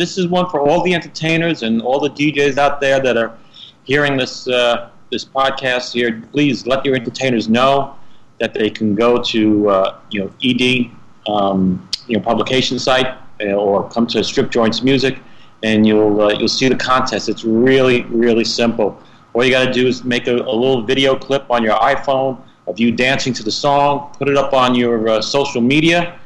This 0.00 0.16
is 0.16 0.26
one 0.26 0.48
for 0.48 0.60
all 0.60 0.82
the 0.82 0.94
entertainers 0.94 1.62
and 1.62 1.82
all 1.82 2.00
the 2.00 2.10
DJs 2.10 2.56
out 2.56 2.80
there 2.80 3.00
that 3.00 3.16
are 3.16 3.36
hearing 3.84 4.16
this 4.16 4.48
uh, 4.48 4.88
this 5.10 5.24
podcast 5.24 5.92
here. 5.92 6.22
Please 6.32 6.66
let 6.66 6.84
your 6.84 6.94
entertainers 6.94 7.48
know 7.48 7.94
that 8.38 8.54
they 8.54 8.70
can 8.70 8.94
go 8.94 9.22
to 9.22 9.68
uh, 9.68 10.00
you 10.10 10.20
know 10.20 10.32
ED 10.42 10.90
um, 11.30 11.88
you 12.06 12.16
know 12.16 12.22
publication 12.22 12.78
site 12.78 13.08
uh, 13.42 13.52
or 13.52 13.88
come 13.90 14.06
to 14.06 14.24
Strip 14.24 14.50
Joints 14.50 14.82
Music, 14.82 15.18
and 15.62 15.86
you'll 15.86 16.20
uh, 16.22 16.30
you'll 16.30 16.48
see 16.48 16.68
the 16.68 16.76
contest. 16.76 17.28
It's 17.28 17.44
really 17.44 18.02
really 18.04 18.44
simple. 18.44 19.00
All 19.34 19.44
you 19.44 19.50
got 19.50 19.66
to 19.66 19.72
do 19.72 19.86
is 19.86 20.02
make 20.02 20.26
a, 20.26 20.34
a 20.34 20.54
little 20.62 20.82
video 20.82 21.14
clip 21.14 21.48
on 21.50 21.62
your 21.62 21.76
iPhone 21.76 22.40
of 22.66 22.80
you 22.80 22.90
dancing 22.90 23.32
to 23.34 23.42
the 23.42 23.50
song, 23.50 24.12
put 24.18 24.28
it 24.28 24.36
up 24.36 24.54
on 24.54 24.74
your 24.74 25.08
uh, 25.08 25.20
social 25.20 25.60
media 25.60 26.18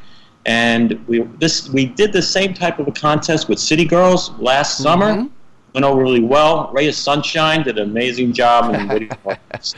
and 0.47 1.05
we 1.07 1.21
this 1.39 1.69
we 1.71 1.87
did 1.87 2.13
the 2.13 2.23
same 2.23 2.55
type 2.55 2.79
of 2.79 2.89
a 2.89 2.93
contest 2.93 3.49
with 3.49 3.59
City 3.59 3.85
Girls 3.85 4.31
last 4.39 4.79
summer. 4.79 5.29
Went 5.75 5.85
over 5.85 6.01
really 6.01 6.23
well. 6.23 6.71
Ray 6.73 6.89
of 6.89 6.95
Sunshine 6.95 7.65
did 7.65 7.79
an 7.79 7.91
amazing 7.91 8.33
job 8.33 8.73
and 8.73 8.89
what 8.89 8.99
do 8.99 9.05
you 9.07 9.11
call 9.11 9.33
it? 9.33 9.75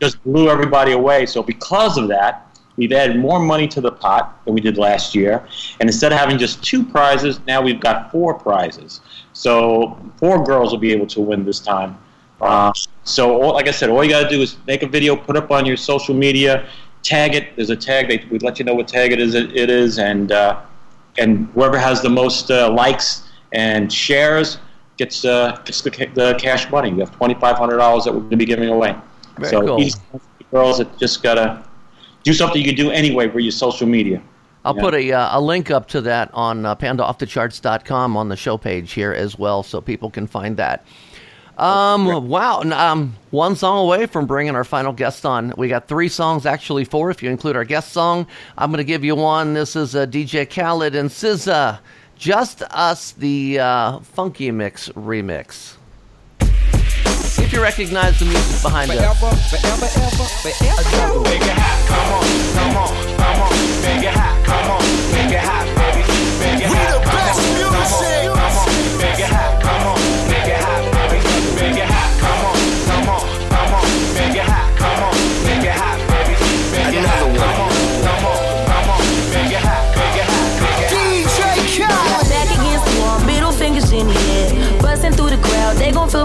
just 0.00 0.22
blew 0.24 0.48
everybody 0.48 0.92
away. 0.92 1.26
So 1.26 1.42
because 1.42 1.98
of 1.98 2.08
that, 2.08 2.56
we've 2.76 2.92
added 2.92 3.18
more 3.18 3.38
money 3.38 3.68
to 3.68 3.80
the 3.80 3.92
pot 3.92 4.42
than 4.44 4.54
we 4.54 4.60
did 4.60 4.78
last 4.78 5.14
year. 5.14 5.46
And 5.80 5.88
instead 5.88 6.12
of 6.12 6.18
having 6.18 6.38
just 6.38 6.62
two 6.62 6.84
prizes, 6.84 7.40
now 7.46 7.60
we've 7.60 7.80
got 7.80 8.10
four 8.10 8.32
prizes. 8.34 9.00
So 9.32 9.98
four 10.16 10.42
girls 10.44 10.72
will 10.72 10.78
be 10.78 10.92
able 10.92 11.06
to 11.08 11.20
win 11.20 11.44
this 11.44 11.60
time. 11.60 11.98
Uh, 12.40 12.72
so, 13.04 13.42
all, 13.42 13.52
like 13.52 13.68
I 13.68 13.70
said, 13.70 13.90
all 13.90 14.02
you 14.02 14.10
got 14.10 14.22
to 14.22 14.28
do 14.28 14.40
is 14.40 14.56
make 14.66 14.82
a 14.82 14.86
video, 14.86 15.14
put 15.14 15.36
up 15.36 15.50
on 15.50 15.66
your 15.66 15.76
social 15.76 16.14
media, 16.14 16.66
tag 17.02 17.34
it. 17.34 17.56
There's 17.56 17.70
a 17.70 17.76
tag. 17.76 18.08
They 18.08 18.24
we 18.30 18.38
let 18.38 18.58
you 18.58 18.64
know 18.64 18.74
what 18.74 18.88
tag 18.88 19.12
it 19.12 19.20
is. 19.20 19.34
It, 19.34 19.56
it 19.56 19.70
is, 19.70 19.98
and 19.98 20.32
uh, 20.32 20.60
and 21.18 21.46
whoever 21.54 21.78
has 21.78 22.02
the 22.02 22.10
most 22.10 22.50
uh, 22.50 22.70
likes 22.70 23.28
and 23.52 23.92
shares 23.92 24.58
gets 24.96 25.24
uh, 25.24 25.60
gets 25.64 25.80
the, 25.82 25.90
the 26.14 26.34
cash 26.38 26.70
money. 26.70 26.92
We 26.92 27.00
have 27.00 27.12
twenty 27.12 27.34
five 27.34 27.56
hundred 27.56 27.78
dollars 27.78 28.04
that 28.04 28.12
we're 28.12 28.20
going 28.20 28.30
to 28.30 28.36
be 28.36 28.44
giving 28.46 28.68
away. 28.68 28.96
Very 29.38 29.50
so 29.50 29.66
cool. 29.66 30.20
girls 30.50 30.78
that 30.78 30.98
just 30.98 31.22
gotta 31.22 31.64
do 32.22 32.32
something 32.32 32.60
you 32.60 32.66
can 32.66 32.74
do 32.74 32.90
anyway 32.90 33.28
for 33.28 33.40
your 33.40 33.52
social 33.52 33.86
media. 33.86 34.22
I'll 34.64 34.76
Yeah. 34.76 34.82
put 34.82 34.94
a, 34.94 35.12
uh, 35.12 35.38
a 35.38 35.40
link 35.40 35.70
up 35.70 35.88
to 35.88 36.02
that 36.02 36.28
on 36.34 36.66
uh, 36.66 36.74
pandaoffthecharts.com 36.76 38.16
on 38.16 38.28
the 38.28 38.36
show 38.36 38.58
page 38.58 38.92
here 38.92 39.12
as 39.12 39.38
well, 39.38 39.62
so 39.62 39.80
people 39.80 40.10
can 40.10 40.26
find 40.26 40.56
that. 40.58 40.84
Um, 41.60 42.28
wow. 42.28 42.60
and, 42.60 42.72
Um, 42.72 43.16
one 43.30 43.54
song 43.54 43.78
away 43.78 44.06
from 44.06 44.26
bringing 44.26 44.54
our 44.56 44.64
final 44.64 44.92
guest 44.92 45.26
on. 45.26 45.52
We 45.56 45.68
got 45.68 45.86
three 45.88 46.08
songs, 46.08 46.46
actually 46.46 46.84
four, 46.84 47.10
if 47.10 47.22
you 47.22 47.30
include 47.30 47.54
our 47.54 47.64
guest 47.64 47.92
song. 47.92 48.26
I'm 48.56 48.70
going 48.70 48.78
to 48.78 48.84
give 48.84 49.04
you 49.04 49.14
one. 49.14 49.52
This 49.54 49.76
is 49.76 49.94
uh, 49.94 50.06
DJ 50.06 50.48
Khaled 50.48 50.94
and 50.94 51.10
SZA. 51.10 51.78
Just 52.16 52.62
Us, 52.62 53.12
the 53.12 53.58
uh, 53.60 53.98
Funky 54.00 54.50
Mix 54.50 54.88
remix. 54.90 55.76
If 56.40 57.52
you 57.52 57.62
recognize 57.62 58.18
the 58.18 58.24
music 58.26 58.62
behind 58.62 58.90
us. 58.90 58.98
Forever, 58.98 59.34
forever, 59.50 59.86
forever. 59.86 61.20
Make 61.20 61.40
it 61.42 61.48
hot, 61.56 61.80
come 61.88 62.12
on, 62.16 62.24
come 62.56 62.76
on, 62.76 62.92
come 63.16 63.42
on. 63.42 63.52
Make 63.82 64.04
it 64.04 64.14
hot, 64.14 64.44
come 64.44 64.70
on, 64.70 64.82
make 65.12 65.32
it 65.32 65.40
hot, 65.40 65.66
baby. 65.76 66.02
Make 66.40 66.60
it 66.64 66.70
We 66.70 66.76
hot, 66.76 67.00
the 67.00 67.08
best 67.10 67.40
on, 67.40 67.68
come 67.68 67.92
on, 67.92 68.36
come 68.36 68.56
on. 68.60 68.68
Make 69.00 69.18
it 69.20 69.30
hot, 69.32 69.52
come 69.62 69.84
on, 69.88 69.99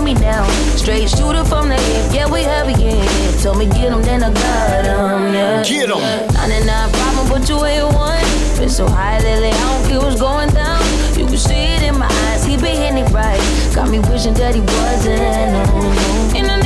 me 0.05 0.13
now. 0.13 0.47
Straight 0.77 1.09
shooter 1.09 1.43
from 1.43 1.67
the 1.69 1.75
hip, 1.75 2.13
yeah, 2.13 2.29
we 2.31 2.43
heavy 2.43 2.73
in 2.73 3.01
here. 3.01 3.41
Told 3.41 3.57
me 3.57 3.65
get 3.65 3.91
'em, 3.91 4.03
then 4.03 4.23
I 4.23 4.31
got 4.31 4.85
'em, 4.85 5.33
yeah. 5.33 5.63
Get 5.63 5.89
'em. 5.89 5.99
99 6.33 6.91
problem, 6.91 7.27
but 7.27 7.49
you 7.49 7.57
ain't 7.65 7.91
one. 7.91 8.23
Been 8.59 8.69
so 8.69 8.87
high 8.87 9.19
lately, 9.19 9.49
I 9.49 9.63
don't 9.69 9.89
care 9.89 9.99
what's 9.99 10.21
going 10.21 10.49
down. 10.49 10.81
You 11.17 11.25
can 11.25 11.37
see 11.37 11.73
it 11.75 11.81
in 11.81 11.97
my 11.97 12.07
eyes, 12.27 12.45
he 12.45 12.55
been 12.55 12.77
hitting 12.77 12.99
it 13.03 13.09
right. 13.11 13.41
Got 13.73 13.89
me 13.89 13.99
wishing 13.99 14.35
that 14.35 14.53
he 14.53 14.61
wasn't, 14.61 15.19
no, 15.73 16.53
no. 16.59 16.64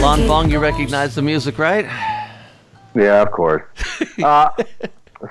Chaperone. 0.00 0.20
I'm 0.20 0.20
tryna 0.20 0.22
Ilan 0.22 0.22
get 0.22 0.28
Bong, 0.28 0.50
you 0.50 0.58
recognize 0.58 1.14
the 1.14 1.22
music, 1.22 1.58
right? 1.58 1.84
Yeah, 2.94 3.22
of 3.22 3.30
course. 3.30 3.62
Uh, 4.22 4.50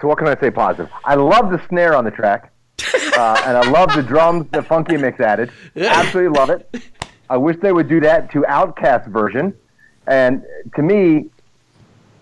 so 0.02 0.08
what 0.08 0.18
can 0.18 0.28
I 0.28 0.40
say 0.40 0.50
positive? 0.50 0.92
I 1.04 1.14
love 1.16 1.52
the 1.52 1.62
snare 1.68 1.96
on 1.96 2.06
the 2.06 2.12
track, 2.12 2.52
uh, 2.94 3.42
and 3.46 3.58
I 3.58 3.70
love 3.70 3.94
the 3.94 4.02
drums 4.02 4.48
that 4.52 4.66
Funky 4.66 4.98
Mix 4.98 5.20
added. 5.20 5.52
Absolutely 5.76 6.38
love 6.40 6.50
it. 6.50 6.84
I 7.30 7.38
wish 7.38 7.58
they 7.62 7.72
would 7.72 7.88
do 7.88 8.00
that 8.00 8.32
to 8.32 8.42
OutKast 8.42 9.08
version. 9.08 9.54
And 10.08 10.44
to 10.76 10.82
me, 10.82 11.30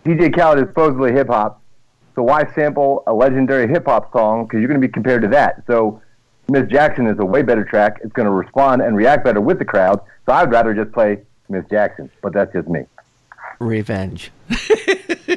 DJ 0.05 0.35
Khaled 0.35 0.59
is 0.59 0.67
supposedly 0.67 1.13
hip 1.13 1.27
hop, 1.27 1.61
so 2.15 2.23
why 2.23 2.51
sample 2.53 3.03
a 3.07 3.13
legendary 3.13 3.67
hip 3.67 3.85
hop 3.85 4.11
song? 4.11 4.45
Because 4.45 4.59
you're 4.59 4.69
going 4.69 4.81
to 4.81 4.85
be 4.85 4.91
compared 4.91 5.21
to 5.21 5.29
that. 5.29 5.63
So 5.67 6.01
Miss 6.49 6.67
Jackson 6.69 7.07
is 7.07 7.19
a 7.19 7.25
way 7.25 7.43
better 7.43 7.63
track. 7.63 7.99
It's 8.03 8.13
going 8.13 8.25
to 8.25 8.31
respond 8.33 8.81
and 8.81 8.95
react 8.95 9.23
better 9.23 9.41
with 9.41 9.59
the 9.59 9.65
crowd. 9.65 10.01
So 10.25 10.33
I'd 10.33 10.51
rather 10.51 10.73
just 10.73 10.91
play 10.91 11.23
Miss 11.49 11.65
Jackson, 11.69 12.09
but 12.21 12.33
that's 12.33 12.51
just 12.53 12.67
me. 12.67 12.81
Revenge. 13.59 14.31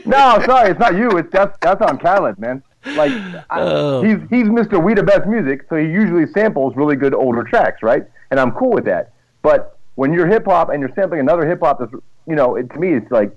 No, 0.07 0.41
sorry, 0.47 0.71
it's 0.71 0.79
not 0.81 0.95
you. 0.97 1.11
It's 1.19 1.31
that's 1.33 1.57
that's 1.61 1.81
on 1.83 1.99
Khaled, 1.99 2.39
man. 2.39 2.63
Like 2.87 3.11
I, 3.51 3.61
Oh. 3.61 4.03
he's 4.03 4.19
he's 4.31 4.47
Mr. 4.47 4.83
We 4.83 4.95
the 4.95 5.03
Best 5.03 5.27
Music, 5.27 5.67
so 5.69 5.77
he 5.77 5.85
usually 5.87 6.27
samples 6.33 6.75
really 6.77 6.97
good 6.97 7.13
older 7.15 7.43
tracks, 7.43 7.83
right? 7.83 8.05
And 8.31 8.39
I'm 8.41 8.53
cool 8.53 8.71
with 8.71 8.85
that. 8.85 9.13
But 9.43 9.77
when 9.97 10.13
you're 10.13 10.27
hip 10.29 10.47
hop 10.47 10.71
and 10.71 10.81
you're 10.81 10.93
sampling 10.95 11.21
another 11.21 11.47
hip 11.47 11.61
hop, 11.61 11.81
that's 11.81 11.93
you 12.27 12.35
know, 12.37 12.55
it, 12.57 12.71
to 12.71 12.79
me, 12.79 12.95
it's 12.95 13.11
like 13.11 13.37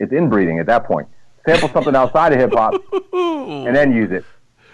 it's 0.00 0.12
inbreeding 0.12 0.58
at 0.58 0.66
that 0.66 0.84
point. 0.84 1.08
Sample 1.46 1.68
something 1.70 1.94
outside 1.96 2.32
of 2.32 2.38
hip 2.40 2.52
hop 2.52 2.74
and 3.12 3.74
then 3.74 3.92
use 3.92 4.10
it. 4.10 4.24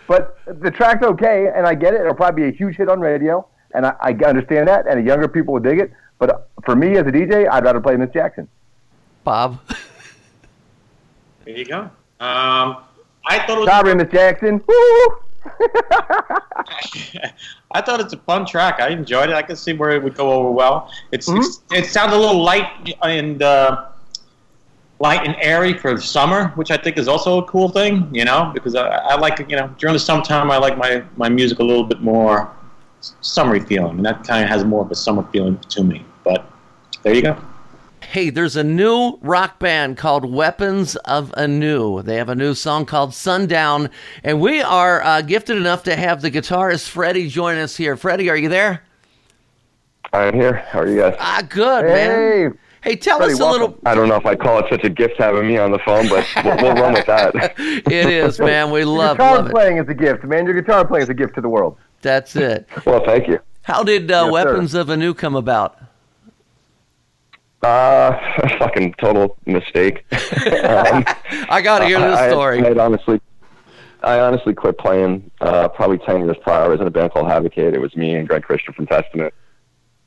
But 0.07 0.38
the 0.46 0.70
track's 0.70 1.03
okay, 1.05 1.49
and 1.55 1.66
I 1.66 1.74
get 1.74 1.92
it. 1.94 2.01
It'll 2.01 2.14
probably 2.14 2.42
be 2.44 2.49
a 2.49 2.57
huge 2.59 2.76
hit 2.76 2.88
on 2.88 3.01
radio, 3.01 3.46
and 3.74 3.84
I, 3.86 3.94
I 4.01 4.11
understand 4.26 4.68
that, 4.68 4.86
and 4.86 4.99
the 4.99 5.07
younger 5.07 5.28
people 5.28 5.53
will 5.55 5.61
dig 5.61 5.78
it. 5.78 5.92
But 6.19 6.49
for 6.64 6.75
me 6.75 6.97
as 6.97 7.07
a 7.07 7.12
DJ, 7.12 7.49
I'd 7.49 7.64
rather 7.64 7.81
play 7.81 7.97
Miss 7.97 8.11
Jackson. 8.11 8.49
Bob. 9.25 9.61
There 11.45 11.57
you 11.57 11.64
go. 11.64 11.81
Um, 12.21 12.79
I 13.27 13.39
thought 13.47 13.57
it 13.57 13.61
was 13.61 13.69
Sorry, 13.69 13.95
Miss 13.95 14.11
Jackson. 14.11 14.62
Woo! 14.66 15.19
I 17.71 17.81
thought 17.81 18.01
it's 18.01 18.12
a 18.12 18.19
fun 18.19 18.45
track. 18.45 18.81
I 18.81 18.89
enjoyed 18.89 19.31
it. 19.31 19.35
I 19.35 19.43
can 19.43 19.57
see 19.57 19.73
where 19.73 19.91
it 19.91 20.03
would 20.03 20.14
go 20.14 20.31
over 20.31 20.51
well. 20.51 20.91
It's, 21.12 21.29
it's 21.29 21.62
it 21.73 21.87
sounds 21.87 22.12
a 22.12 22.19
little 22.19 22.43
light 22.43 22.95
and 23.03 23.43
uh, 23.43 23.87
light 24.99 25.27
and 25.27 25.37
airy 25.41 25.75
for 25.75 25.99
summer, 26.01 26.49
which 26.49 26.71
I 26.71 26.77
think 26.77 26.99
is 26.99 27.09
also 27.09 27.39
a 27.39 27.45
cool 27.47 27.69
thing. 27.69 28.09
You 28.12 28.25
know, 28.25 28.51
because 28.53 28.75
I, 28.75 28.89
I 28.89 29.16
like 29.16 29.39
you 29.49 29.57
know 29.57 29.75
during 29.79 29.95
the 29.95 30.01
summertime 30.01 30.51
I 30.51 30.59
like 30.59 30.77
my 30.77 31.03
my 31.16 31.29
music 31.29 31.61
a 31.61 31.64
little 31.64 31.85
bit 31.85 32.01
more 32.01 32.51
summery 33.21 33.61
feeling, 33.61 33.97
and 33.97 34.07
that 34.07 34.25
kind 34.25 34.43
of 34.43 34.51
has 34.51 34.64
more 34.64 34.83
of 34.83 34.91
a 34.91 34.95
summer 34.95 35.23
feeling 35.33 35.59
to 35.71 35.85
me. 35.85 36.05
But 36.29 36.45
there 37.03 37.14
you 37.14 37.22
go. 37.22 37.39
Hey, 38.03 38.31
there's 38.31 38.57
a 38.57 38.64
new 38.64 39.18
rock 39.22 39.59
band 39.59 39.97
called 39.97 40.31
Weapons 40.31 40.95
of 40.97 41.33
Anew. 41.37 42.03
They 42.03 42.16
have 42.16 42.29
a 42.29 42.35
new 42.35 42.55
song 42.55 42.87
called 42.87 43.14
Sundown, 43.14 43.91
and 44.22 44.41
we 44.41 44.61
are 44.61 45.03
uh, 45.03 45.22
gifted 45.22 45.57
enough 45.57 45.83
to 45.85 45.97
have 45.97 46.20
the 46.22 46.31
guitarist 46.31 46.89
Freddie 46.89 47.29
join 47.29 47.57
us 47.59 47.76
here. 47.76 47.97
Freddie, 47.97 48.31
are 48.31 48.37
you 48.37 48.49
there? 48.49 48.83
I'm 50.12 50.35
here. 50.35 50.55
How 50.55 50.81
are 50.81 50.89
you 50.89 51.01
guys? 51.01 51.16
Ah, 51.18 51.43
good, 51.49 51.85
man. 51.85 52.59
Hey, 52.83 52.97
tell 52.97 53.22
us 53.22 53.39
a 53.41 53.45
little. 53.51 53.79
I 53.85 53.95
don't 53.95 54.09
know 54.09 54.16
if 54.16 54.24
I 54.24 54.37
call 54.37 54.59
it 54.59 54.66
such 54.70 54.85
a 54.85 54.91
gift 54.91 55.14
having 55.18 55.49
me 55.49 55.59
on 55.59 55.70
the 55.70 55.79
phone, 55.81 56.09
but 56.09 56.26
we'll, 56.45 56.57
we'll 56.57 56.74
run 56.74 56.95
with 56.95 57.07
that. 57.07 57.35
It 57.59 58.09
is, 58.11 58.39
man. 58.39 58.70
We 58.70 58.85
love, 58.85 59.16
guitar 59.16 59.37
love 59.39 59.47
it. 59.47 59.53
playing 59.53 59.79
is 59.79 59.89
a 59.89 59.95
gift, 59.95 60.24
man. 60.24 60.45
Your 60.47 60.61
guitar 60.61 60.87
playing 60.87 61.05
is 61.05 61.09
a 61.09 61.14
gift 61.14 61.35
to 61.37 61.41
the 61.41 61.49
world. 61.49 61.76
That's 62.03 62.37
it. 62.37 62.68
Well, 62.87 63.05
thank 63.05 63.29
you. 63.29 63.41
How 63.62 63.83
did 63.83 64.11
uh, 64.11 64.14
Yes, 64.14 64.24
sir. 64.24 64.31
Weapons 64.31 64.74
of 64.74 64.89
Anew 64.89 65.12
come 65.12 65.35
about? 65.35 65.79
Uh, 67.63 68.17
fucking 68.59 68.95
total 68.95 69.37
mistake. 69.47 70.05
um, 70.13 71.05
I 71.51 71.61
got 71.63 71.81
to 71.81 71.87
hear 71.87 71.99
this 72.01 72.19
I- 72.19 72.31
story. 72.31 72.65
I, 72.65 72.73
honestly, 72.85 73.21
I 74.03 74.21
honestly 74.21 74.55
quit 74.55 74.79
playing 74.79 75.31
uh, 75.41 75.69
probably 75.69 75.99
ten 75.99 76.25
years 76.25 76.37
prior. 76.43 76.65
I 76.65 76.69
was 76.69 76.81
in 76.81 76.87
a 76.87 76.91
band 76.91 77.13
called 77.13 77.27
Havochate. 77.27 77.75
It 77.75 77.81
was 77.81 77.95
me 77.97 78.15
and 78.15 78.29
Greg 78.29 78.43
Christian 78.45 78.75
from 78.75 78.87
Testament. 78.87 79.35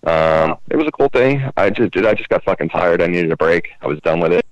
Um, 0.03 0.57
it 0.69 0.77
was 0.77 0.87
a 0.87 0.91
cool 0.91 1.09
thing. 1.09 1.43
I 1.57 1.69
just 1.69 1.91
did. 1.91 2.05
I 2.05 2.13
just 2.13 2.29
got 2.29 2.43
fucking 2.43 2.69
tired. 2.69 3.01
I 3.01 3.07
needed 3.07 3.31
a 3.31 3.37
break. 3.37 3.69
I 3.81 3.87
was 3.87 3.99
done 3.99 4.19
with 4.19 4.31
it. 4.31 4.45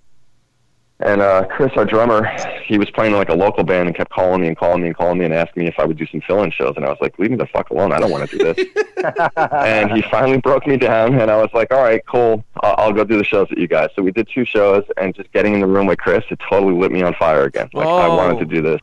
And 1.01 1.21
uh, 1.21 1.45
Chris, 1.45 1.71
our 1.77 1.85
drummer, 1.85 2.29
he 2.65 2.77
was 2.77 2.89
playing 2.89 3.13
in 3.13 3.17
like 3.17 3.29
a 3.29 3.33
local 3.33 3.63
band 3.63 3.87
and 3.87 3.95
kept 3.95 4.11
calling 4.11 4.41
me 4.41 4.47
and 4.47 4.57
calling 4.57 4.81
me 4.81 4.87
and 4.87 4.97
calling 4.97 5.17
me 5.17 5.23
and 5.25 5.33
asking 5.33 5.63
me 5.63 5.69
if 5.69 5.79
I 5.79 5.85
would 5.85 5.97
do 5.97 6.05
some 6.07 6.19
fill-in 6.19 6.51
shows. 6.51 6.73
And 6.75 6.83
I 6.85 6.89
was 6.89 6.97
like, 6.99 7.17
leave 7.17 7.31
me 7.31 7.37
the 7.37 7.45
fuck 7.47 7.69
alone. 7.69 7.93
I 7.93 7.99
don't 7.99 8.11
want 8.11 8.29
to 8.29 8.37
do 8.37 8.43
this. 8.53 8.67
and 9.37 9.93
he 9.93 10.01
finally 10.01 10.39
broke 10.39 10.67
me 10.67 10.75
down, 10.75 11.15
and 11.17 11.31
I 11.31 11.37
was 11.37 11.49
like, 11.53 11.71
all 11.73 11.81
right, 11.81 12.05
cool. 12.05 12.43
I'll, 12.61 12.75
I'll 12.77 12.93
go 12.93 13.05
do 13.05 13.17
the 13.17 13.23
shows 13.23 13.49
with 13.49 13.59
you 13.59 13.67
guys. 13.67 13.89
So 13.95 14.01
we 14.01 14.11
did 14.11 14.27
two 14.33 14.43
shows, 14.43 14.83
and 14.97 15.15
just 15.15 15.31
getting 15.31 15.53
in 15.53 15.61
the 15.61 15.67
room 15.67 15.87
with 15.87 15.99
Chris, 15.99 16.23
it 16.31 16.39
totally 16.49 16.73
lit 16.73 16.91
me 16.91 17.01
on 17.01 17.13
fire 17.13 17.43
again. 17.45 17.69
Like 17.73 17.87
I 17.87 18.07
Oh. 18.07 18.17
wanted 18.17 18.39
to 18.39 18.45
do 18.45 18.61
this. 18.61 18.81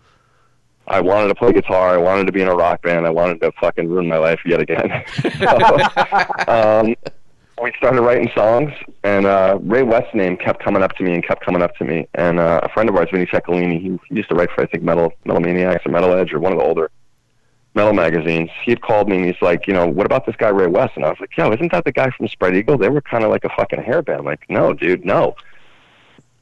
I 0.88 1.00
wanted 1.00 1.28
to 1.28 1.34
play 1.34 1.52
guitar. 1.52 1.90
I 1.94 1.96
wanted 1.98 2.26
to 2.28 2.32
be 2.32 2.40
in 2.40 2.48
a 2.48 2.54
rock 2.54 2.80
band. 2.80 3.06
I 3.06 3.10
wanted 3.10 3.40
to 3.42 3.52
fucking 3.60 3.88
ruin 3.90 4.08
my 4.08 4.16
life 4.18 4.40
yet 4.46 4.60
again. 4.60 5.04
so, 5.38 5.58
um, 6.48 6.94
we 7.62 7.72
started 7.78 8.02
writing 8.02 8.30
songs, 8.34 8.72
and 9.02 9.26
uh, 9.26 9.58
Ray 9.62 9.82
West's 9.82 10.14
name 10.14 10.36
kept 10.36 10.62
coming 10.62 10.82
up 10.82 10.94
to 10.96 11.02
me 11.02 11.14
and 11.14 11.26
kept 11.26 11.44
coming 11.44 11.62
up 11.62 11.74
to 11.76 11.84
me. 11.84 12.06
And 12.14 12.38
uh, 12.38 12.60
a 12.62 12.68
friend 12.68 12.88
of 12.88 12.96
ours, 12.96 13.08
Vinny 13.10 13.26
Ceccolini, 13.26 13.80
he, 13.80 14.14
used 14.14 14.28
to 14.28 14.34
write 14.34 14.50
for 14.50 14.62
I 14.62 14.66
think 14.66 14.82
Metal 14.82 15.12
Metal 15.24 15.40
Maniacs 15.40 15.86
or 15.86 15.92
Metal 15.92 16.12
Edge 16.12 16.32
or 16.32 16.40
one 16.40 16.52
of 16.52 16.58
the 16.58 16.64
older 16.64 16.90
metal 17.76 17.92
magazines. 17.92 18.50
He 18.64 18.72
had 18.72 18.80
called 18.80 19.08
me 19.08 19.16
and 19.16 19.26
he's 19.26 19.40
like, 19.42 19.66
you 19.66 19.74
know, 19.74 19.86
what 19.86 20.06
about 20.06 20.26
this 20.26 20.34
guy 20.34 20.48
Ray 20.48 20.66
West? 20.66 20.92
And 20.96 21.04
I 21.04 21.10
was 21.10 21.18
like, 21.20 21.36
yo, 21.36 21.52
isn't 21.52 21.70
that 21.72 21.84
the 21.84 21.92
guy 21.92 22.10
from 22.10 22.26
Spread 22.26 22.56
Eagle? 22.56 22.78
They 22.78 22.88
were 22.88 23.02
kind 23.02 23.22
of 23.22 23.30
like 23.30 23.44
a 23.44 23.50
fucking 23.50 23.82
hair 23.82 24.02
band. 24.02 24.20
I'm 24.20 24.24
like, 24.24 24.46
no, 24.48 24.72
dude, 24.72 25.04
no. 25.04 25.36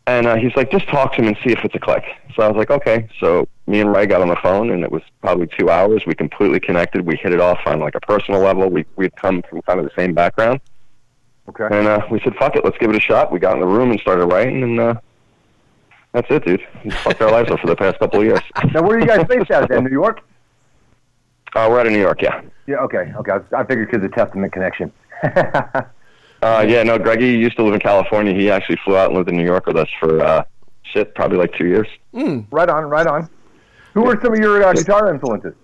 And 0.07 0.27
uh, 0.27 0.37
he's 0.37 0.55
like, 0.55 0.71
just 0.71 0.87
talk 0.89 1.15
to 1.15 1.23
him 1.23 1.29
and 1.29 1.37
see 1.45 1.51
if 1.51 1.65
it's 1.65 1.75
a 1.75 1.79
click. 1.79 2.05
So 2.37 2.43
I 2.43 2.49
was 2.49 2.57
like, 2.57 2.71
okay. 2.71 3.09
So 3.19 3.49
me 3.67 3.81
and 3.81 3.95
Ray 3.95 4.07
got 4.07 4.21
on 4.21 4.29
the 4.29 4.37
phone, 4.43 4.71
and 4.71 4.85
it 4.85 4.93
was 4.93 5.03
probably 5.23 5.49
two 5.59 5.71
hours. 5.71 6.03
We 6.07 6.15
completely 6.15 6.61
connected. 6.61 7.07
We 7.07 7.17
hit 7.17 7.33
it 7.33 7.41
off 7.41 7.59
on 7.67 7.81
like 7.81 7.95
a 7.95 8.01
personal 8.01 8.41
level. 8.41 8.69
We 8.69 8.85
we'd 8.97 9.17
come 9.17 9.43
from 9.49 9.63
kind 9.63 9.81
of 9.81 9.87
the 9.87 9.93
same 9.97 10.13
background. 10.13 10.61
Okay. 11.49 11.65
And 11.71 11.87
uh, 11.87 12.01
we 12.11 12.21
said, 12.21 12.35
fuck 12.37 12.57
it, 12.57 12.65
let's 12.65 12.79
give 12.79 12.91
it 12.91 12.97
a 12.97 13.01
shot. 13.01 13.31
We 13.31 13.39
got 13.39 13.55
in 13.55 13.61
the 13.61 13.67
room 13.67 13.91
and 13.91 14.01
started 14.01 14.25
writing, 14.27 14.63
and 14.63 14.81
uh, 14.81 14.95
that's 16.13 16.27
it, 16.31 16.45
dude. 16.45 16.67
We 16.85 16.91
fucked 16.91 17.21
our 17.21 17.31
lives 17.31 17.51
up 17.51 17.61
for 17.61 17.67
the 17.67 17.77
past 17.77 17.99
couple 17.99 18.21
of 18.21 18.27
years. 18.27 18.41
Now, 18.73 18.83
where 18.83 18.97
are 18.97 19.01
you 19.01 19.07
guys 19.07 19.27
based 19.27 19.51
out 19.51 19.71
of? 19.71 19.83
New 19.83 19.91
York? 19.91 20.21
Uh, 21.55 21.69
we're 21.71 21.81
out 21.81 21.87
of 21.87 21.93
New 21.93 22.01
York, 22.01 22.23
yeah. 22.23 22.41
Yeah. 22.67 22.77
Okay. 22.77 23.13
Okay. 23.17 23.31
I, 23.33 23.37
was- 23.37 23.53
I 23.57 23.63
figured 23.65 23.89
because 23.91 24.05
of 24.05 24.11
the 24.11 24.17
Testament 24.17 24.53
connection. 24.53 24.93
Uh, 26.43 26.61
yeah, 26.69 26.83
no, 26.83 26.99
Greggy 26.99 27.29
used 27.29 27.57
to 27.57 27.63
live 27.63 27.73
in 27.73 27.81
California. 27.81 28.35
He 28.35 28.51
actually 28.51 28.77
flew 28.85 28.99
out 28.99 29.07
and 29.07 29.17
lived 29.17 29.31
in 29.31 29.37
New 29.39 29.47
York 29.47 29.65
with 29.65 29.79
us 29.79 29.89
for, 29.99 30.21
uh, 30.23 30.45
shit, 30.83 31.15
probably 31.15 31.39
like 31.39 31.55
two 31.55 31.67
years. 31.67 31.89
Right 32.13 32.69
on. 32.69 32.85
Right 32.85 33.07
on. 33.07 33.31
Who 33.95 34.03
were 34.03 34.21
some 34.23 34.35
of 34.35 34.39
your 34.39 34.63
uh, 34.63 34.75
guitar 34.75 35.15
influences? 35.15 35.55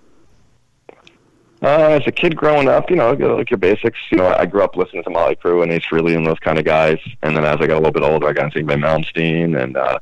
Uh, 1.63 1.91
as 1.91 2.07
a 2.07 2.13
kid 2.13 2.35
growing 2.35 2.69
up, 2.69 2.89
you 2.89 2.97
know, 2.97 3.13
like 3.13 3.51
your 3.51 3.59
basics. 3.59 3.99
You 4.11 4.19
know, 4.19 4.29
I 4.29 4.47
grew 4.47 4.63
up 4.63 4.77
listening 4.77 5.05
to 5.05 5.11
Mötley 5.11 5.39
Crüe 5.39 5.63
and 5.63 5.71
Ace 5.71 5.85
Frehley 5.91 6.17
and 6.17 6.27
those 6.27 6.39
kind 6.39 6.59
of 6.59 6.65
guys. 6.65 6.99
And 7.23 7.37
then 7.37 7.45
as 7.45 7.57
I 7.61 7.67
got 7.67 7.75
a 7.75 7.83
little 7.83 7.93
bit 7.93 8.03
older, 8.03 8.29
I 8.29 8.33
got 8.33 8.47
into 8.47 8.61
Yngwie 8.61 8.83
Malmsteen. 8.83 9.63
And 9.63 9.77
uh, 9.77 9.99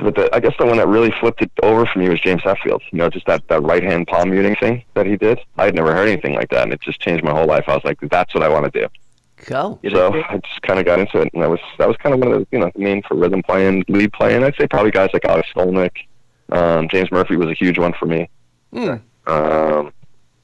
but 0.00 0.14
the, 0.14 0.34
I 0.34 0.40
guess 0.40 0.54
the 0.58 0.64
one 0.64 0.78
that 0.78 0.88
really 0.88 1.12
flipped 1.20 1.42
it 1.42 1.50
over 1.62 1.84
for 1.84 1.98
me 1.98 2.08
was 2.08 2.20
James 2.20 2.40
Hetfield. 2.42 2.80
You 2.92 2.98
know, 2.98 3.10
just 3.10 3.26
that 3.26 3.46
that 3.48 3.62
right 3.62 3.82
hand 3.82 4.06
palm 4.06 4.30
muting 4.30 4.56
thing 4.56 4.84
that 4.94 5.04
he 5.04 5.16
did. 5.16 5.38
I 5.58 5.66
had 5.66 5.74
never 5.74 5.92
heard 5.92 6.08
anything 6.08 6.34
like 6.34 6.48
that, 6.50 6.62
and 6.62 6.72
it 6.72 6.80
just 6.80 7.00
changed 7.00 7.24
my 7.24 7.32
whole 7.32 7.46
life. 7.46 7.64
I 7.68 7.74
was 7.74 7.84
like, 7.84 7.98
that's 8.10 8.32
what 8.32 8.42
I 8.42 8.48
want 8.48 8.72
to 8.72 8.80
do. 8.80 8.88
Go. 9.46 9.78
So 9.90 10.12
I 10.14 10.38
just 10.38 10.62
kind 10.62 10.80
of 10.80 10.86
got 10.86 10.98
into 10.98 11.20
it, 11.20 11.32
and 11.34 11.42
that 11.42 11.50
was 11.50 11.60
that 11.78 11.88
was 11.88 11.96
kind 11.98 12.14
of 12.14 12.20
one 12.20 12.32
of 12.32 12.40
the 12.40 12.46
you 12.52 12.58
know 12.58 12.70
the 12.74 12.80
main 12.80 13.02
for 13.02 13.16
rhythm 13.16 13.42
playing, 13.42 13.84
lead 13.88 14.12
playing. 14.12 14.44
I'd 14.44 14.54
say 14.56 14.66
probably 14.66 14.92
guys 14.92 15.10
like 15.12 15.24
Alex 15.24 15.48
Skolnick, 15.54 15.92
um, 16.50 16.88
James 16.88 17.10
Murphy 17.12 17.36
was 17.36 17.48
a 17.48 17.54
huge 17.54 17.78
one 17.78 17.92
for 17.92 18.06
me. 18.06 18.30
Hmm. 18.72 18.94
Um, 19.26 19.92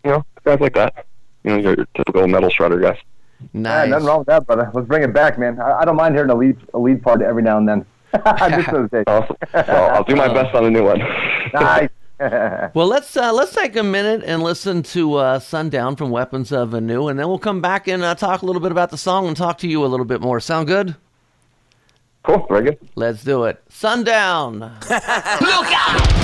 you 0.04 0.10
know, 0.10 0.24
guys 0.44 0.60
like 0.60 0.74
that. 0.74 1.06
You 1.42 1.50
know, 1.50 1.56
your 1.58 1.76
typical 1.96 2.26
metal 2.26 2.50
shredder 2.50 2.80
guys. 2.80 2.98
Nice. 3.52 3.86
Yeah, 3.86 3.90
nothing 3.90 4.06
wrong 4.06 4.18
with 4.20 4.28
that, 4.28 4.46
brother. 4.46 4.70
Let's 4.72 4.88
bring 4.88 5.02
it 5.02 5.12
back, 5.12 5.38
man. 5.38 5.60
I, 5.60 5.80
I 5.80 5.84
don't 5.84 5.96
mind 5.96 6.14
hearing 6.14 6.30
a 6.30 6.34
lead 6.34 6.56
a 6.72 6.78
lead 6.78 7.02
part 7.02 7.20
every 7.22 7.42
now 7.42 7.58
and 7.58 7.68
then. 7.68 7.86
Just 8.38 8.70
those 8.70 8.90
days. 8.90 9.04
Awesome. 9.06 9.36
Well, 9.52 9.90
I'll 9.90 10.04
do 10.04 10.14
my 10.14 10.32
best 10.32 10.54
on 10.54 10.64
the 10.64 10.70
new 10.70 10.84
one. 10.84 11.00
nice. 11.54 11.90
Well, 12.74 12.86
let's 12.86 13.16
uh, 13.16 13.32
let's 13.32 13.54
take 13.54 13.74
a 13.74 13.82
minute 13.82 14.22
and 14.24 14.40
listen 14.40 14.84
to 14.84 15.14
uh, 15.14 15.38
"Sundown" 15.40 15.96
from 15.96 16.10
Weapons 16.10 16.52
of 16.52 16.72
Anew, 16.72 17.08
and 17.08 17.18
then 17.18 17.26
we'll 17.26 17.40
come 17.40 17.60
back 17.60 17.88
and 17.88 18.04
uh, 18.04 18.14
talk 18.14 18.42
a 18.42 18.46
little 18.46 18.62
bit 18.62 18.70
about 18.70 18.90
the 18.90 18.96
song 18.96 19.26
and 19.26 19.36
talk 19.36 19.58
to 19.58 19.68
you 19.68 19.84
a 19.84 19.88
little 19.88 20.06
bit 20.06 20.20
more. 20.20 20.38
Sound 20.38 20.68
good? 20.68 20.94
Cool. 22.22 22.46
Very 22.48 22.64
good. 22.66 22.78
Let's 22.94 23.24
do 23.24 23.44
it. 23.44 23.62
"Sundown." 23.68 24.60
Look 24.60 25.72
out! 25.72 26.23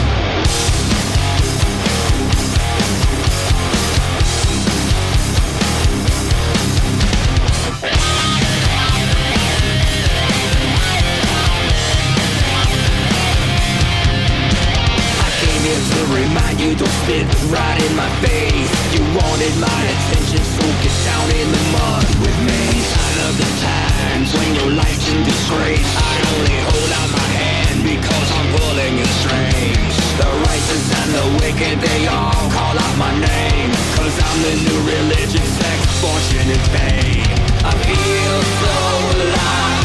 You, 16.70 16.76
don't 16.76 16.96
spit 17.02 17.26
right 17.50 17.78
in 17.82 17.94
my 17.96 18.10
face. 18.22 18.70
You 18.94 19.02
wanted 19.18 19.54
my 19.58 19.80
attention, 19.90 20.38
so 20.38 20.62
get 20.82 20.94
down 21.02 21.26
in 21.34 21.48
the 21.50 21.64
mud 21.74 22.06
with 22.22 22.38
me. 22.46 22.62
Sign 22.78 23.16
of 23.26 23.34
the 23.42 23.50
times 23.58 24.28
when 24.38 24.50
your 24.54 24.70
life's 24.78 25.06
in 25.10 25.20
disgrace. 25.24 25.90
I 25.98 26.14
only 26.30 26.58
hold 26.70 26.90
out 27.00 27.10
my 27.10 27.30
hand 27.42 27.78
because 27.82 28.28
I'm 28.38 28.48
pulling 28.54 28.94
your 29.02 29.12
strings. 29.18 29.94
The 30.20 30.30
righteous 30.46 30.86
and 31.00 31.10
the 31.18 31.26
wicked, 31.42 31.76
they 31.82 32.06
all 32.06 32.46
call 32.54 32.74
out 32.78 32.94
my 32.98 33.12
name. 33.18 33.70
Cause 33.98 34.14
I'm 34.14 34.38
the 34.46 34.54
new 34.66 34.80
religion, 34.86 35.44
sex, 35.58 35.78
fortune, 35.98 36.48
and 36.54 36.64
fame. 36.70 37.26
I 37.66 37.72
feel 37.82 38.38
so 38.62 38.74
alive 39.18 39.79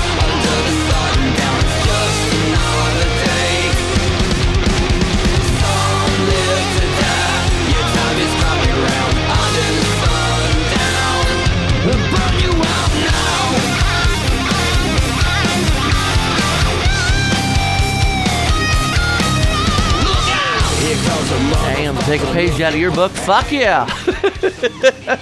take 22.05 22.21
a 22.21 22.31
page 22.33 22.61
out 22.61 22.73
of 22.73 22.79
your 22.79 22.91
book. 22.91 23.11
Fuck 23.11 23.51
yeah. 23.51 23.85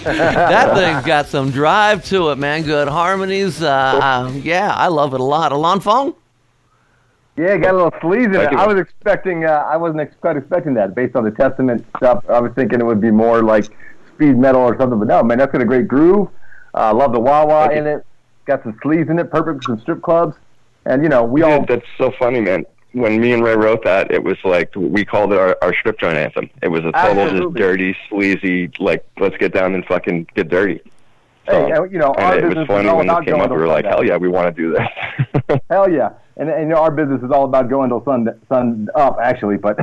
that 0.03 0.71
thing's 0.75 1.05
got 1.05 1.27
some 1.27 1.49
drive 1.49 2.03
to 2.05 2.31
it, 2.31 2.37
man. 2.37 2.63
Good 2.63 2.89
harmonies. 2.89 3.61
Uh, 3.61 3.69
uh, 3.69 4.31
yeah, 4.43 4.73
I 4.75 4.87
love 4.87 5.13
it 5.13 5.21
a 5.21 5.23
lot. 5.23 5.53
Ilan 5.53 5.81
Fong? 5.81 6.13
Yeah, 7.37 7.55
got 7.57 7.73
a 7.73 7.77
little 7.77 7.91
sleaze 7.91 8.25
in 8.25 8.35
it. 8.35 8.51
You. 8.51 8.57
I 8.57 8.67
was 8.67 8.77
expecting. 8.77 9.45
Uh, 9.45 9.65
I 9.65 9.77
wasn't 9.77 10.01
ex- 10.01 10.15
quite 10.19 10.35
expecting 10.35 10.73
that 10.73 10.93
based 10.93 11.15
on 11.15 11.23
the 11.23 11.31
Testament 11.31 11.85
stuff. 11.97 12.25
I 12.29 12.41
was 12.41 12.51
thinking 12.53 12.81
it 12.81 12.85
would 12.85 13.01
be 13.01 13.11
more 13.11 13.41
like 13.41 13.65
speed 14.13 14.37
metal 14.37 14.61
or 14.61 14.77
something. 14.77 14.99
But 14.99 15.07
no, 15.07 15.23
man, 15.23 15.37
that's 15.37 15.53
got 15.53 15.61
a 15.61 15.65
great 15.65 15.87
groove. 15.87 16.27
I 16.73 16.89
uh, 16.89 16.93
love 16.93 17.13
the 17.13 17.19
wah 17.19 17.45
wah 17.45 17.69
in 17.69 17.85
you. 17.85 17.91
it. 17.91 18.05
Got 18.45 18.61
some 18.63 18.73
sleaze 18.83 19.09
in 19.09 19.19
it. 19.19 19.31
Perfect 19.31 19.63
for 19.63 19.71
some 19.71 19.79
strip 19.79 20.01
clubs. 20.01 20.35
And 20.85 21.01
you 21.01 21.07
know, 21.07 21.23
we 21.23 21.43
all 21.43 21.65
that's 21.65 21.85
so 21.97 22.11
funny, 22.19 22.41
man. 22.41 22.65
When 22.93 23.19
me 23.19 23.33
and 23.33 23.43
Ray 23.43 23.55
wrote 23.55 23.83
that, 23.83 24.11
it 24.11 24.23
was 24.23 24.37
like 24.43 24.71
we 24.75 25.03
called 25.03 25.33
it 25.33 25.39
our, 25.39 25.57
our 25.61 25.73
strip 25.75 25.99
joint 25.99 26.17
anthem. 26.17 26.49
It 26.61 26.67
was 26.69 26.81
a 26.85 26.91
total 26.91 27.29
just 27.29 27.53
dirty, 27.55 27.97
sleazy, 28.09 28.71
like 28.79 29.05
let's 29.19 29.35
get 29.37 29.53
down 29.53 29.73
and 29.73 29.83
fucking 29.85 30.27
get 30.35 30.49
dirty. 30.49 30.79
Hey, 31.45 31.67
you 31.91 31.97
know, 31.99 32.13
our 32.13 32.35
and 32.35 32.45
it 32.45 32.47
business 32.49 32.67
was 32.69 32.85
funny 32.85 32.89
when 32.89 33.07
this 33.07 33.19
came 33.25 33.41
up. 33.41 33.49
We 33.49 33.57
were 33.57 33.67
like, 33.67 33.83
hell 33.85 33.97
oh, 33.99 34.01
yeah, 34.03 34.15
we 34.15 34.29
want 34.29 34.55
to 34.55 34.61
do 34.61 34.71
this. 34.71 35.59
Hell 35.69 35.89
yeah. 35.89 36.11
And, 36.37 36.49
and 36.49 36.61
you 36.61 36.67
know, 36.69 36.77
our 36.81 36.89
business 36.89 37.21
is 37.21 37.31
all 37.31 37.43
about 37.45 37.69
going 37.69 37.89
till 37.89 38.03
sun 38.05 38.27
sun 38.47 38.87
up, 38.95 39.17
actually. 39.21 39.57
But 39.57 39.77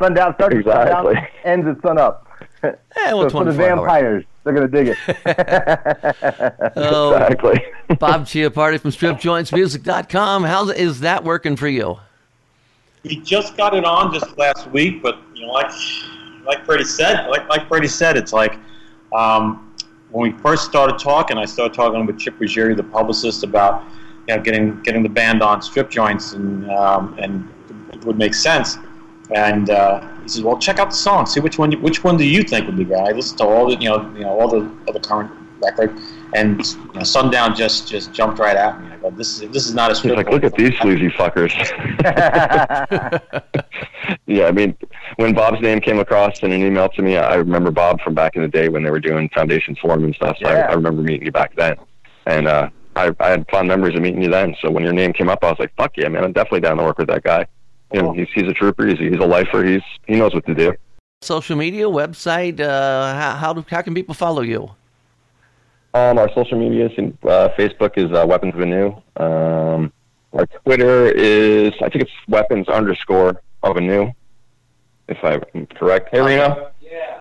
sundown 0.00 0.34
starts 0.34 0.54
at 0.54 0.60
Exactly. 0.60 1.14
sundown, 1.14 1.26
ends 1.44 1.68
at 1.68 1.80
sun 1.82 1.98
up. 1.98 2.26
Yeah, 2.64 2.74
well, 3.14 3.30
so 3.30 3.38
for 3.38 3.44
the 3.44 3.52
24 3.52 3.62
hours. 3.62 3.76
vampires, 3.78 4.24
They're 4.42 4.52
gonna 4.52 4.68
dig 4.68 4.88
it. 4.88 6.72
Oh, 6.76 7.14
Exactly. 7.14 7.64
Bob 7.98 8.26
Chiappardi 8.26 8.80
from 8.80 8.90
StripJointsMusic.com. 8.90 10.42
How 10.44 10.68
is 10.70 11.00
that 11.00 11.22
working 11.22 11.54
for 11.56 11.68
you? 11.68 11.98
We 13.06 13.16
just 13.16 13.56
got 13.56 13.74
it 13.74 13.84
on 13.84 14.12
just 14.12 14.36
last 14.36 14.68
week, 14.70 15.00
but 15.02 15.18
you 15.34 15.46
know, 15.46 15.52
like 15.52 15.70
like 16.44 16.64
Freddie 16.64 16.84
said, 16.84 17.28
like 17.28 17.48
like 17.48 17.68
Freddie 17.68 17.88
said, 17.88 18.16
it's 18.16 18.32
like 18.32 18.58
um, 19.14 19.72
when 20.10 20.32
we 20.32 20.38
first 20.40 20.64
started 20.64 20.98
talking, 20.98 21.38
I 21.38 21.44
started 21.44 21.74
talking 21.74 22.04
with 22.04 22.18
Chip 22.18 22.38
Ruggieri, 22.38 22.76
the 22.76 22.82
publicist, 22.82 23.44
about 23.44 23.84
you 24.26 24.34
know 24.36 24.42
getting 24.42 24.80
getting 24.82 25.02
the 25.02 25.08
band 25.08 25.42
on 25.42 25.62
strip 25.62 25.88
joints, 25.88 26.32
and 26.32 26.68
um, 26.70 27.14
and 27.18 27.48
it 27.92 28.04
would 28.04 28.18
make 28.18 28.34
sense. 28.34 28.76
And 29.34 29.70
uh, 29.70 30.00
he 30.22 30.28
says, 30.28 30.42
"Well, 30.42 30.58
check 30.58 30.78
out 30.78 30.90
the 30.90 30.96
song. 30.96 31.26
See 31.26 31.40
which 31.40 31.58
one 31.58 31.70
you- 31.72 31.78
which 31.78 32.02
one 32.02 32.16
do 32.16 32.24
you 32.24 32.42
think 32.42 32.66
would 32.66 32.76
be 32.76 32.84
good." 32.84 32.98
I 32.98 33.12
listened 33.12 33.38
to 33.38 33.44
all 33.44 33.68
the 33.68 33.76
you 33.76 33.88
know 33.88 34.10
you 34.14 34.20
know 34.24 34.38
all 34.40 34.48
the 34.48 34.68
other 34.88 35.00
current 35.00 35.30
record, 35.62 35.96
and 36.34 36.64
you 36.64 36.92
know, 36.94 37.02
Sundown 37.02 37.54
just 37.54 37.88
just 37.88 38.12
jumped 38.12 38.38
right 38.38 38.56
at 38.56 38.80
me. 38.80 38.90
I 38.90 38.96
go, 38.96 39.10
"This 39.10 39.40
is 39.40 39.50
this 39.50 39.66
is 39.66 39.74
not 39.74 39.90
a 39.90 40.00
He's 40.00 40.12
like, 40.12 40.30
look 40.30 40.44
at 40.44 40.54
these 40.54 40.76
sleazy 40.78 41.10
fuckers. 41.10 41.52
yeah, 44.26 44.46
I 44.46 44.52
mean, 44.52 44.76
when 45.16 45.34
Bob's 45.34 45.60
name 45.60 45.80
came 45.80 45.98
across 45.98 46.42
in 46.42 46.52
an 46.52 46.62
email 46.62 46.88
to 46.90 47.02
me, 47.02 47.16
I 47.16 47.34
remember 47.34 47.70
Bob 47.70 48.00
from 48.00 48.14
back 48.14 48.36
in 48.36 48.42
the 48.42 48.48
day 48.48 48.68
when 48.68 48.82
they 48.82 48.90
were 48.90 49.00
doing 49.00 49.28
Foundation 49.34 49.76
Forum 49.76 50.04
and 50.04 50.14
stuff. 50.14 50.36
So 50.40 50.48
I, 50.48 50.52
Yeah. 50.52 50.66
I 50.70 50.74
remember 50.74 51.02
meeting 51.02 51.26
you 51.26 51.32
back 51.32 51.54
then, 51.56 51.76
and 52.26 52.48
uh, 52.48 52.68
I, 52.96 53.14
I 53.20 53.28
had 53.28 53.46
fond 53.50 53.68
memories 53.68 53.94
of 53.94 54.02
meeting 54.02 54.22
you 54.22 54.30
then. 54.30 54.56
So 54.60 54.70
when 54.70 54.84
your 54.84 54.92
name 54.92 55.12
came 55.12 55.28
up, 55.28 55.44
I 55.44 55.50
was 55.50 55.58
like, 55.58 55.72
fuck 55.76 55.96
yeah, 55.96 56.08
man, 56.08 56.24
I'm 56.24 56.32
definitely 56.32 56.60
down 56.60 56.78
to 56.78 56.84
work 56.84 56.98
with 56.98 57.08
that 57.08 57.22
guy. 57.22 57.46
You 57.92 58.02
know, 58.02 58.12
he's 58.12 58.28
he's 58.34 58.48
a 58.48 58.52
trooper. 58.52 58.86
He's 58.86 58.98
he's 58.98 59.20
a 59.20 59.26
lifer. 59.26 59.64
He's 59.64 59.82
he 60.06 60.16
knows 60.16 60.34
what 60.34 60.46
to 60.46 60.54
do. 60.54 60.74
Social 61.22 61.56
media, 61.56 61.84
website, 61.84 62.60
uh, 62.60 63.14
how, 63.14 63.36
how, 63.36 63.52
do, 63.54 63.64
how 63.70 63.80
can 63.80 63.94
people 63.94 64.14
follow 64.14 64.42
you? 64.42 64.70
Um, 65.96 66.18
our 66.18 66.30
social 66.34 66.58
medias, 66.58 66.92
uh, 66.98 67.48
Facebook 67.58 67.96
is 67.96 68.12
uh, 68.12 68.26
Weapons 68.28 68.54
of 68.54 68.60
Anew. 68.60 68.88
Um, 69.16 69.90
our 70.34 70.44
Twitter 70.62 71.06
is, 71.06 71.72
I 71.80 71.88
think 71.88 72.02
it's 72.02 72.12
Weapons 72.28 72.68
underscore 72.68 73.40
of 73.62 73.78
a 73.78 73.80
New, 73.80 74.12
if 75.08 75.16
I'm 75.24 75.66
correct. 75.68 76.10
Hey, 76.10 76.20
Reno? 76.20 76.70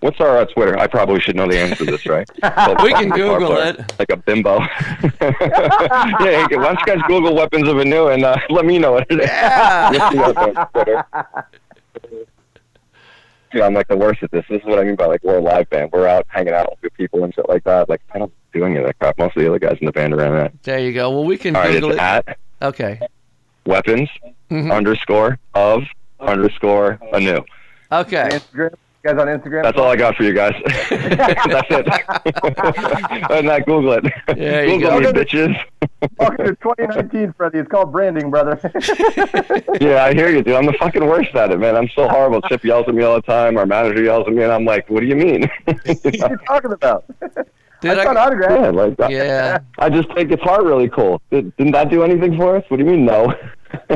What's 0.02 0.20
our 0.20 0.40
uh, 0.40 0.46
Twitter? 0.46 0.78
I 0.78 0.88
probably 0.88 1.22
should 1.22 1.38
know 1.38 1.48
the 1.48 1.58
answer 1.58 1.86
to 1.86 1.92
this, 1.92 2.06
right? 2.06 2.30
We 2.84 2.92
can 2.92 3.12
Google 3.12 3.56
Sorry. 3.56 3.70
it. 3.70 3.94
Like 3.98 4.12
a 4.12 4.18
bimbo. 4.18 4.60
yeah, 4.60 4.68
hey, 6.20 6.58
why 6.58 6.74
don't 6.74 6.80
you 6.82 6.86
guys 6.86 7.02
Google 7.08 7.34
Weapons 7.34 7.70
of 7.70 7.78
Anew 7.78 8.08
and 8.10 8.26
uh, 8.26 8.36
let 8.50 8.66
me 8.66 8.78
know 8.78 8.92
what 8.92 9.08
it 9.10 9.22
is. 9.22 9.30
Yeah. 9.30 11.06
You'll 13.56 13.64
see 13.64 13.68
us 13.68 13.68
on 13.68 13.68
Twitter. 13.68 13.68
Dude, 13.68 13.68
I'm 13.68 13.74
like 13.74 13.88
the 13.88 13.98
worst 13.98 14.24
at 14.24 14.32
this. 14.32 14.46
This 14.50 14.62
is 14.62 14.66
what 14.68 14.80
I 14.80 14.84
mean 14.84 14.96
by 14.96 15.06
like 15.06 15.24
we're 15.24 15.38
a 15.38 15.42
live 15.42 15.70
band. 15.70 15.92
We're 15.92 16.08
out 16.08 16.26
hanging 16.30 16.54
out 16.54 16.78
with 16.82 16.94
people 16.96 17.24
and 17.24 17.34
shit 17.34 17.48
like 17.50 17.64
that. 17.64 17.90
Like 17.90 18.02
I 18.14 18.20
don't 18.20 18.34
do 18.54 18.66
any 18.66 18.78
of 18.78 18.86
that 18.86 18.98
crap. 19.00 19.18
Most 19.18 19.36
of 19.36 19.42
the 19.44 19.50
other 19.50 19.60
guys 19.60 19.78
in 19.80 19.86
the 19.86 19.92
band 19.92 20.14
are 20.14 20.18
around 20.20 20.36
that. 20.36 20.54
There 20.64 20.80
you 20.80 20.94
go. 20.94 21.10
Well, 21.12 21.24
we 21.26 21.38
can 21.38 21.56
All 21.56 21.62
right, 21.64 21.72
Google 21.74 21.92
it's 21.92 22.00
it. 22.00 22.02
at 22.02 22.38
Okay. 22.62 23.00
weapons 23.66 24.10
Mhm. 24.52 24.72
underscore 24.74 25.40
of 25.54 25.84
underscore 26.20 27.00
anew. 27.14 27.44
Okay. 27.92 28.30
Instagram. 28.32 28.74
Guys 29.04 29.20
on 29.20 29.28
Instagram? 29.28 29.64
That's 29.64 29.78
all 29.78 29.88
I 29.92 29.96
got 29.96 30.16
for 30.16 30.24
you 30.24 30.34
guys. 30.34 30.54
That's 30.90 31.68
it. 31.70 31.88
and 33.32 33.48
that 33.50 33.64
Google 33.68 33.94
it. 33.94 34.06
There 34.36 34.66
you 34.66 34.80
Google 34.80 35.00
go. 35.02 35.12
me, 35.12 35.20
bitches. 35.20 35.56
Welcome 36.18 36.46
to 36.46 36.56
2019, 36.56 37.34
Freddie. 37.38 37.60
It's 37.60 37.70
called 37.70 37.92
branding, 37.92 38.30
brother. 38.30 38.60
Yeah, 39.82 40.06
I 40.06 40.14
hear 40.14 40.30
you, 40.30 40.42
dude. 40.42 40.56
I'm 40.56 40.66
the 40.66 40.74
fucking 40.80 41.06
worst 41.06 41.36
at 41.36 41.52
it, 41.52 41.60
man. 41.60 41.76
I'm 41.76 41.90
so 41.90 42.08
horrible. 42.08 42.42
Chip 42.44 42.64
yells 42.64 42.86
at 42.88 42.96
me 42.96 43.04
all 43.04 43.16
the 43.16 43.22
time. 43.22 43.58
Our 43.58 43.66
manager 43.66 44.02
yells 44.04 44.26
at 44.28 44.34
me, 44.34 44.42
and 44.44 44.52
I'm 44.52 44.64
like, 44.64 44.90
"What 44.90 45.02
do 45.02 45.06
you 45.06 45.16
mean?" 45.16 45.50
what 45.66 46.06
are 46.06 46.12
you 46.30 46.38
talking 46.48 46.72
about? 46.72 47.04
Did 47.82 47.98
I 47.98 48.02
I- 48.02 48.04
got 48.04 48.12
an 48.12 48.18
autograph. 48.18 48.52
yeah, 48.52 48.70
like 48.70 48.98
that. 48.98 49.12
Yeah. 49.12 49.60
I 49.78 49.90
just 49.90 50.08
play 50.10 50.24
guitar 50.24 50.64
really 50.64 50.88
cool. 50.90 51.22
Did, 51.30 51.56
didn't 51.58 51.74
that 51.74 51.90
do 51.90 52.04
anything 52.04 52.38
for 52.38 52.56
us? 52.56 52.64
What 52.70 52.78
do 52.78 52.84
you 52.86 52.90
mean, 52.90 53.06
no? 53.06 53.34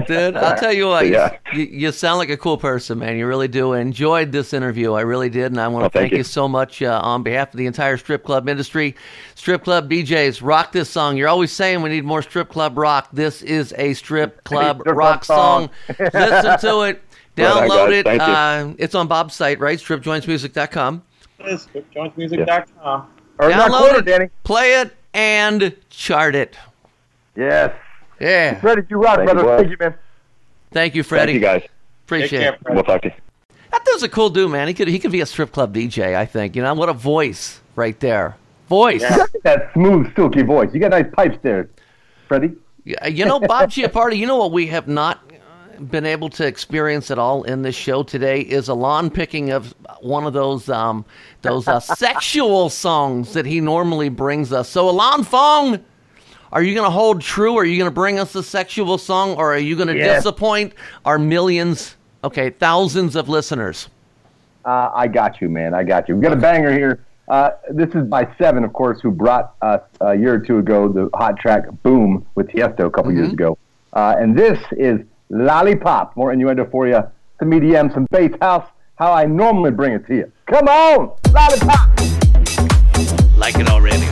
Dude, 0.07 0.35
I'll 0.35 0.57
tell 0.57 0.71
you 0.73 0.87
what, 0.87 1.07
Yeah. 1.07 1.37
you, 1.53 1.63
you 1.63 1.91
sound 1.91 2.17
like 2.19 2.29
a 2.29 2.37
cool 2.37 2.57
person, 2.57 2.99
man. 2.99 3.17
You 3.17 3.27
really 3.27 3.47
do. 3.47 3.73
I 3.73 3.79
enjoyed 3.79 4.31
this 4.31 4.53
interview. 4.53 4.93
I 4.93 5.01
really 5.01 5.29
did. 5.29 5.47
And 5.51 5.59
I 5.59 5.67
want 5.67 5.83
to 5.83 5.85
Oh, 5.87 5.89
thank 5.89 6.03
thank 6.03 6.11
you. 6.13 6.17
you. 6.19 6.23
so 6.23 6.47
much 6.47 6.81
uh, 6.81 6.99
on 7.03 7.23
behalf 7.23 7.53
of 7.53 7.57
the 7.57 7.65
entire 7.65 7.97
strip 7.97 8.23
club 8.23 8.47
industry. 8.49 8.95
Strip 9.35 9.63
club 9.63 9.89
DJs, 9.89 10.41
rock 10.43 10.71
this 10.71 10.89
song. 10.89 11.17
You're 11.17 11.27
always 11.29 11.51
saying 11.51 11.81
we 11.81 11.89
need 11.89 12.03
more 12.05 12.21
strip 12.21 12.49
club 12.49 12.77
rock. 12.77 13.09
This 13.13 13.41
is 13.41 13.73
a 13.77 13.93
strip 13.93 14.43
club 14.43 14.79
Strip 14.81 14.95
rock 14.95 15.21
club 15.21 15.69
song. 15.87 15.97
song. 15.97 16.09
Listen 16.13 16.59
to 16.59 16.81
it. 16.81 17.01
Download 17.37 18.03
guys. 18.03 18.15
it. 18.15 18.21
Uh, 18.21 18.73
it's 18.77 18.95
on 18.95 19.07
Bob's 19.07 19.33
site, 19.33 19.59
right? 19.59 19.79
StripJointsMusic.com. 19.79 21.03
jointsmusic.com. 21.95 23.07
Or 23.39 23.49
Download 23.49 23.67
quarter, 23.79 23.99
it, 23.99 24.05
Danny. 24.05 24.29
play 24.43 24.73
it, 24.81 24.91
and 25.13 25.75
chart 25.89 26.35
it. 26.35 26.57
Yes. 27.35 27.73
Yeah. 28.19 28.59
Freddie, 28.59 28.83
you 28.89 28.97
rock, 29.01 29.17
Thank 29.17 29.31
brother. 29.31 29.43
boy. 29.43 29.57
Thank 29.57 29.69
you, 29.71 29.77
man. 29.79 29.93
Thank 30.71 30.95
you, 30.95 31.03
Freddie. 31.03 31.33
Thank 31.33 31.41
you, 31.41 31.47
guys. 31.61 31.69
Appreciate 32.05 32.29
Take 32.29 32.39
it. 32.39 32.43
care, 32.51 32.57
Freddie. 32.61 32.75
We'll 32.75 32.83
talk 32.83 33.01
to 33.03 33.07
you. 33.09 33.13
That 33.71 33.85
dude's 33.85 34.03
a 34.03 34.09
cool 34.09 34.29
dude, 34.29 34.51
man. 34.51 34.67
He 34.67 34.73
could 34.73 34.87
he 34.87 34.97
could 34.99 35.11
be 35.11 35.21
a 35.21 35.25
strip 35.25 35.51
club 35.51 35.73
DJ. 35.73 36.15
I 36.15 36.25
think. 36.25 36.55
You 36.55 36.63
know 36.63 36.73
what 36.73 36.89
a 36.89 36.93
voice 36.93 37.59
right 37.75 37.99
there. 37.99 38.35
Voice. 38.67 39.01
You 39.01 39.09
got 39.09 39.29
that 39.43 39.73
smooth, 39.73 40.15
silky 40.15 40.41
voice. 40.43 40.69
You 40.73 40.79
got 40.79 40.91
nice 40.91 41.05
pipes 41.13 41.37
there, 41.41 41.69
Freddie. 42.27 42.53
Yeah, 42.83 43.07
You 43.07 43.25
know, 43.25 43.39
Bob 43.39 43.69
Chiappardi. 43.69 44.17
You 44.17 44.25
know 44.27 44.37
what 44.37 44.51
we 44.51 44.67
have 44.67 44.87
not 44.87 45.19
uh, 45.31 45.81
been 45.81 46.05
able 46.05 46.29
to 46.29 46.45
experience 46.45 47.11
at 47.11 47.19
all 47.19 47.43
in 47.43 47.61
this 47.61 47.75
show 47.75 48.03
today 48.03 48.41
is 48.41 48.69
Ilan 48.69 49.13
picking 49.13 49.51
of 49.51 49.73
one 50.01 50.25
of 50.25 50.33
those 50.33 50.67
um 50.69 51.05
those 51.41 51.67
uh, 51.67 51.79
sexual 51.79 52.69
songs 52.69 53.33
that 53.33 53.45
he 53.45 53.59
normally 53.59 54.09
brings 54.09 54.51
us. 54.51 54.67
So, 54.69 54.91
Ilan 54.91 55.25
Fong. 55.25 55.83
Are 56.51 56.63
you 56.63 56.73
going 56.73 56.85
to 56.85 56.91
hold 56.91 57.21
true? 57.21 57.57
Are 57.57 57.63
you 57.65 57.77
going 57.77 57.89
to 57.89 57.93
bring 57.93 58.19
us 58.19 58.33
a 58.35 58.41
sexual 58.43 58.97
song, 58.97 59.35
or 59.35 59.53
are 59.53 59.57
you 59.57 59.75
going 59.75 59.87
to 59.89 59.95
Yes. 59.95 60.23
disappoint 60.23 60.73
our 61.05 61.19
millions, 61.19 61.95
okay, 62.23 62.49
thousands 62.49 63.15
of 63.15 63.29
listeners? 63.29 63.87
Uh, 64.65 64.89
I 64.93 65.07
got 65.07 65.41
you, 65.41 65.49
man. 65.49 65.73
I 65.73 65.83
got 65.83 66.09
you. 66.09 66.15
We 66.15 66.21
got 66.23 66.33
a 66.33 66.35
banger 66.35 66.71
here. 66.71 66.99
Uh, 67.27 67.51
this 67.69 67.89
is 67.93 68.07
by 68.07 68.25
Sevenn, 68.39 68.63
of 68.65 68.73
course, 68.73 68.99
who 69.01 69.11
brought 69.11 69.53
us 69.61 69.81
a 70.01 70.15
year 70.15 70.33
or 70.33 70.39
two 70.39 70.57
ago 70.57 70.87
the 70.87 71.09
hot 71.15 71.37
track 71.39 71.65
"Boom" 71.83 72.25
with 72.33 72.47
Tiesto 72.47 72.85
a 72.87 72.89
couple 72.89 73.11
years 73.13 73.31
ago. 73.31 73.55
Uh, 73.93 74.15
and 74.17 74.35
this 74.37 74.57
is 74.71 74.99
"Lollipop." 75.29 76.15
More 76.17 76.33
innuendo 76.33 76.65
for 76.71 76.87
you. 76.87 77.03
Some 77.39 77.51
EDM, 77.51 77.93
some 77.93 78.07
bass 78.09 78.31
house. 78.41 78.65
How 78.95 79.13
I 79.13 79.25
normally 79.25 79.69
bring 79.71 79.93
it 79.93 80.07
to 80.07 80.15
you. 80.15 80.31
Come 80.47 80.67
on, 80.67 81.11
"Lollipop." 81.31 81.89
Like 83.37 83.57
it 83.59 83.69
already. 83.69 84.08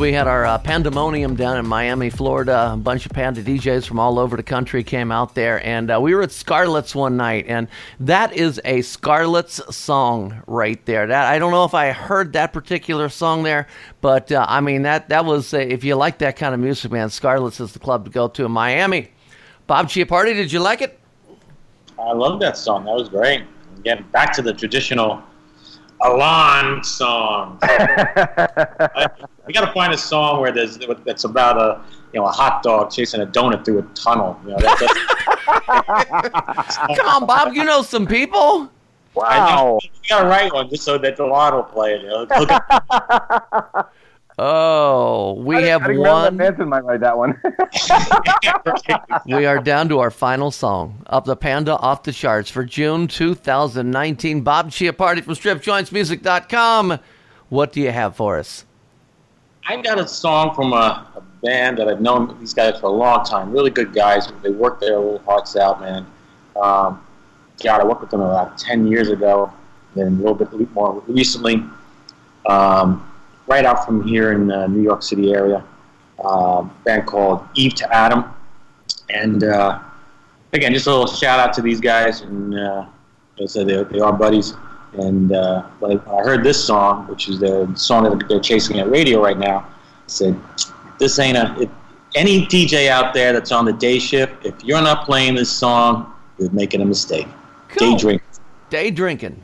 We 0.00 0.14
had 0.14 0.26
our 0.26 0.46
uh, 0.46 0.56
pandemonium 0.56 1.36
down 1.36 1.58
in 1.58 1.66
Miami, 1.66 2.08
Florida. 2.08 2.70
A 2.72 2.76
bunch 2.76 3.04
of 3.04 3.12
Panda 3.12 3.42
DJs 3.42 3.86
from 3.86 3.98
all 3.98 4.18
over 4.18 4.34
the 4.34 4.42
country 4.42 4.82
came 4.82 5.12
out 5.12 5.34
there, 5.34 5.62
and 5.64 5.90
uh, 5.90 6.00
we 6.00 6.14
were 6.14 6.22
at 6.22 6.32
Scarlett's 6.32 6.94
one 6.94 7.18
night, 7.18 7.44
and 7.46 7.68
that 8.00 8.32
is 8.32 8.58
a 8.64 8.80
Scarlett's 8.80 9.60
song 9.76 10.42
right 10.46 10.82
there. 10.86 11.06
That 11.06 11.26
I 11.26 11.38
don't 11.38 11.50
know 11.50 11.64
if 11.64 11.74
I 11.74 11.92
heard 11.92 12.32
that 12.32 12.54
particular 12.54 13.10
song 13.10 13.42
there, 13.42 13.66
but 14.00 14.32
uh, 14.32 14.46
I 14.48 14.62
mean 14.62 14.82
that 14.82 15.10
that 15.10 15.26
was 15.26 15.52
uh, 15.52 15.58
if 15.58 15.84
you 15.84 15.96
like 15.96 16.16
that 16.18 16.36
kind 16.36 16.54
of 16.54 16.60
music, 16.60 16.90
man, 16.90 17.10
Scarlett's 17.10 17.60
is 17.60 17.72
the 17.72 17.78
club 17.78 18.06
to 18.06 18.10
go 18.10 18.26
to 18.26 18.46
in 18.46 18.52
Miami. 18.52 19.10
Bob 19.66 19.88
Chiappardi, 19.88 20.32
did 20.32 20.50
you 20.50 20.60
like 20.60 20.80
it? 20.80 20.98
I 21.98 22.12
love 22.14 22.40
that 22.40 22.56
song. 22.56 22.86
That 22.86 22.94
was 22.94 23.10
great. 23.10 23.44
Again, 23.76 24.06
back 24.12 24.32
to 24.32 24.40
the 24.40 24.54
traditional 24.54 25.22
Ilan 26.02 26.84
songs. 26.84 27.58
I, 27.62 29.08
we 29.46 29.52
got 29.52 29.66
to 29.66 29.72
find 29.72 29.92
a 29.92 29.98
song 29.98 30.40
where 30.40 30.52
there's 30.52 30.78
that's 31.04 31.24
about 31.24 31.58
a 31.58 31.82
you 32.12 32.20
know 32.20 32.26
a 32.26 32.30
hot 32.30 32.62
dog 32.62 32.90
chasing 32.90 33.20
a 33.20 33.26
donut 33.26 33.64
through 33.64 33.80
a 33.80 33.82
tunnel. 33.94 34.38
You 34.44 34.50
know, 34.50 34.58
that, 34.58 34.78
that's, 36.56 36.76
Come 36.98 37.06
on, 37.06 37.26
Bob. 37.26 37.54
You 37.54 37.64
know 37.64 37.82
some 37.82 38.06
people. 38.06 38.70
wow. 39.14 39.78
We 39.82 39.90
got 40.08 40.22
to 40.22 40.26
write 40.26 40.52
one 40.52 40.70
just 40.70 40.84
so 40.84 40.96
that 40.98 41.18
Ilan 41.18 41.52
will 41.52 41.62
play 41.64 41.94
it. 41.94 42.02
You 42.02 42.08
know? 42.08 42.26
Look 44.38 44.38
at- 44.38 44.44
Oh, 44.44 45.34
we 45.38 45.64
have 45.64 45.82
I 45.82 45.86
think 45.88 46.00
Marilyn 46.00 46.24
one. 46.24 46.36
Manson 46.36 46.68
might 46.68 46.84
write 46.84 47.00
that 47.00 47.16
one. 47.16 47.40
We 49.26 49.46
are 49.46 49.58
down 49.58 49.88
to 49.90 49.98
our 50.00 50.10
final 50.10 50.50
song 50.50 51.02
of 51.06 51.24
the 51.24 51.36
Panda 51.36 51.76
Off 51.76 52.02
the 52.02 52.12
Charts 52.12 52.50
for 52.50 52.64
June 52.64 53.06
2019. 53.08 54.42
Bob 54.42 54.70
Chiappardi 54.70 55.22
from 55.22 55.34
StripJointsMusic.com. 55.34 56.98
What 57.48 57.72
do 57.72 57.80
you 57.80 57.90
have 57.90 58.16
for 58.16 58.38
us? 58.38 58.64
I've 59.66 59.84
got 59.84 59.98
a 59.98 60.08
song 60.08 60.54
from 60.54 60.72
a, 60.72 61.06
a 61.16 61.22
band 61.44 61.78
that 61.78 61.88
I've 61.88 62.00
known 62.00 62.36
these 62.40 62.54
guys 62.54 62.80
for 62.80 62.86
a 62.86 62.90
long 62.92 63.24
time. 63.24 63.52
Really 63.52 63.70
good 63.70 63.92
guys. 63.92 64.28
They 64.42 64.50
work 64.50 64.80
their 64.80 64.98
little 64.98 65.18
hearts 65.20 65.56
out, 65.56 65.80
man. 65.80 66.06
Um, 66.60 67.04
God, 67.62 67.80
I 67.80 67.84
worked 67.84 68.00
with 68.00 68.10
them 68.10 68.20
about 68.22 68.56
10 68.58 68.86
years 68.86 69.10
ago, 69.10 69.52
and 69.96 70.18
a 70.18 70.22
little 70.22 70.34
bit 70.34 70.72
more 70.72 71.02
recently. 71.06 71.62
Um, 72.46 73.06
right 73.50 73.66
out 73.66 73.84
from 73.84 74.06
here 74.06 74.32
in 74.32 74.46
the 74.46 74.68
New 74.68 74.80
York 74.80 75.02
City 75.02 75.34
area. 75.34 75.64
Um, 76.24 76.74
band 76.84 77.06
called 77.06 77.44
Eve 77.54 77.74
to 77.74 77.94
Adam. 77.94 78.24
And 79.10 79.42
uh, 79.42 79.80
again, 80.52 80.72
just 80.72 80.86
a 80.86 80.90
little 80.90 81.08
shout 81.08 81.40
out 81.40 81.52
to 81.54 81.62
these 81.62 81.80
guys. 81.80 82.20
And 82.20 82.56
uh, 82.56 82.86
like 83.36 83.42
I 83.42 83.46
said, 83.46 83.66
they, 83.66 83.82
they 83.84 83.98
are 83.98 84.12
buddies. 84.12 84.54
And 84.92 85.32
uh, 85.32 85.62
when 85.80 85.98
I 86.00 86.22
heard 86.22 86.44
this 86.44 86.64
song, 86.64 87.08
which 87.08 87.28
is 87.28 87.40
the 87.40 87.72
song 87.74 88.04
that 88.04 88.28
they're 88.28 88.40
chasing 88.40 88.78
at 88.78 88.88
radio 88.88 89.22
right 89.22 89.38
now, 89.38 89.58
I 89.58 89.66
said, 90.06 90.38
"This 90.98 91.20
ain't 91.20 91.36
a 91.36 91.54
it, 91.60 91.70
any 92.16 92.44
DJ 92.46 92.88
out 92.88 93.14
there 93.14 93.32
that's 93.32 93.52
on 93.52 93.64
the 93.64 93.72
day 93.72 94.00
shift. 94.00 94.44
If 94.44 94.64
you're 94.64 94.82
not 94.82 95.06
playing 95.06 95.36
this 95.36 95.48
song, 95.48 96.12
you're 96.38 96.50
making 96.50 96.80
a 96.80 96.84
mistake. 96.84 97.28
Day 97.76 97.96
drinking. 97.96 98.26
Day 98.68 98.90
drinking. 98.90 99.40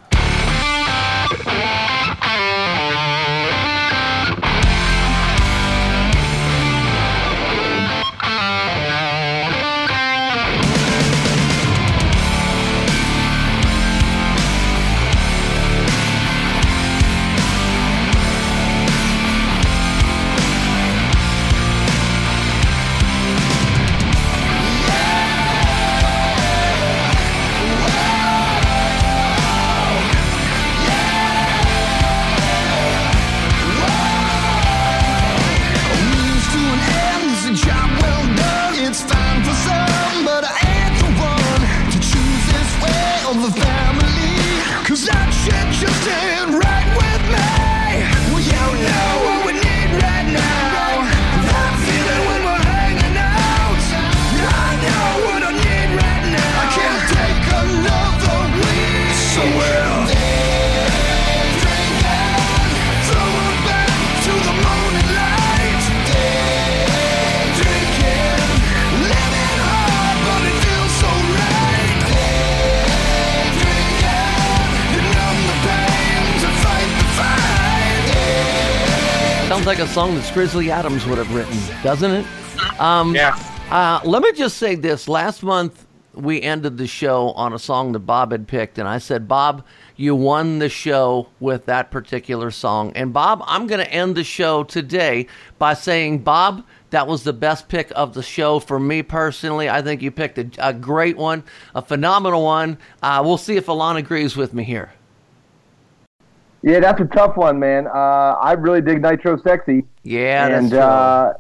Sounds 79.67 79.81
like 79.81 79.89
a 79.89 79.93
song 79.93 80.15
that 80.15 80.33
Grizzly 80.33 80.71
Adams 80.71 81.05
would 81.07 81.19
have 81.19 81.35
written, 81.35 81.59
doesn't 81.83 82.13
it? 82.13 82.81
Um, 82.81 83.17
yeah. 83.17 83.35
Uh, 83.69 84.01
let 84.05 84.23
me 84.23 84.31
just 84.31 84.59
say 84.59 84.77
this. 84.77 85.09
Last 85.09 85.43
month, 85.43 85.89
we 86.15 86.41
ended 86.41 86.79
the 86.79 86.87
show 86.87 87.33
on 87.33 87.53
a 87.53 87.59
song 87.59 87.91
that 87.91 87.99
Bob 87.99 88.31
had 88.31 88.47
picked, 88.47 88.79
and 88.79 88.89
I 88.89 88.99
said, 88.99 89.27
Bob, 89.27 89.67
you 89.97 90.15
won 90.15 90.61
the 90.61 90.69
show 90.69 91.31
with 91.41 91.67
that 91.67 91.91
particular 91.91 92.53
song. 92.53 92.93
And 92.95 93.13
Bob, 93.13 93.43
I'm 93.45 93.67
going 93.67 93.85
to 93.85 93.93
end 93.93 94.15
the 94.15 94.23
show 94.23 94.63
today 94.63 95.27
by 95.59 95.75
saying, 95.75 96.21
Bob, 96.21 96.65
that 96.91 97.09
was 97.09 97.25
the 97.25 97.33
best 97.33 97.67
pick 97.67 97.91
of 97.97 98.15
the 98.15 98.23
show 98.23 98.61
for 98.61 98.79
me 98.79 99.03
personally. 99.03 99.69
I 99.69 99.83
think 99.83 100.01
you 100.01 100.13
picked 100.13 100.39
a, 100.39 100.49
a 100.61 100.73
great 100.75 101.17
one, 101.17 101.43
a 101.75 101.83
phenomenal 101.83 102.45
one. 102.45 102.79
Uh, 103.03 103.21
we'll 103.27 103.37
see 103.37 103.57
if 103.57 103.67
Ilan 103.67 103.97
agrees 103.97 104.37
with 104.37 104.55
me 104.55 104.63
here. 104.63 104.93
Yeah, 106.63 106.81
that's 106.81 107.01
a 107.01 107.05
tough 107.05 107.37
one, 107.37 107.59
man. 107.61 107.87
Uh, 107.87 107.91
I 108.41 108.53
really 108.53 108.81
dig 108.81 109.01
Nitro 109.03 109.41
Sexy. 109.43 109.85
Yeah, 110.03 110.49
that's 110.49 110.63
and 110.63 110.71
true. 110.71 110.79
uh, 110.81 111.35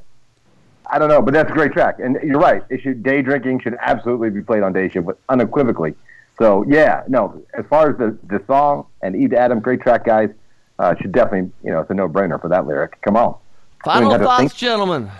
I 0.88 0.98
don't 0.98 1.08
know, 1.08 1.20
but 1.20 1.34
that's 1.34 1.50
a 1.50 1.54
great 1.54 1.72
track. 1.72 1.98
And 1.98 2.16
you're 2.22 2.38
right. 2.38 2.62
It 2.70 2.80
should 2.82 3.02
day 3.02 3.22
drinking 3.22 3.60
should 3.60 3.76
absolutely 3.80 4.30
be 4.30 4.40
played 4.42 4.62
on 4.62 4.72
day 4.72 4.88
shift, 4.88 5.06
but 5.06 5.18
unequivocally. 5.28 5.94
So 6.38 6.64
yeah, 6.68 7.02
no. 7.08 7.42
As 7.58 7.64
far 7.68 7.90
as 7.90 7.96
the 7.98 8.16
the 8.28 8.42
song 8.46 8.86
and 9.02 9.16
Eve 9.16 9.30
to 9.30 9.38
Adam, 9.38 9.58
great 9.60 9.80
track, 9.80 10.04
guys. 10.04 10.30
Uh, 10.78 10.94
should 11.00 11.10
definitely, 11.12 11.50
you 11.64 11.70
know, 11.70 11.80
it's 11.80 11.90
a 11.90 11.94
no 11.94 12.06
brainer 12.08 12.38
for 12.40 12.48
that 12.48 12.66
lyric. 12.66 13.00
Come 13.00 13.16
on. 13.16 13.34
Final 13.82 14.08
We 14.08 14.12
had 14.12 14.18
to 14.18 14.24
thoughts, 14.24 14.40
think- 14.40 14.54
gentlemen. 14.54 15.10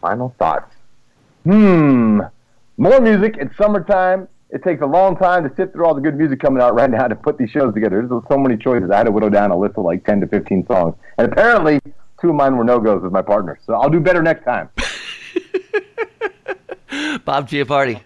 Final 0.00 0.34
thoughts. 0.38 0.72
Hmm. 1.44 2.20
More 2.76 3.00
music. 3.00 3.36
It's 3.38 3.56
summertime. 3.56 4.28
It 4.50 4.62
takes 4.62 4.80
a 4.80 4.86
long 4.86 5.16
time 5.16 5.48
to 5.48 5.54
sit 5.56 5.72
through 5.72 5.86
all 5.86 5.94
the 5.94 6.00
good 6.00 6.16
music 6.16 6.38
coming 6.40 6.62
out 6.62 6.74
right 6.74 6.88
now 6.88 7.08
to 7.08 7.16
put 7.16 7.36
these 7.36 7.50
shows 7.50 7.74
together. 7.74 8.06
There's 8.06 8.22
so 8.28 8.38
many 8.38 8.56
choices. 8.56 8.90
I 8.90 8.98
had 8.98 9.06
to 9.06 9.10
whittle 9.10 9.30
down 9.30 9.50
a 9.50 9.58
list 9.58 9.76
of 9.76 9.84
like 9.84 10.04
10 10.04 10.20
to 10.20 10.28
15 10.28 10.66
songs. 10.66 10.94
And 11.18 11.32
apparently, 11.32 11.80
two 12.20 12.30
of 12.30 12.36
mine 12.36 12.56
were 12.56 12.62
no 12.62 12.78
goes 12.78 13.02
with 13.02 13.12
my 13.12 13.22
partner. 13.22 13.58
So 13.66 13.74
I'll 13.74 13.90
do 13.90 13.98
better 13.98 14.22
next 14.22 14.44
time. 14.44 14.70
Bob 17.24 17.48
Chiappardi. 17.48 18.00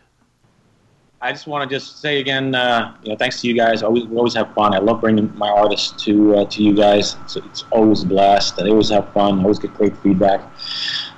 I 1.22 1.32
just 1.32 1.46
want 1.46 1.68
to 1.68 1.76
just 1.76 2.00
say 2.00 2.18
again, 2.18 2.54
uh, 2.54 2.96
you 3.02 3.10
know, 3.10 3.16
thanks 3.16 3.42
to 3.42 3.46
you 3.46 3.54
guys. 3.54 3.82
Always, 3.82 4.06
we 4.06 4.16
always 4.16 4.32
have 4.34 4.54
fun. 4.54 4.72
I 4.72 4.78
love 4.78 5.02
bringing 5.02 5.36
my 5.36 5.50
artists 5.50 6.02
to 6.04 6.36
uh, 6.36 6.46
to 6.46 6.62
you 6.62 6.74
guys. 6.74 7.16
It's, 7.24 7.36
it's 7.36 7.64
always 7.70 8.04
a 8.04 8.06
blast. 8.06 8.56
They 8.56 8.70
always 8.70 8.88
have 8.88 9.12
fun. 9.12 9.40
I 9.40 9.42
always 9.42 9.58
get 9.58 9.74
great 9.74 9.94
feedback. 9.98 10.40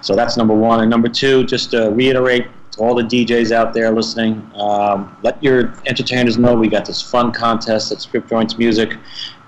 So 0.00 0.16
that's 0.16 0.36
number 0.36 0.54
one. 0.54 0.80
And 0.80 0.90
number 0.90 1.08
two, 1.08 1.44
just 1.44 1.70
to 1.70 1.90
reiterate 1.90 2.48
to 2.72 2.80
all 2.80 2.94
the 2.94 3.02
DJs 3.02 3.52
out 3.52 3.74
there 3.74 3.90
listening, 3.90 4.50
um, 4.54 5.16
let 5.22 5.42
your 5.42 5.74
entertainers 5.86 6.38
know 6.38 6.54
we 6.54 6.68
got 6.68 6.84
this 6.84 7.02
fun 7.02 7.32
contest 7.32 7.92
at 7.92 8.00
Strip 8.00 8.28
Joints 8.28 8.58
Music. 8.58 8.96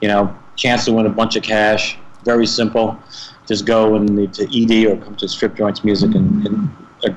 You 0.00 0.08
know, 0.08 0.36
chance 0.56 0.84
to 0.84 0.92
win 0.92 1.06
a 1.06 1.10
bunch 1.10 1.36
of 1.36 1.42
cash. 1.42 1.98
Very 2.24 2.46
simple. 2.46 2.98
Just 3.46 3.66
go 3.66 3.96
and 3.96 4.32
to 4.34 4.44
ED 4.44 4.86
or 4.86 5.02
come 5.02 5.16
to 5.16 5.28
Strip 5.28 5.56
Joints 5.56 5.84
Music 5.84 6.14
and, 6.14 6.46
and, 6.46 6.70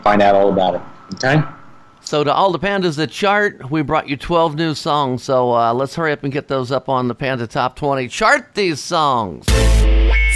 find 0.03 0.21
out 0.21 0.35
all 0.35 0.51
about 0.51 0.75
it. 0.75 0.81
Okay. 1.13 1.41
So 2.01 2.25
to 2.25 2.33
all 2.33 2.51
the 2.51 2.59
pandas 2.59 2.97
that 2.97 3.09
chart, 3.09 3.71
we 3.71 3.81
brought 3.81 4.09
you 4.09 4.17
12 4.17 4.55
new 4.55 4.75
songs. 4.75 5.23
So 5.23 5.53
uh, 5.53 5.73
let's 5.73 5.95
hurry 5.95 6.11
up 6.11 6.23
and 6.23 6.33
get 6.33 6.49
those 6.49 6.71
up 6.71 6.89
on 6.89 7.07
the 7.07 7.15
Panda 7.15 7.47
Top 7.47 7.77
20. 7.77 8.09
Chart 8.09 8.53
these 8.53 8.81
songs. 8.81 9.45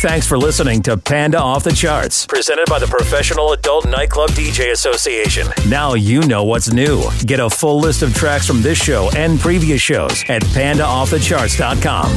Thanks 0.01 0.25
for 0.25 0.35
listening 0.35 0.81
to 0.81 0.97
Panda 0.97 1.37
Off 1.37 1.63
the 1.63 1.71
Charts, 1.71 2.25
presented 2.25 2.65
by 2.67 2.79
the 2.79 2.87
Professional 2.87 3.53
Adult 3.53 3.87
Nightclub 3.87 4.31
DJ 4.31 4.71
Association. 4.71 5.45
Now 5.69 5.93
you 5.93 6.21
know 6.23 6.43
what's 6.43 6.73
new. 6.73 7.03
Get 7.27 7.39
a 7.39 7.47
full 7.47 7.79
list 7.79 8.01
of 8.01 8.15
tracks 8.15 8.47
from 8.47 8.63
this 8.63 8.79
show 8.79 9.11
and 9.15 9.39
previous 9.39 9.79
shows 9.79 10.23
at 10.27 10.41
pandaoffthecharts.com. 10.41 12.11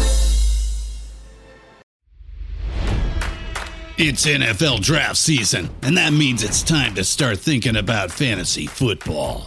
It's 3.99 4.25
NFL 4.25 4.81
draft 4.81 5.19
season, 5.19 5.69
and 5.83 5.99
that 5.99 6.15
means 6.15 6.43
it's 6.43 6.63
time 6.63 6.95
to 6.95 7.05
start 7.05 7.39
thinking 7.39 7.77
about 7.77 8.11
fantasy 8.11 8.67
football. 8.67 9.47